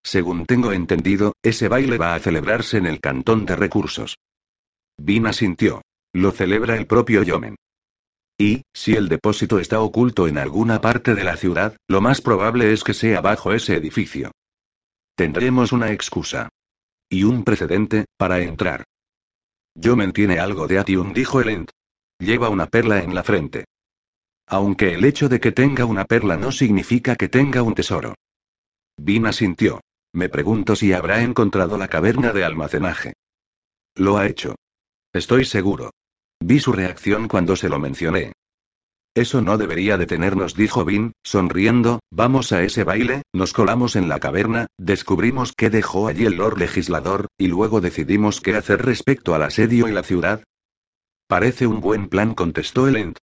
Según 0.05 0.45
tengo 0.45 0.73
entendido, 0.73 1.33
ese 1.43 1.69
baile 1.69 1.97
va 1.97 2.15
a 2.15 2.21
celebrarse 2.21 2.77
en 2.77 2.87
el 2.87 3.01
cantón 3.01 3.47
de 3.47 3.57
recursos. 3.57 4.19
Vina 4.99 5.33
sintió. 5.33 5.83
Lo 6.13 6.31
celebra 6.31 6.77
el 6.77 6.87
propio 6.87 7.23
Yomen. 7.23 7.57
Y, 8.39 8.63
si 8.73 8.93
el 8.93 9.09
depósito 9.09 9.59
está 9.59 9.81
oculto 9.81 10.29
en 10.29 10.39
alguna 10.39 10.81
parte 10.81 11.15
de 11.15 11.25
la 11.25 11.37
ciudad, 11.37 11.77
lo 11.89 12.01
más 12.01 12.21
probable 12.21 12.73
es 12.73 12.85
que 12.85 12.95
sea 12.95 13.21
bajo 13.21 13.53
ese 13.53 13.75
edificio. 13.75 14.31
Tendremos 15.17 15.73
una 15.73 15.91
excusa. 15.91 16.49
Y 17.09 17.25
un 17.25 17.43
precedente, 17.43 18.05
para 18.17 18.41
entrar. 18.41 18.85
Yomen 19.75 20.13
tiene 20.13 20.39
algo 20.39 20.69
de 20.69 20.79
Atium, 20.79 21.13
dijo 21.13 21.41
Elend. 21.41 21.71
Lleva 22.19 22.49
una 22.49 22.67
perla 22.67 23.03
en 23.03 23.15
la 23.15 23.25
frente. 23.25 23.65
Aunque 24.47 24.95
el 24.95 25.05
hecho 25.05 25.29
de 25.29 25.41
que 25.41 25.53
tenga 25.53 25.85
una 25.85 26.05
perla 26.05 26.37
no 26.37 26.53
significa 26.53 27.17
que 27.17 27.29
tenga 27.29 27.63
un 27.63 27.75
tesoro. 27.75 28.15
Vina 28.97 29.33
sintió. 29.33 29.81
Me 30.15 30.29
pregunto 30.29 30.77
si 30.77 30.93
habrá 30.93 31.23
encontrado 31.23 31.77
la 31.77 31.89
caverna 31.89 32.33
de 32.33 32.45
almacenaje. 32.45 33.15
Lo 33.97 34.17
ha 34.17 34.27
hecho. 34.27 34.55
Estoy 35.13 35.45
seguro. 35.45 35.91
Vi 36.41 36.61
su 36.61 36.73
reacción 36.73 37.27
cuando 37.27 37.57
se 37.57 37.69
lo 37.69 37.81
mencioné. 37.81 38.33
Eso 39.17 39.43
no 39.43 39.59
debería 39.59 39.99
detenernos, 39.99 40.55
dijo 40.55 40.85
Vin, 40.85 41.13
sonriendo, 41.25 42.01
vamos 42.11 42.53
a 42.53 42.63
ese 42.63 42.85
baile, 42.85 43.23
nos 43.33 43.53
colamos 43.53 43.97
en 43.97 44.09
la 44.09 44.21
caverna, 44.21 44.67
descubrimos 44.79 45.53
qué 45.53 45.69
dejó 45.69 46.07
allí 46.07 46.27
el 46.27 46.37
Lord 46.37 46.59
Legislador, 46.59 47.27
y 47.37 47.49
luego 47.49 47.81
decidimos 47.81 48.41
qué 48.41 48.55
hacer 48.55 48.85
respecto 48.85 49.35
al 49.35 49.43
asedio 49.43 49.89
y 49.89 49.93
la 49.93 50.05
ciudad. 50.05 50.45
Parece 51.27 51.67
un 51.67 51.81
buen 51.81 52.09
plan, 52.09 52.35
contestó 52.35 52.87
el 52.87 53.15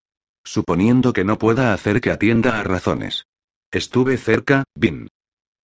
Suponiendo 0.43 1.13
que 1.13 1.23
no 1.23 1.37
pueda 1.37 1.73
hacer 1.73 2.01
que 2.01 2.11
atienda 2.11 2.59
a 2.59 2.63
razones. 2.63 3.25
Estuve 3.71 4.17
cerca, 4.17 4.65
Vin. 4.75 5.07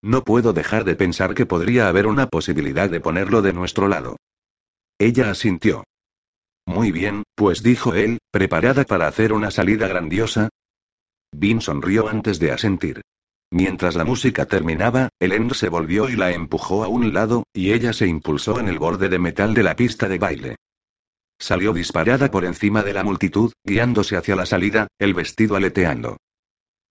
No 0.01 0.23
puedo 0.23 0.53
dejar 0.53 0.83
de 0.83 0.95
pensar 0.95 1.33
que 1.33 1.45
podría 1.45 1.87
haber 1.87 2.07
una 2.07 2.27
posibilidad 2.27 2.89
de 2.89 2.99
ponerlo 2.99 3.41
de 3.41 3.53
nuestro 3.53 3.87
lado. 3.87 4.17
Ella 4.99 5.29
asintió. 5.29 5.83
Muy 6.65 6.91
bien, 6.91 7.23
pues 7.35 7.63
dijo 7.63 7.93
él, 7.93 8.19
¿preparada 8.31 8.83
para 8.83 9.07
hacer 9.07 9.33
una 9.33 9.51
salida 9.51 9.87
grandiosa? 9.87 10.49
Vin 11.31 11.61
sonrió 11.61 12.07
antes 12.07 12.39
de 12.39 12.51
asentir. 12.51 13.01
Mientras 13.51 13.95
la 13.95 14.03
música 14.03 14.45
terminaba, 14.45 15.09
Ellen 15.19 15.53
se 15.53 15.69
volvió 15.69 16.09
y 16.09 16.15
la 16.15 16.31
empujó 16.31 16.83
a 16.83 16.89
un 16.89 17.13
lado, 17.13 17.43
y 17.53 17.71
ella 17.71 17.93
se 17.93 18.05
impulsó 18.05 18.59
en 18.59 18.67
el 18.67 18.79
borde 18.79 19.07
de 19.07 19.19
metal 19.19 19.53
de 19.53 19.63
la 19.63 19.75
pista 19.75 20.09
de 20.09 20.17
baile. 20.17 20.55
Salió 21.39 21.71
disparada 21.71 22.29
por 22.29 22.43
encima 22.43 22.83
de 22.83 22.93
la 22.93 23.03
multitud, 23.03 23.53
guiándose 23.63 24.17
hacia 24.17 24.35
la 24.35 24.45
salida, 24.45 24.87
el 24.99 25.13
vestido 25.13 25.55
aleteando. 25.55 26.17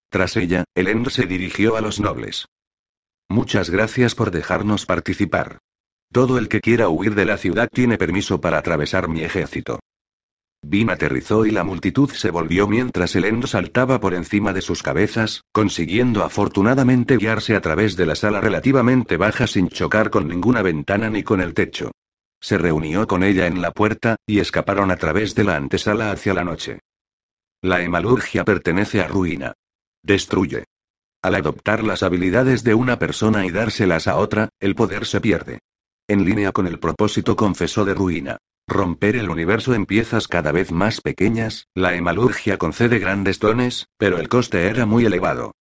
Tras 0.08 0.36
ella, 0.36 0.64
Ellen 0.74 1.04
se 1.10 1.26
dirigió 1.26 1.76
a 1.76 1.80
los 1.80 2.00
nobles. 2.00 2.46
Muchas 3.28 3.70
gracias 3.70 4.14
por 4.14 4.30
dejarnos 4.30 4.86
participar. 4.86 5.58
Todo 6.12 6.38
el 6.38 6.48
que 6.48 6.60
quiera 6.60 6.88
huir 6.88 7.14
de 7.14 7.24
la 7.24 7.36
ciudad 7.36 7.68
tiene 7.72 7.98
permiso 7.98 8.40
para 8.40 8.58
atravesar 8.58 9.08
mi 9.08 9.22
ejército. 9.22 9.80
Vin 10.62 10.90
aterrizó 10.90 11.46
y 11.46 11.50
la 11.50 11.64
multitud 11.64 12.10
se 12.10 12.30
volvió 12.30 12.66
mientras 12.66 13.14
el 13.14 13.24
End 13.24 13.46
saltaba 13.46 14.00
por 14.00 14.14
encima 14.14 14.52
de 14.52 14.62
sus 14.62 14.82
cabezas, 14.82 15.42
consiguiendo 15.52 16.24
afortunadamente 16.24 17.16
guiarse 17.18 17.54
a 17.54 17.60
través 17.60 17.96
de 17.96 18.06
la 18.06 18.16
sala 18.16 18.40
relativamente 18.40 19.16
baja 19.16 19.46
sin 19.46 19.68
chocar 19.68 20.10
con 20.10 20.26
ninguna 20.26 20.62
ventana 20.62 21.10
ni 21.10 21.22
con 21.22 21.40
el 21.40 21.54
techo. 21.54 21.92
Se 22.40 22.58
reunió 22.58 23.06
con 23.06 23.22
ella 23.22 23.46
en 23.46 23.62
la 23.62 23.70
puerta, 23.70 24.16
y 24.26 24.40
escaparon 24.40 24.90
a 24.90 24.96
través 24.96 25.34
de 25.34 25.44
la 25.44 25.56
antesala 25.56 26.10
hacia 26.10 26.34
la 26.34 26.44
noche. 26.44 26.80
La 27.62 27.82
hemalurgia 27.82 28.44
pertenece 28.44 29.00
a 29.00 29.08
Ruina. 29.08 29.52
Destruye. 30.02 30.64
Al 31.22 31.34
adoptar 31.34 31.82
las 31.82 32.02
habilidades 32.02 32.62
de 32.64 32.74
una 32.74 32.98
persona 32.98 33.46
y 33.46 33.50
dárselas 33.50 34.06
a 34.06 34.16
otra, 34.16 34.48
el 34.60 34.74
poder 34.74 35.06
se 35.06 35.20
pierde. 35.20 35.60
En 36.08 36.24
línea 36.24 36.52
con 36.52 36.66
el 36.66 36.78
propósito 36.78 37.36
confesó 37.36 37.84
de 37.84 37.94
Ruina. 37.94 38.38
Romper 38.68 39.16
el 39.16 39.30
universo 39.30 39.74
en 39.74 39.86
piezas 39.86 40.26
cada 40.26 40.52
vez 40.52 40.72
más 40.72 41.00
pequeñas, 41.00 41.68
la 41.74 41.94
hemalurgia 41.94 42.58
concede 42.58 42.98
grandes 42.98 43.38
dones, 43.38 43.86
pero 43.96 44.18
el 44.18 44.28
coste 44.28 44.66
era 44.66 44.86
muy 44.86 45.04
elevado. 45.04 45.52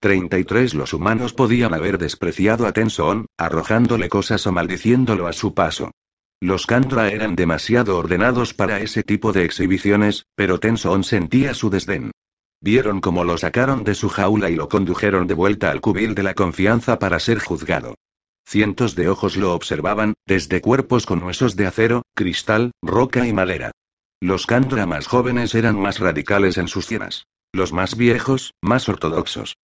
33 0.00 0.74
Los 0.74 0.94
humanos 0.94 1.34
podían 1.34 1.74
haber 1.74 1.98
despreciado 1.98 2.66
a 2.66 2.72
Tensoon, 2.72 3.26
arrojándole 3.36 4.08
cosas 4.08 4.46
o 4.46 4.52
maldiciéndolo 4.52 5.26
a 5.26 5.32
su 5.32 5.54
paso. 5.54 5.90
Los 6.40 6.66
Kandra 6.66 7.10
eran 7.10 7.36
demasiado 7.36 7.98
ordenados 7.98 8.54
para 8.54 8.80
ese 8.80 9.02
tipo 9.02 9.32
de 9.32 9.44
exhibiciones, 9.44 10.24
pero 10.34 10.58
Tensoon 10.58 11.04
sentía 11.04 11.52
su 11.52 11.68
desdén. 11.68 12.12
Vieron 12.62 13.00
cómo 13.00 13.24
lo 13.24 13.38
sacaron 13.38 13.84
de 13.84 13.94
su 13.94 14.10
jaula 14.10 14.50
y 14.50 14.54
lo 14.54 14.68
condujeron 14.68 15.26
de 15.26 15.34
vuelta 15.34 15.70
al 15.70 15.80
cubil 15.80 16.14
de 16.14 16.22
la 16.22 16.34
confianza 16.34 16.98
para 16.98 17.18
ser 17.18 17.38
juzgado. 17.38 17.94
Cientos 18.46 18.94
de 18.96 19.08
ojos 19.08 19.36
lo 19.36 19.54
observaban, 19.54 20.14
desde 20.26 20.60
cuerpos 20.60 21.06
con 21.06 21.22
huesos 21.22 21.56
de 21.56 21.66
acero, 21.66 22.02
cristal, 22.14 22.72
roca 22.82 23.26
y 23.26 23.32
madera. 23.32 23.70
Los 24.20 24.46
Kandra 24.46 24.84
más 24.84 25.06
jóvenes 25.06 25.54
eran 25.54 25.78
más 25.80 25.98
radicales 26.00 26.58
en 26.58 26.68
sus 26.68 26.86
cienas. 26.86 27.24
Los 27.52 27.72
más 27.72 27.96
viejos, 27.96 28.52
más 28.60 28.88
ortodoxos. 28.88 29.56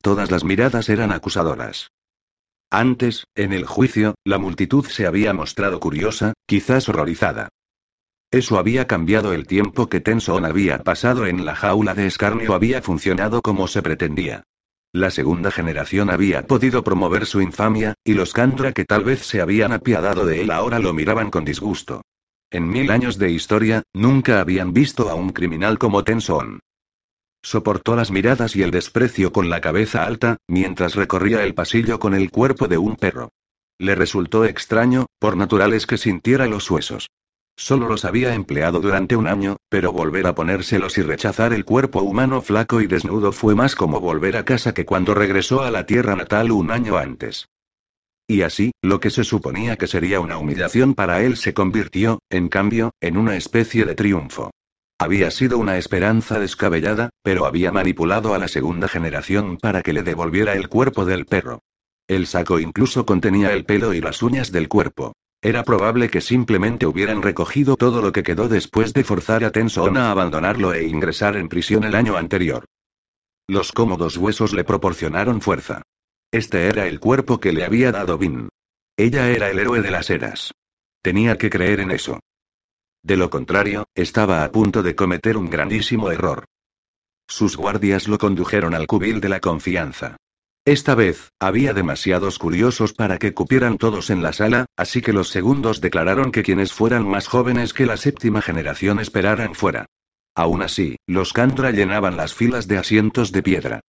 Todas 0.00 0.30
las 0.30 0.44
miradas 0.44 0.88
eran 0.88 1.10
acusadoras. 1.10 1.90
Antes, 2.70 3.24
en 3.34 3.52
el 3.52 3.66
juicio, 3.66 4.14
la 4.24 4.38
multitud 4.38 4.86
se 4.86 5.06
había 5.06 5.32
mostrado 5.32 5.80
curiosa, 5.80 6.32
quizás 6.46 6.88
horrorizada. 6.88 7.48
Eso 8.32 8.58
había 8.58 8.86
cambiado 8.86 9.34
el 9.34 9.46
tiempo 9.46 9.90
que 9.90 10.00
Tenson 10.00 10.46
había 10.46 10.78
pasado 10.82 11.26
en 11.26 11.44
la 11.44 11.54
jaula 11.54 11.92
de 11.92 12.06
escarnio 12.06 12.54
había 12.54 12.80
funcionado 12.80 13.42
como 13.42 13.68
se 13.68 13.82
pretendía. 13.82 14.44
La 14.90 15.10
segunda 15.10 15.50
generación 15.50 16.08
había 16.08 16.46
podido 16.46 16.82
promover 16.82 17.26
su 17.26 17.42
infamia, 17.42 17.92
y 18.04 18.14
los 18.14 18.32
Kandra 18.32 18.72
que 18.72 18.86
tal 18.86 19.04
vez 19.04 19.26
se 19.26 19.42
habían 19.42 19.72
apiadado 19.72 20.24
de 20.24 20.40
él 20.40 20.50
ahora 20.50 20.78
lo 20.78 20.94
miraban 20.94 21.30
con 21.30 21.44
disgusto. 21.44 22.00
En 22.50 22.70
mil 22.70 22.90
años 22.90 23.18
de 23.18 23.30
historia, 23.30 23.82
nunca 23.92 24.40
habían 24.40 24.72
visto 24.72 25.10
a 25.10 25.14
un 25.14 25.30
criminal 25.30 25.78
como 25.78 26.02
Tenson. 26.02 26.60
Soportó 27.42 27.96
las 27.96 28.10
miradas 28.10 28.56
y 28.56 28.62
el 28.62 28.70
desprecio 28.70 29.30
con 29.30 29.50
la 29.50 29.60
cabeza 29.60 30.04
alta, 30.06 30.38
mientras 30.48 30.94
recorría 30.94 31.44
el 31.44 31.52
pasillo 31.52 31.98
con 31.98 32.14
el 32.14 32.30
cuerpo 32.30 32.66
de 32.66 32.78
un 32.78 32.96
perro. 32.96 33.28
Le 33.78 33.94
resultó 33.94 34.46
extraño, 34.46 35.04
por 35.18 35.36
naturales 35.36 35.86
que 35.86 35.98
sintiera 35.98 36.46
los 36.46 36.70
huesos. 36.70 37.08
Solo 37.56 37.88
los 37.88 38.04
había 38.04 38.34
empleado 38.34 38.80
durante 38.80 39.14
un 39.14 39.26
año, 39.26 39.56
pero 39.68 39.92
volver 39.92 40.26
a 40.26 40.34
ponérselos 40.34 40.98
y 40.98 41.02
rechazar 41.02 41.52
el 41.52 41.64
cuerpo 41.64 42.02
humano 42.02 42.40
flaco 42.40 42.80
y 42.80 42.86
desnudo 42.86 43.32
fue 43.32 43.54
más 43.54 43.76
como 43.76 44.00
volver 44.00 44.36
a 44.36 44.44
casa 44.44 44.74
que 44.74 44.86
cuando 44.86 45.14
regresó 45.14 45.62
a 45.62 45.70
la 45.70 45.86
tierra 45.86 46.16
natal 46.16 46.50
un 46.50 46.70
año 46.70 46.96
antes. 46.96 47.48
Y 48.26 48.42
así, 48.42 48.72
lo 48.82 49.00
que 49.00 49.10
se 49.10 49.24
suponía 49.24 49.76
que 49.76 49.86
sería 49.86 50.20
una 50.20 50.38
humillación 50.38 50.94
para 50.94 51.22
él 51.22 51.36
se 51.36 51.52
convirtió, 51.52 52.20
en 52.30 52.48
cambio, 52.48 52.92
en 53.00 53.16
una 53.16 53.36
especie 53.36 53.84
de 53.84 53.94
triunfo. 53.94 54.50
Había 54.98 55.30
sido 55.30 55.58
una 55.58 55.78
esperanza 55.78 56.38
descabellada, 56.38 57.10
pero 57.22 57.44
había 57.44 57.72
manipulado 57.72 58.34
a 58.34 58.38
la 58.38 58.48
segunda 58.48 58.88
generación 58.88 59.58
para 59.58 59.82
que 59.82 59.92
le 59.92 60.02
devolviera 60.02 60.54
el 60.54 60.68
cuerpo 60.68 61.04
del 61.04 61.26
perro. 61.26 61.60
El 62.08 62.26
saco 62.26 62.60
incluso 62.60 63.04
contenía 63.04 63.52
el 63.52 63.64
pelo 63.64 63.94
y 63.94 64.00
las 64.00 64.22
uñas 64.22 64.52
del 64.52 64.68
cuerpo. 64.68 65.12
Era 65.44 65.64
probable 65.64 66.08
que 66.08 66.20
simplemente 66.20 66.86
hubieran 66.86 67.20
recogido 67.20 67.76
todo 67.76 68.00
lo 68.00 68.12
que 68.12 68.22
quedó 68.22 68.48
después 68.48 68.92
de 68.92 69.02
forzar 69.02 69.42
a 69.42 69.50
Tenson 69.50 69.96
a 69.96 70.12
abandonarlo 70.12 70.72
e 70.72 70.86
ingresar 70.86 71.36
en 71.36 71.48
prisión 71.48 71.82
el 71.82 71.96
año 71.96 72.16
anterior. 72.16 72.64
Los 73.48 73.72
cómodos 73.72 74.16
huesos 74.16 74.52
le 74.52 74.62
proporcionaron 74.62 75.40
fuerza. 75.40 75.82
Este 76.30 76.68
era 76.68 76.86
el 76.86 77.00
cuerpo 77.00 77.40
que 77.40 77.52
le 77.52 77.64
había 77.64 77.90
dado 77.90 78.18
Vin. 78.18 78.48
Ella 78.96 79.30
era 79.30 79.50
el 79.50 79.58
héroe 79.58 79.82
de 79.82 79.90
las 79.90 80.10
eras. 80.10 80.52
Tenía 81.02 81.36
que 81.36 81.50
creer 81.50 81.80
en 81.80 81.90
eso. 81.90 82.20
De 83.02 83.16
lo 83.16 83.28
contrario, 83.28 83.84
estaba 83.96 84.44
a 84.44 84.52
punto 84.52 84.84
de 84.84 84.94
cometer 84.94 85.36
un 85.36 85.50
grandísimo 85.50 86.12
error. 86.12 86.44
Sus 87.26 87.56
guardias 87.56 88.06
lo 88.06 88.16
condujeron 88.16 88.74
al 88.74 88.86
cubil 88.86 89.20
de 89.20 89.28
la 89.28 89.40
confianza. 89.40 90.16
Esta 90.64 90.94
vez, 90.94 91.32
había 91.40 91.74
demasiados 91.74 92.38
curiosos 92.38 92.92
para 92.92 93.18
que 93.18 93.34
cupieran 93.34 93.78
todos 93.78 94.10
en 94.10 94.22
la 94.22 94.32
sala, 94.32 94.66
así 94.76 95.02
que 95.02 95.12
los 95.12 95.28
segundos 95.28 95.80
declararon 95.80 96.30
que 96.30 96.44
quienes 96.44 96.72
fueran 96.72 97.04
más 97.04 97.26
jóvenes 97.26 97.74
que 97.74 97.84
la 97.84 97.96
séptima 97.96 98.40
generación 98.42 99.00
esperaran 99.00 99.56
fuera. 99.56 99.86
Aún 100.36 100.62
así, 100.62 100.96
los 101.08 101.32
Cantra 101.32 101.72
llenaban 101.72 102.16
las 102.16 102.32
filas 102.32 102.68
de 102.68 102.78
asientos 102.78 103.32
de 103.32 103.42
piedra. 103.42 103.80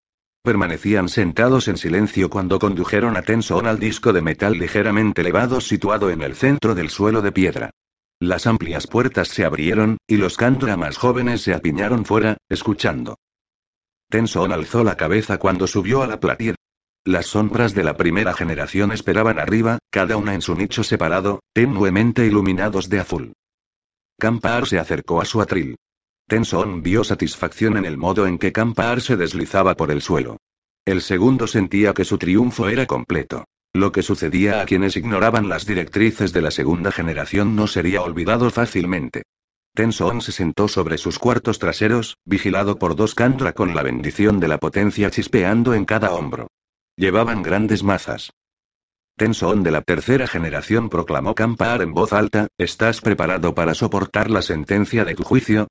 Permanecían 0.42 1.08
sentados 1.08 1.68
en 1.68 1.76
silencio 1.76 2.28
cuando 2.28 2.58
condujeron 2.58 3.16
a 3.16 3.22
Tenson 3.22 3.68
al 3.68 3.78
disco 3.78 4.12
de 4.12 4.22
metal 4.22 4.58
ligeramente 4.58 5.20
elevado 5.20 5.60
situado 5.60 6.10
en 6.10 6.22
el 6.22 6.34
centro 6.34 6.74
del 6.74 6.90
suelo 6.90 7.22
de 7.22 7.30
piedra. 7.30 7.70
Las 8.18 8.48
amplias 8.48 8.88
puertas 8.88 9.28
se 9.28 9.44
abrieron, 9.44 9.98
y 10.08 10.16
los 10.16 10.36
Cantra 10.36 10.76
más 10.76 10.96
jóvenes 10.96 11.40
se 11.40 11.54
apiñaron 11.54 12.04
fuera, 12.04 12.36
escuchando. 12.48 13.14
Tenson 14.10 14.52
alzó 14.52 14.84
la 14.84 14.96
cabeza 14.96 15.38
cuando 15.38 15.66
subió 15.66 16.02
a 16.02 16.06
la 16.08 16.20
platir. 16.20 16.56
Las 17.06 17.26
sombras 17.26 17.74
de 17.74 17.84
la 17.84 17.98
primera 17.98 18.32
generación 18.32 18.90
esperaban 18.90 19.38
arriba, 19.38 19.78
cada 19.90 20.16
una 20.16 20.32
en 20.32 20.40
su 20.40 20.54
nicho 20.54 20.82
separado, 20.82 21.40
tenuemente 21.52 22.24
iluminados 22.24 22.88
de 22.88 22.98
azul. 22.98 23.34
Campar 24.18 24.66
se 24.66 24.78
acercó 24.78 25.20
a 25.20 25.26
su 25.26 25.42
atril. 25.42 25.76
Tenson 26.26 26.82
vio 26.82 27.04
satisfacción 27.04 27.76
en 27.76 27.84
el 27.84 27.98
modo 27.98 28.26
en 28.26 28.38
que 28.38 28.52
Campar 28.52 29.02
se 29.02 29.18
deslizaba 29.18 29.74
por 29.74 29.90
el 29.90 30.00
suelo. 30.00 30.38
El 30.86 31.02
segundo 31.02 31.46
sentía 31.46 31.92
que 31.92 32.06
su 32.06 32.16
triunfo 32.16 32.70
era 32.70 32.86
completo. 32.86 33.44
Lo 33.74 33.92
que 33.92 34.02
sucedía 34.02 34.62
a 34.62 34.64
quienes 34.64 34.96
ignoraban 34.96 35.50
las 35.50 35.66
directrices 35.66 36.32
de 36.32 36.40
la 36.40 36.50
segunda 36.50 36.90
generación 36.90 37.54
no 37.54 37.66
sería 37.66 38.00
olvidado 38.00 38.50
fácilmente. 38.50 39.24
Tenson 39.74 40.22
se 40.22 40.32
sentó 40.32 40.68
sobre 40.68 40.96
sus 40.96 41.18
cuartos 41.18 41.58
traseros, 41.58 42.16
vigilado 42.24 42.78
por 42.78 42.96
dos 42.96 43.14
Kantra 43.14 43.52
con 43.52 43.74
la 43.74 43.82
bendición 43.82 44.40
de 44.40 44.48
la 44.48 44.56
potencia 44.56 45.10
chispeando 45.10 45.74
en 45.74 45.84
cada 45.84 46.14
hombro. 46.14 46.48
Llevaban 46.96 47.42
grandes 47.42 47.82
mazas. 47.82 48.30
Tenson 49.16 49.62
de 49.62 49.70
la 49.72 49.82
tercera 49.82 50.26
generación 50.26 50.88
proclamó 50.88 51.34
Campar 51.34 51.82
en 51.82 51.92
voz 51.92 52.12
alta, 52.12 52.48
¿estás 52.58 53.00
preparado 53.00 53.54
para 53.54 53.74
soportar 53.74 54.30
la 54.30 54.42
sentencia 54.42 55.04
de 55.04 55.14
tu 55.14 55.24
juicio? 55.24 55.68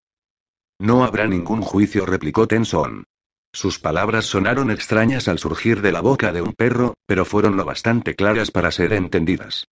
No 0.79 1.03
habrá 1.03 1.27
ningún 1.27 1.61
juicio, 1.61 2.05
replicó 2.05 2.47
Tenson. 2.47 3.05
Sus 3.53 3.79
palabras 3.79 4.25
sonaron 4.25 4.71
extrañas 4.71 5.27
al 5.27 5.39
surgir 5.39 5.81
de 5.81 5.91
la 5.91 6.01
boca 6.01 6.33
de 6.33 6.41
un 6.41 6.53
perro, 6.53 6.95
pero 7.05 7.23
fueron 7.23 7.55
lo 7.55 7.63
bastante 7.63 8.15
claras 8.15 8.51
para 8.51 8.71
ser 8.71 8.93
entendidas. 8.93 9.67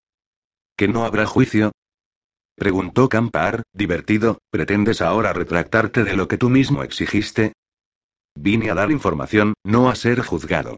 ¿Que 0.78 0.88
no 0.88 1.04
habrá 1.04 1.26
juicio? 1.26 1.72
Preguntó 2.56 3.10
Campar, 3.10 3.64
divertido, 3.74 4.38
¿pretendes 4.52 5.02
ahora 5.02 5.34
retractarte 5.34 6.04
de 6.04 6.16
lo 6.16 6.28
que 6.28 6.38
tú 6.38 6.50
mismo 6.50 6.84
exigiste? 6.84 7.54
Vine 8.36 8.70
a 8.70 8.76
dar 8.76 8.92
información, 8.92 9.54
no 9.66 9.90
a 9.90 9.96
ser 9.96 10.22
juzgado. 10.22 10.78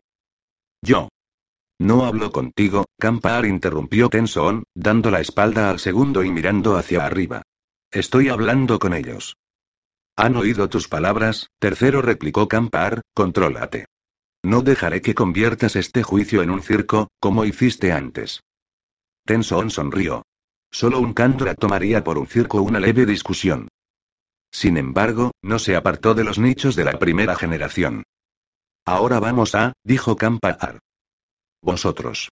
Yo. 0.83 1.07
No 1.79 2.03
hablo 2.03 2.33
contigo, 2.33 2.85
Campar 2.99 3.45
interrumpió 3.45 4.09
Tenson, 4.09 4.65
dando 4.75 5.11
la 5.11 5.21
espalda 5.21 5.69
al 5.69 5.79
segundo 5.79 6.25
y 6.25 6.29
mirando 6.29 6.75
hacia 6.75 7.05
arriba. 7.05 7.41
Estoy 7.89 8.27
hablando 8.27 8.79
con 8.79 8.93
ellos. 8.93 9.37
Han 10.17 10.35
oído 10.35 10.67
tus 10.67 10.89
palabras, 10.89 11.47
tercero 11.57 12.01
replicó 12.01 12.49
Campar, 12.49 13.01
contrólate. 13.13 13.85
No 14.43 14.61
dejaré 14.61 15.01
que 15.01 15.15
conviertas 15.15 15.77
este 15.77 16.03
juicio 16.03 16.43
en 16.43 16.49
un 16.49 16.61
circo, 16.61 17.07
como 17.21 17.45
hiciste 17.45 17.93
antes. 17.93 18.41
Tenson 19.25 19.69
sonrió. 19.69 20.23
Solo 20.69 20.99
un 20.99 21.13
Cantra 21.13 21.55
tomaría 21.55 22.03
por 22.03 22.17
un 22.17 22.27
circo 22.27 22.61
una 22.61 22.81
leve 22.81 23.05
discusión. 23.05 23.69
Sin 24.51 24.75
embargo, 24.75 25.31
no 25.41 25.59
se 25.59 25.77
apartó 25.77 26.13
de 26.13 26.25
los 26.25 26.39
nichos 26.39 26.75
de 26.75 26.83
la 26.83 26.99
primera 26.99 27.35
generación. 27.35 28.03
Ahora 28.85 29.19
vamos 29.19 29.55
a, 29.55 29.73
dijo 29.83 30.17
Campar. 30.17 30.79
Vosotros. 31.61 32.29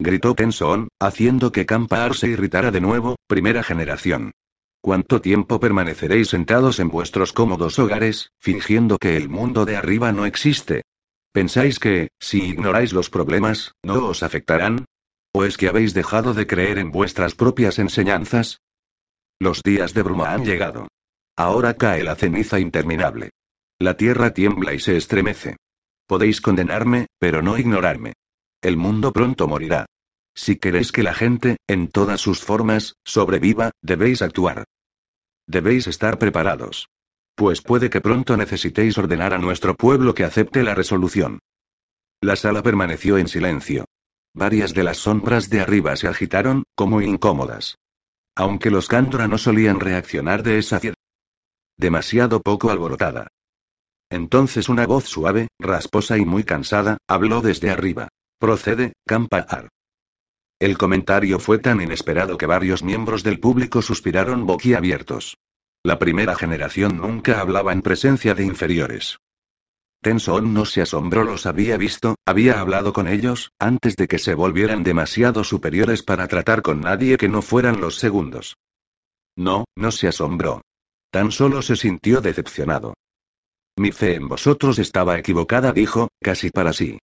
Gritó 0.00 0.34
Tenson, 0.34 0.88
haciendo 1.00 1.52
que 1.52 1.66
Campar 1.66 2.16
se 2.16 2.28
irritara 2.28 2.72
de 2.72 2.80
nuevo, 2.80 3.16
primera 3.28 3.62
generación. 3.62 4.32
¿Cuánto 4.80 5.20
tiempo 5.20 5.60
permaneceréis 5.60 6.30
sentados 6.30 6.80
en 6.80 6.88
vuestros 6.88 7.32
cómodos 7.32 7.78
hogares, 7.78 8.30
fingiendo 8.40 8.98
que 8.98 9.16
el 9.16 9.28
mundo 9.28 9.64
de 9.64 9.76
arriba 9.76 10.10
no 10.10 10.26
existe? 10.26 10.82
¿Pensáis 11.32 11.78
que, 11.78 12.08
si 12.18 12.42
ignoráis 12.42 12.92
los 12.92 13.08
problemas, 13.08 13.72
no 13.84 14.06
os 14.06 14.24
afectarán? 14.24 14.86
¿O 15.32 15.44
es 15.44 15.56
que 15.56 15.68
habéis 15.68 15.94
dejado 15.94 16.34
de 16.34 16.48
creer 16.48 16.78
en 16.78 16.90
vuestras 16.90 17.36
propias 17.36 17.78
enseñanzas? 17.78 18.58
Los 19.38 19.62
días 19.62 19.94
de 19.94 20.02
bruma 20.02 20.32
han 20.32 20.44
llegado. 20.44 20.88
Ahora 21.36 21.74
cae 21.74 22.02
la 22.02 22.16
ceniza 22.16 22.58
interminable. 22.58 23.30
La 23.82 23.96
tierra 23.96 24.32
tiembla 24.32 24.74
y 24.74 24.78
se 24.78 24.96
estremece. 24.96 25.56
Podéis 26.06 26.40
condenarme, 26.40 27.08
pero 27.18 27.42
no 27.42 27.58
ignorarme. 27.58 28.12
El 28.60 28.76
mundo 28.76 29.12
pronto 29.12 29.48
morirá. 29.48 29.86
Si 30.36 30.54
queréis 30.54 30.92
que 30.92 31.02
la 31.02 31.14
gente, 31.14 31.56
en 31.66 31.88
todas 31.88 32.20
sus 32.20 32.42
formas, 32.42 32.94
sobreviva, 33.04 33.72
debéis 33.82 34.22
actuar. 34.22 34.66
Debéis 35.48 35.88
estar 35.88 36.20
preparados. 36.20 36.90
Pues 37.34 37.60
puede 37.60 37.90
que 37.90 38.00
pronto 38.00 38.36
necesitéis 38.36 38.96
ordenar 38.98 39.34
a 39.34 39.38
nuestro 39.38 39.74
pueblo 39.74 40.14
que 40.14 40.22
acepte 40.22 40.62
la 40.62 40.76
resolución. 40.76 41.40
La 42.20 42.36
sala 42.36 42.62
permaneció 42.62 43.18
en 43.18 43.26
silencio. 43.26 43.86
Varias 44.32 44.74
de 44.74 44.84
las 44.84 44.98
sombras 44.98 45.50
de 45.50 45.60
arriba 45.60 45.96
se 45.96 46.06
agitaron, 46.06 46.62
como 46.76 47.02
incómodas. 47.02 47.78
Aunque 48.36 48.70
los 48.70 48.86
Kandra 48.86 49.26
no 49.26 49.38
solían 49.38 49.80
reaccionar 49.80 50.44
de 50.44 50.58
esa 50.58 50.80
demasiado 51.76 52.40
poco 52.42 52.70
alborotada. 52.70 53.26
Entonces 54.12 54.68
una 54.68 54.86
voz 54.86 55.04
suave, 55.04 55.48
rasposa 55.58 56.18
y 56.18 56.26
muy 56.26 56.44
cansada, 56.44 56.98
habló 57.08 57.40
desde 57.40 57.70
arriba. 57.70 58.08
Procede, 58.38 58.92
Campar. 59.06 59.70
El 60.60 60.76
comentario 60.76 61.38
fue 61.38 61.58
tan 61.58 61.80
inesperado 61.80 62.36
que 62.36 62.44
varios 62.44 62.82
miembros 62.82 63.22
del 63.22 63.40
público 63.40 63.80
suspiraron 63.80 64.44
boquiabiertos. 64.46 65.38
La 65.82 65.98
primera 65.98 66.34
generación 66.34 66.98
nunca 66.98 67.40
hablaba 67.40 67.72
en 67.72 67.80
presencia 67.80 68.34
de 68.34 68.44
inferiores. 68.44 69.16
Tenson 70.02 70.52
no 70.52 70.66
se 70.66 70.82
asombró, 70.82 71.24
los 71.24 71.46
había 71.46 71.78
visto, 71.78 72.16
había 72.26 72.60
hablado 72.60 72.92
con 72.92 73.08
ellos, 73.08 73.50
antes 73.58 73.96
de 73.96 74.08
que 74.08 74.18
se 74.18 74.34
volvieran 74.34 74.82
demasiado 74.82 75.42
superiores 75.42 76.02
para 76.02 76.28
tratar 76.28 76.60
con 76.60 76.82
nadie 76.82 77.16
que 77.16 77.30
no 77.30 77.40
fueran 77.40 77.80
los 77.80 77.96
segundos. 77.96 78.56
No, 79.36 79.64
no 79.74 79.90
se 79.90 80.08
asombró. 80.08 80.60
Tan 81.10 81.32
solo 81.32 81.62
se 81.62 81.76
sintió 81.76 82.20
decepcionado. 82.20 82.92
Mi 83.76 83.90
fe 83.90 84.16
en 84.16 84.28
vosotros 84.28 84.78
estaba 84.78 85.18
equivocada, 85.18 85.72
dijo, 85.72 86.08
casi 86.20 86.50
para 86.50 86.72
sí. 86.72 86.98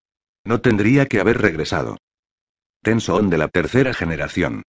No 0.44 0.60
tendría 0.60 1.06
que 1.06 1.20
haber 1.20 1.40
regresado. 1.40 1.96
Tenson 2.82 3.30
de 3.30 3.38
la 3.38 3.48
tercera 3.48 3.94
generación. 3.94 4.62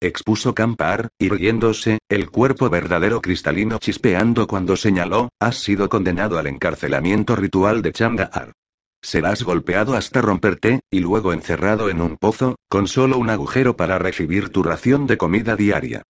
Expuso 0.00 0.54
Campar, 0.54 1.08
irguiéndose, 1.18 1.98
el 2.10 2.30
cuerpo 2.30 2.68
verdadero 2.68 3.22
cristalino 3.22 3.78
chispeando 3.78 4.46
cuando 4.46 4.76
señaló, 4.76 5.30
has 5.40 5.56
sido 5.56 5.88
condenado 5.88 6.38
al 6.38 6.46
encarcelamiento 6.46 7.36
ritual 7.36 7.80
de 7.80 7.92
Changar. 7.92 8.52
Serás 9.00 9.42
golpeado 9.42 9.94
hasta 9.94 10.20
romperte, 10.20 10.80
y 10.90 11.00
luego 11.00 11.32
encerrado 11.32 11.88
en 11.88 12.00
un 12.00 12.16
pozo, 12.16 12.56
con 12.68 12.86
solo 12.86 13.18
un 13.18 13.30
agujero 13.30 13.76
para 13.76 13.98
recibir 13.98 14.50
tu 14.50 14.62
ración 14.62 15.06
de 15.06 15.16
comida 15.16 15.56
diaria. 15.56 16.02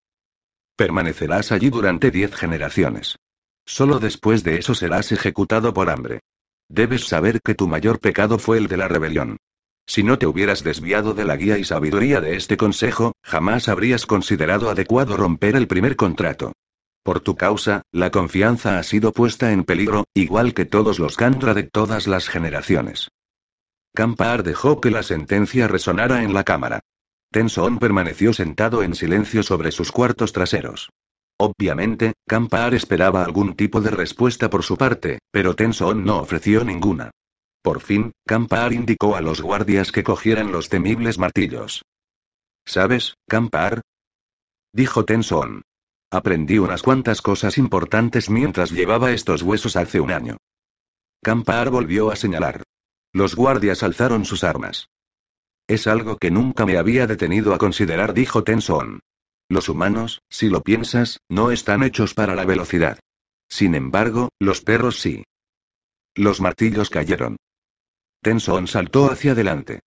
Permanecerás 0.77 1.53
allí 1.53 1.71
durante 1.71 2.11
diez 2.11 2.35
generaciones. 2.35 3.17
Solo 3.67 3.99
después 3.99 4.45
de 4.45 4.59
eso 4.59 4.75
serás 4.75 5.13
ejecutado 5.13 5.73
por 5.73 5.91
hambre. 5.91 6.21
Debes 6.69 7.07
saber 7.07 7.41
que 7.41 7.55
tu 7.55 7.69
mayor 7.69 8.01
pecado 8.01 8.39
fue 8.39 8.59
el 8.59 8.69
de 8.69 8.77
la 8.77 8.89
rebelión. 8.89 9.39
Si 9.87 10.03
no 10.03 10.19
te 10.19 10.27
hubieras 10.27 10.65
desviado 10.65 11.13
de 11.13 11.25
la 11.25 11.37
guía 11.37 11.59
y 11.59 11.65
sabiduría 11.65 12.21
de 12.21 12.37
este 12.37 12.57
consejo, 12.57 13.13
jamás 13.23 13.69
habrías 13.69 14.07
considerado 14.07 14.71
adecuado 14.71 15.17
romper 15.17 15.57
el 15.57 15.67
primer 15.67 15.97
contrato. 15.97 16.53
Por 17.03 17.21
tu 17.21 17.37
causa, 17.37 17.83
la 17.93 18.11
confianza 18.11 18.79
ha 18.79 18.83
sido 18.83 19.13
puesta 19.13 19.53
en 19.53 19.65
peligro, 19.65 20.05
igual 20.15 20.55
que 20.55 20.65
todos 20.65 20.99
los 20.99 21.17
Kandra 21.17 21.53
de 21.53 21.65
todas 21.65 22.07
las 22.07 22.29
generaciones. 22.29 23.09
Kampar 23.95 24.43
dejó 24.43 24.81
que 24.81 24.91
la 24.91 25.03
sentencia 25.03 25.69
resonara 25.69 26.23
en 26.23 26.33
la 26.33 26.45
cámara. 26.45 26.81
Tenson 27.31 27.79
permaneció 27.79 28.33
sentado 28.33 28.83
en 28.83 28.95
silencio 28.95 29.43
sobre 29.43 29.71
sus 29.71 29.93
cuartos 29.93 30.33
traseros. 30.33 30.91
Obviamente, 31.39 32.15
Kampar 32.27 32.75
esperaba 32.75 33.25
algún 33.25 33.55
tipo 33.55 33.81
de 33.81 33.91
respuesta 33.91 34.49
por 34.49 34.63
su 34.63 34.77
parte, 34.77 35.19
pero 35.33 35.57
Tenson 35.57 36.05
no 36.05 36.19
ofreció 36.19 36.65
ninguna. 36.65 37.11
Por 37.63 37.81
fin, 37.81 38.13
Kampar 38.27 38.73
indicó 38.73 39.17
a 39.17 39.21
los 39.21 39.41
guardias 39.41 39.91
que 39.91 40.05
cogieran 40.05 40.53
los 40.53 40.69
temibles 40.69 41.19
martillos. 41.19 41.83
¿Sabes, 42.65 43.15
Kampar? 43.27 43.81
Dijo 44.73 45.05
Tenson. 45.05 45.63
Aprendí 46.11 46.59
unas 46.59 46.83
cuantas 46.83 47.21
cosas 47.21 47.59
importantes 47.59 48.31
mientras 48.31 48.71
llevaba 48.71 49.11
estos 49.11 49.43
huesos 49.43 49.77
hace 49.77 50.01
un 50.01 50.13
año. 50.13 50.37
Campar 51.23 51.71
volvió 51.71 52.11
a 52.11 52.17
señalar. 52.17 52.63
Los 53.13 53.35
guardias 53.35 53.83
alzaron 53.83 54.25
sus 54.25 54.45
armas. 54.45 54.89
Es 55.67 55.87
algo 55.87 56.19
que 56.19 56.31
nunca 56.31 56.67
me 56.67 56.77
había 56.77 57.07
detenido 57.07 57.55
a 57.55 57.59
considerar, 57.59 58.15
dijo 58.15 58.45
Tenson. 58.45 59.01
Los 59.49 59.69
humanos, 59.69 60.23
si 60.31 60.49
lo 60.49 60.63
piensas, 60.63 61.21
no 61.29 61.51
están 61.51 61.83
hechos 61.83 62.15
para 62.15 62.35
la 62.35 62.45
velocidad. 62.45 62.99
Sin 63.49 63.75
embargo, 63.75 64.31
los 64.41 64.61
perros 64.61 65.01
sí. 65.01 65.25
Los 66.15 66.41
martillos 66.41 66.91
cayeron. 66.91 67.37
Tenson 68.23 68.67
saltó 68.67 69.11
hacia 69.11 69.33
adelante. 69.33 69.81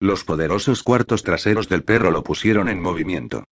Los 0.00 0.24
poderosos 0.24 0.82
cuartos 0.82 1.22
traseros 1.22 1.68
del 1.68 1.84
perro 1.84 2.10
lo 2.10 2.24
pusieron 2.24 2.68
en 2.68 2.82
movimiento. 2.82 3.44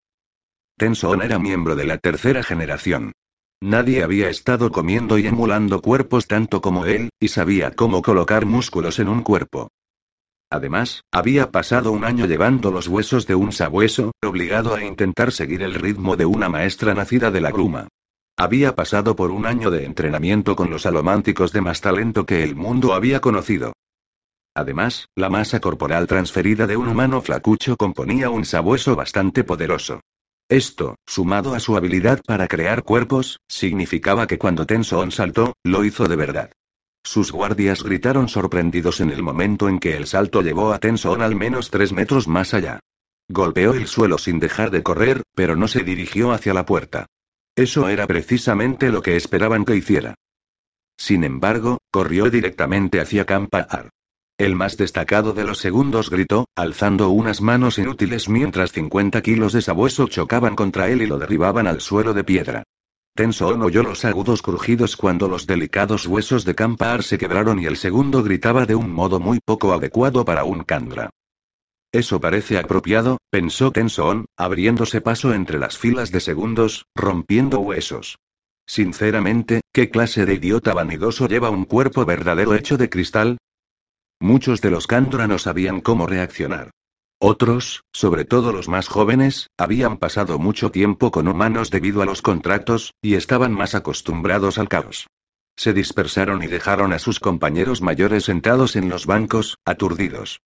Tenson 0.77 1.23
era 1.23 1.39
miembro 1.39 1.77
de 1.77 1.85
la 1.85 1.99
tercera 1.99 2.43
generación. 2.43 3.13
Nadie 3.61 4.03
había 4.03 4.31
estado 4.31 4.73
comiendo 4.73 5.19
y 5.19 5.27
emulando 5.27 5.83
cuerpos 5.83 6.27
tanto 6.27 6.61
como 6.61 6.87
él, 6.87 7.11
y 7.21 7.29
sabía 7.29 7.71
cómo 7.73 8.03
colocar 8.03 8.47
músculos 8.47 8.99
en 8.99 9.09
un 9.09 9.23
cuerpo. 9.23 9.69
Además, 10.51 11.05
había 11.13 11.53
pasado 11.53 11.93
un 11.93 12.05
año 12.05 12.27
llevando 12.27 12.73
los 12.73 12.89
huesos 12.89 13.27
de 13.29 13.37
un 13.37 13.53
sabueso, 13.53 14.11
obligado 14.23 14.75
a 14.75 14.85
intentar 14.85 15.31
seguir 15.31 15.63
el 15.63 15.75
ritmo 15.75 16.17
de 16.17 16.27
una 16.27 16.49
maestra 16.49 16.93
nacida 16.93 17.31
de 17.31 17.41
la 17.41 17.53
gruma. 17.53 17.87
Había 18.37 18.75
pasado 18.75 19.15
por 19.15 19.31
un 19.31 19.47
año 19.47 19.71
de 19.71 19.85
entrenamiento 19.85 20.57
con 20.57 20.69
los 20.71 20.87
alománticos 20.87 21.53
de 21.53 21.61
más 21.61 21.81
talento 21.81 22.27
que 22.27 22.43
el 22.43 22.57
mundo 22.57 22.95
había 22.95 23.21
conocido. 23.21 23.75
Además, 24.57 25.07
la 25.15 25.31
masa 25.31 25.61
corporal 25.61 26.09
transferida 26.09 26.67
de 26.67 26.77
un 26.77 26.89
humano 26.89 27.23
flacucho 27.23 27.77
componía 27.77 28.31
un 28.31 28.45
sabueso 28.45 28.97
bastante 28.97 29.45
poderoso. 29.45 30.01
Esto, 30.49 30.97
sumado 31.07 31.55
a 31.55 31.61
su 31.61 31.77
habilidad 31.77 32.21
para 32.27 32.49
crear 32.49 32.83
cuerpos, 32.83 33.39
significaba 33.49 34.27
que 34.27 34.39
cuando 34.39 34.67
Tenson 34.67 35.13
saltó, 35.13 35.53
lo 35.63 35.85
hizo 35.85 36.09
de 36.09 36.17
verdad. 36.17 36.51
Sus 37.03 37.33
guardias 37.33 37.83
gritaron 37.83 38.29
sorprendidos 38.29 39.01
en 39.01 39.11
el 39.11 39.23
momento 39.23 39.69
en 39.69 39.79
que 39.79 39.97
el 39.97 40.07
salto 40.07 40.43
llevó 40.43 40.73
a 40.73 40.79
Tenson 40.79 41.23
al 41.23 41.35
menos 41.35 41.71
tres 41.71 41.93
metros 41.93 42.29
más 42.29 42.55
allá. 42.55 42.81
Golpeó 43.29 43.75
el 43.75 43.87
suelo 43.87 44.19
sin 44.19 44.39
dejar 44.41 44.71
de 44.71 44.83
correr, 44.83 45.23
pero 45.35 45.57
no 45.57 45.69
se 45.69 45.83
dirigió 45.83 46.33
hacia 46.33 46.53
la 46.53 46.67
puerta. 46.67 47.07
Eso 47.57 47.89
era 47.89 48.07
precisamente 48.07 48.91
lo 48.91 49.03
que 49.03 49.17
esperaban 49.17 49.65
que 49.65 49.77
hiciera. 49.77 50.15
Sin 50.97 51.25
embargo, 51.25 51.79
corrió 51.91 52.31
directamente 52.31 53.01
hacia 53.01 53.25
Campar. 53.25 53.91
El 54.39 54.55
más 54.55 54.77
destacado 54.77 55.33
de 55.33 55.45
los 55.45 55.59
segundos 55.59 56.11
gritó, 56.11 56.47
alzando 56.57 57.11
unas 57.11 57.41
manos 57.41 57.79
inútiles 57.79 58.29
mientras 58.29 58.73
50 58.73 59.21
kilos 59.23 59.53
de 59.53 59.63
sabueso 59.63 60.09
chocaban 60.09 60.57
contra 60.57 60.89
él 60.89 61.03
y 61.03 61.07
lo 61.07 61.19
derribaban 61.19 61.67
al 61.67 61.81
suelo 61.81 62.15
de 62.15 62.25
piedra. 62.25 62.65
Tenson 63.15 63.63
oyó 63.63 63.83
los 63.83 64.05
agudos 64.05 64.43
crujidos 64.43 64.97
cuando 64.97 65.29
los 65.29 65.47
delicados 65.47 66.07
huesos 66.07 66.45
de 66.45 66.55
Campar 66.55 67.03
se 67.03 67.19
quebraron 67.19 67.59
y 67.59 67.67
el 67.67 67.77
segundo 67.77 68.23
gritaba 68.23 68.67
de 68.67 68.75
un 68.75 68.93
modo 68.93 69.21
muy 69.21 69.41
poco 69.45 69.73
adecuado 69.73 70.25
para 70.25 70.45
un 70.45 70.65
Kandra. 70.65 71.11
Eso 71.93 72.21
parece 72.21 72.59
apropiado, 72.59 73.19
pensó 73.31 73.73
Tenson, 73.73 74.27
abriéndose 74.37 75.01
paso 75.01 75.35
entre 75.35 75.59
las 75.59 75.77
filas 75.77 76.13
de 76.13 76.21
segundos, 76.21 76.87
rompiendo 76.95 77.59
huesos. 77.59 78.19
Sinceramente, 78.65 79.63
¿qué 79.73 79.91
clase 79.91 80.25
de 80.25 80.35
idiota 80.35 80.73
vanidoso 80.73 81.27
lleva 81.27 81.51
un 81.51 81.65
cuerpo 81.65 82.05
verdadero 82.05 82.55
hecho 82.55 82.77
de 82.77 82.89
cristal? 82.89 83.39
Muchos 84.21 84.61
de 84.61 84.71
los 84.71 84.87
Kandra 84.87 85.27
no 85.27 85.39
sabían 85.39 85.81
cómo 85.81 86.07
reaccionar. 86.07 86.71
Otros, 87.23 87.85
sobre 87.93 88.25
todo 88.25 88.51
los 88.51 88.69
más 88.69 88.89
jóvenes, 88.89 89.51
habían 89.59 89.99
pasado 89.99 90.39
mucho 90.39 90.71
tiempo 90.71 91.11
con 91.11 91.29
humanos 91.29 91.71
debido 91.71 92.01
a 92.01 92.07
los 92.07 92.23
contratos, 92.23 92.95
y 93.03 93.13
estaban 93.13 93.53
más 93.53 93.75
acostumbrados 93.75 94.57
al 94.57 94.71
caos. 94.71 95.07
Se 95.55 95.75
dispersaron 95.75 96.43
y 96.43 96.47
dejaron 96.47 96.95
a 96.95 96.99
sus 96.99 97.21
compañeros 97.21 97.83
mayores 97.83 98.25
sentados 98.25 98.75
en 98.75 98.89
los 98.89 99.05
bancos, 99.05 99.59
aturdidos. 99.67 100.41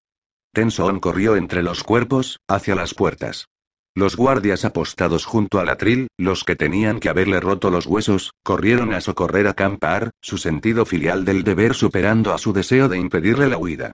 Tenson 0.52 0.98
corrió 0.98 1.36
entre 1.36 1.62
los 1.62 1.84
cuerpos, 1.84 2.40
hacia 2.48 2.74
las 2.74 2.92
puertas. 2.92 3.46
Los 3.94 4.16
guardias 4.16 4.64
apostados 4.64 5.26
junto 5.26 5.60
al 5.60 5.68
atril, 5.68 6.08
los 6.18 6.42
que 6.42 6.56
tenían 6.56 6.98
que 6.98 7.08
haberle 7.08 7.38
roto 7.38 7.70
los 7.70 7.86
huesos, 7.86 8.32
corrieron 8.42 8.92
a 8.94 9.00
socorrer 9.00 9.46
a 9.46 9.54
Campar, 9.54 10.10
su 10.20 10.38
sentido 10.38 10.84
filial 10.84 11.24
del 11.24 11.44
deber 11.44 11.74
superando 11.74 12.34
a 12.34 12.38
su 12.38 12.52
deseo 12.52 12.88
de 12.88 12.98
impedirle 12.98 13.46
la 13.48 13.58
huida. 13.58 13.92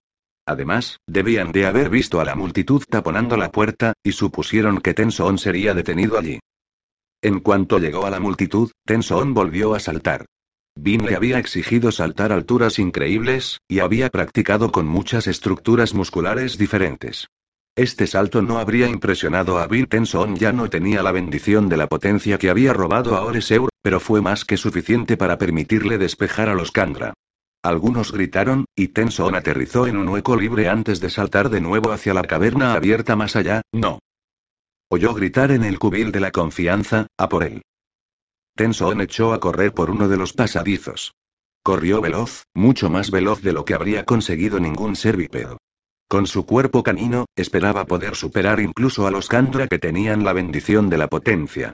Además, 0.50 0.98
debían 1.06 1.52
de 1.52 1.64
haber 1.64 1.90
visto 1.90 2.20
a 2.20 2.24
la 2.24 2.34
multitud 2.34 2.82
taponando 2.90 3.36
la 3.36 3.52
puerta, 3.52 3.92
y 4.02 4.10
supusieron 4.10 4.80
que 4.80 4.94
Tenson 4.94 5.38
sería 5.38 5.74
detenido 5.74 6.18
allí. 6.18 6.40
En 7.22 7.38
cuanto 7.38 7.78
llegó 7.78 8.04
a 8.04 8.10
la 8.10 8.18
multitud, 8.18 8.72
Tenson 8.84 9.32
volvió 9.32 9.76
a 9.76 9.78
saltar. 9.78 10.26
Bin 10.74 11.06
le 11.06 11.14
había 11.14 11.38
exigido 11.38 11.92
saltar 11.92 12.32
alturas 12.32 12.80
increíbles, 12.80 13.60
y 13.68 13.78
había 13.78 14.08
practicado 14.08 14.72
con 14.72 14.88
muchas 14.88 15.28
estructuras 15.28 15.94
musculares 15.94 16.58
diferentes. 16.58 17.28
Este 17.76 18.08
salto 18.08 18.42
no 18.42 18.58
habría 18.58 18.88
impresionado 18.88 19.60
a 19.60 19.68
Bill 19.68 19.86
Tenson, 19.86 20.34
ya 20.34 20.50
no 20.50 20.68
tenía 20.68 21.04
la 21.04 21.12
bendición 21.12 21.68
de 21.68 21.76
la 21.76 21.86
potencia 21.86 22.38
que 22.38 22.50
había 22.50 22.72
robado 22.72 23.14
a 23.14 23.22
Oreseur, 23.22 23.68
pero 23.82 24.00
fue 24.00 24.20
más 24.20 24.44
que 24.44 24.56
suficiente 24.56 25.16
para 25.16 25.38
permitirle 25.38 25.96
despejar 25.96 26.48
a 26.48 26.56
los 26.56 26.72
Kandra. 26.72 27.14
Algunos 27.62 28.12
gritaron, 28.12 28.64
y 28.74 28.88
Tenson 28.88 29.34
aterrizó 29.34 29.86
en 29.86 29.98
un 29.98 30.08
hueco 30.08 30.34
libre 30.34 30.68
antes 30.68 30.98
de 31.00 31.10
saltar 31.10 31.50
de 31.50 31.60
nuevo 31.60 31.92
hacia 31.92 32.14
la 32.14 32.22
caverna 32.22 32.72
abierta 32.72 33.16
más 33.16 33.36
allá, 33.36 33.60
no. 33.72 33.98
Oyó 34.88 35.12
gritar 35.12 35.50
en 35.50 35.64
el 35.64 35.78
cubil 35.78 36.10
de 36.10 36.20
la 36.20 36.30
confianza, 36.30 37.06
a 37.18 37.28
por 37.28 37.44
él. 37.44 37.62
Tenson 38.56 39.02
echó 39.02 39.34
a 39.34 39.40
correr 39.40 39.74
por 39.74 39.90
uno 39.90 40.08
de 40.08 40.16
los 40.16 40.32
pasadizos. 40.32 41.12
Corrió 41.62 42.00
veloz, 42.00 42.44
mucho 42.54 42.88
más 42.88 43.10
veloz 43.10 43.42
de 43.42 43.52
lo 43.52 43.66
que 43.66 43.74
habría 43.74 44.04
conseguido 44.04 44.58
ningún 44.58 44.96
ser 44.96 45.18
bípedo. 45.18 45.58
Con 46.08 46.26
su 46.26 46.46
cuerpo 46.46 46.82
canino, 46.82 47.26
esperaba 47.36 47.84
poder 47.84 48.16
superar 48.16 48.58
incluso 48.58 49.06
a 49.06 49.10
los 49.10 49.28
Kandra 49.28 49.68
que 49.68 49.78
tenían 49.78 50.24
la 50.24 50.32
bendición 50.32 50.88
de 50.88 50.98
la 50.98 51.08
potencia. 51.08 51.72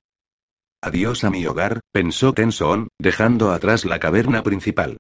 Adiós 0.83 1.25
a 1.25 1.31
mi 1.31 1.47
hogar, 1.47 1.81
pensó 1.93 2.33
Tenson, 2.33 2.89
dejando 2.99 3.53
atrás 3.53 3.85
la 3.85 3.99
caverna 3.99 4.43
principal. 4.43 4.99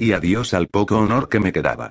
Y 0.00 0.12
adiós 0.12 0.54
al 0.54 0.68
poco 0.68 0.96
honor 0.96 1.28
que 1.28 1.40
me 1.40 1.52
quedaba. 1.52 1.90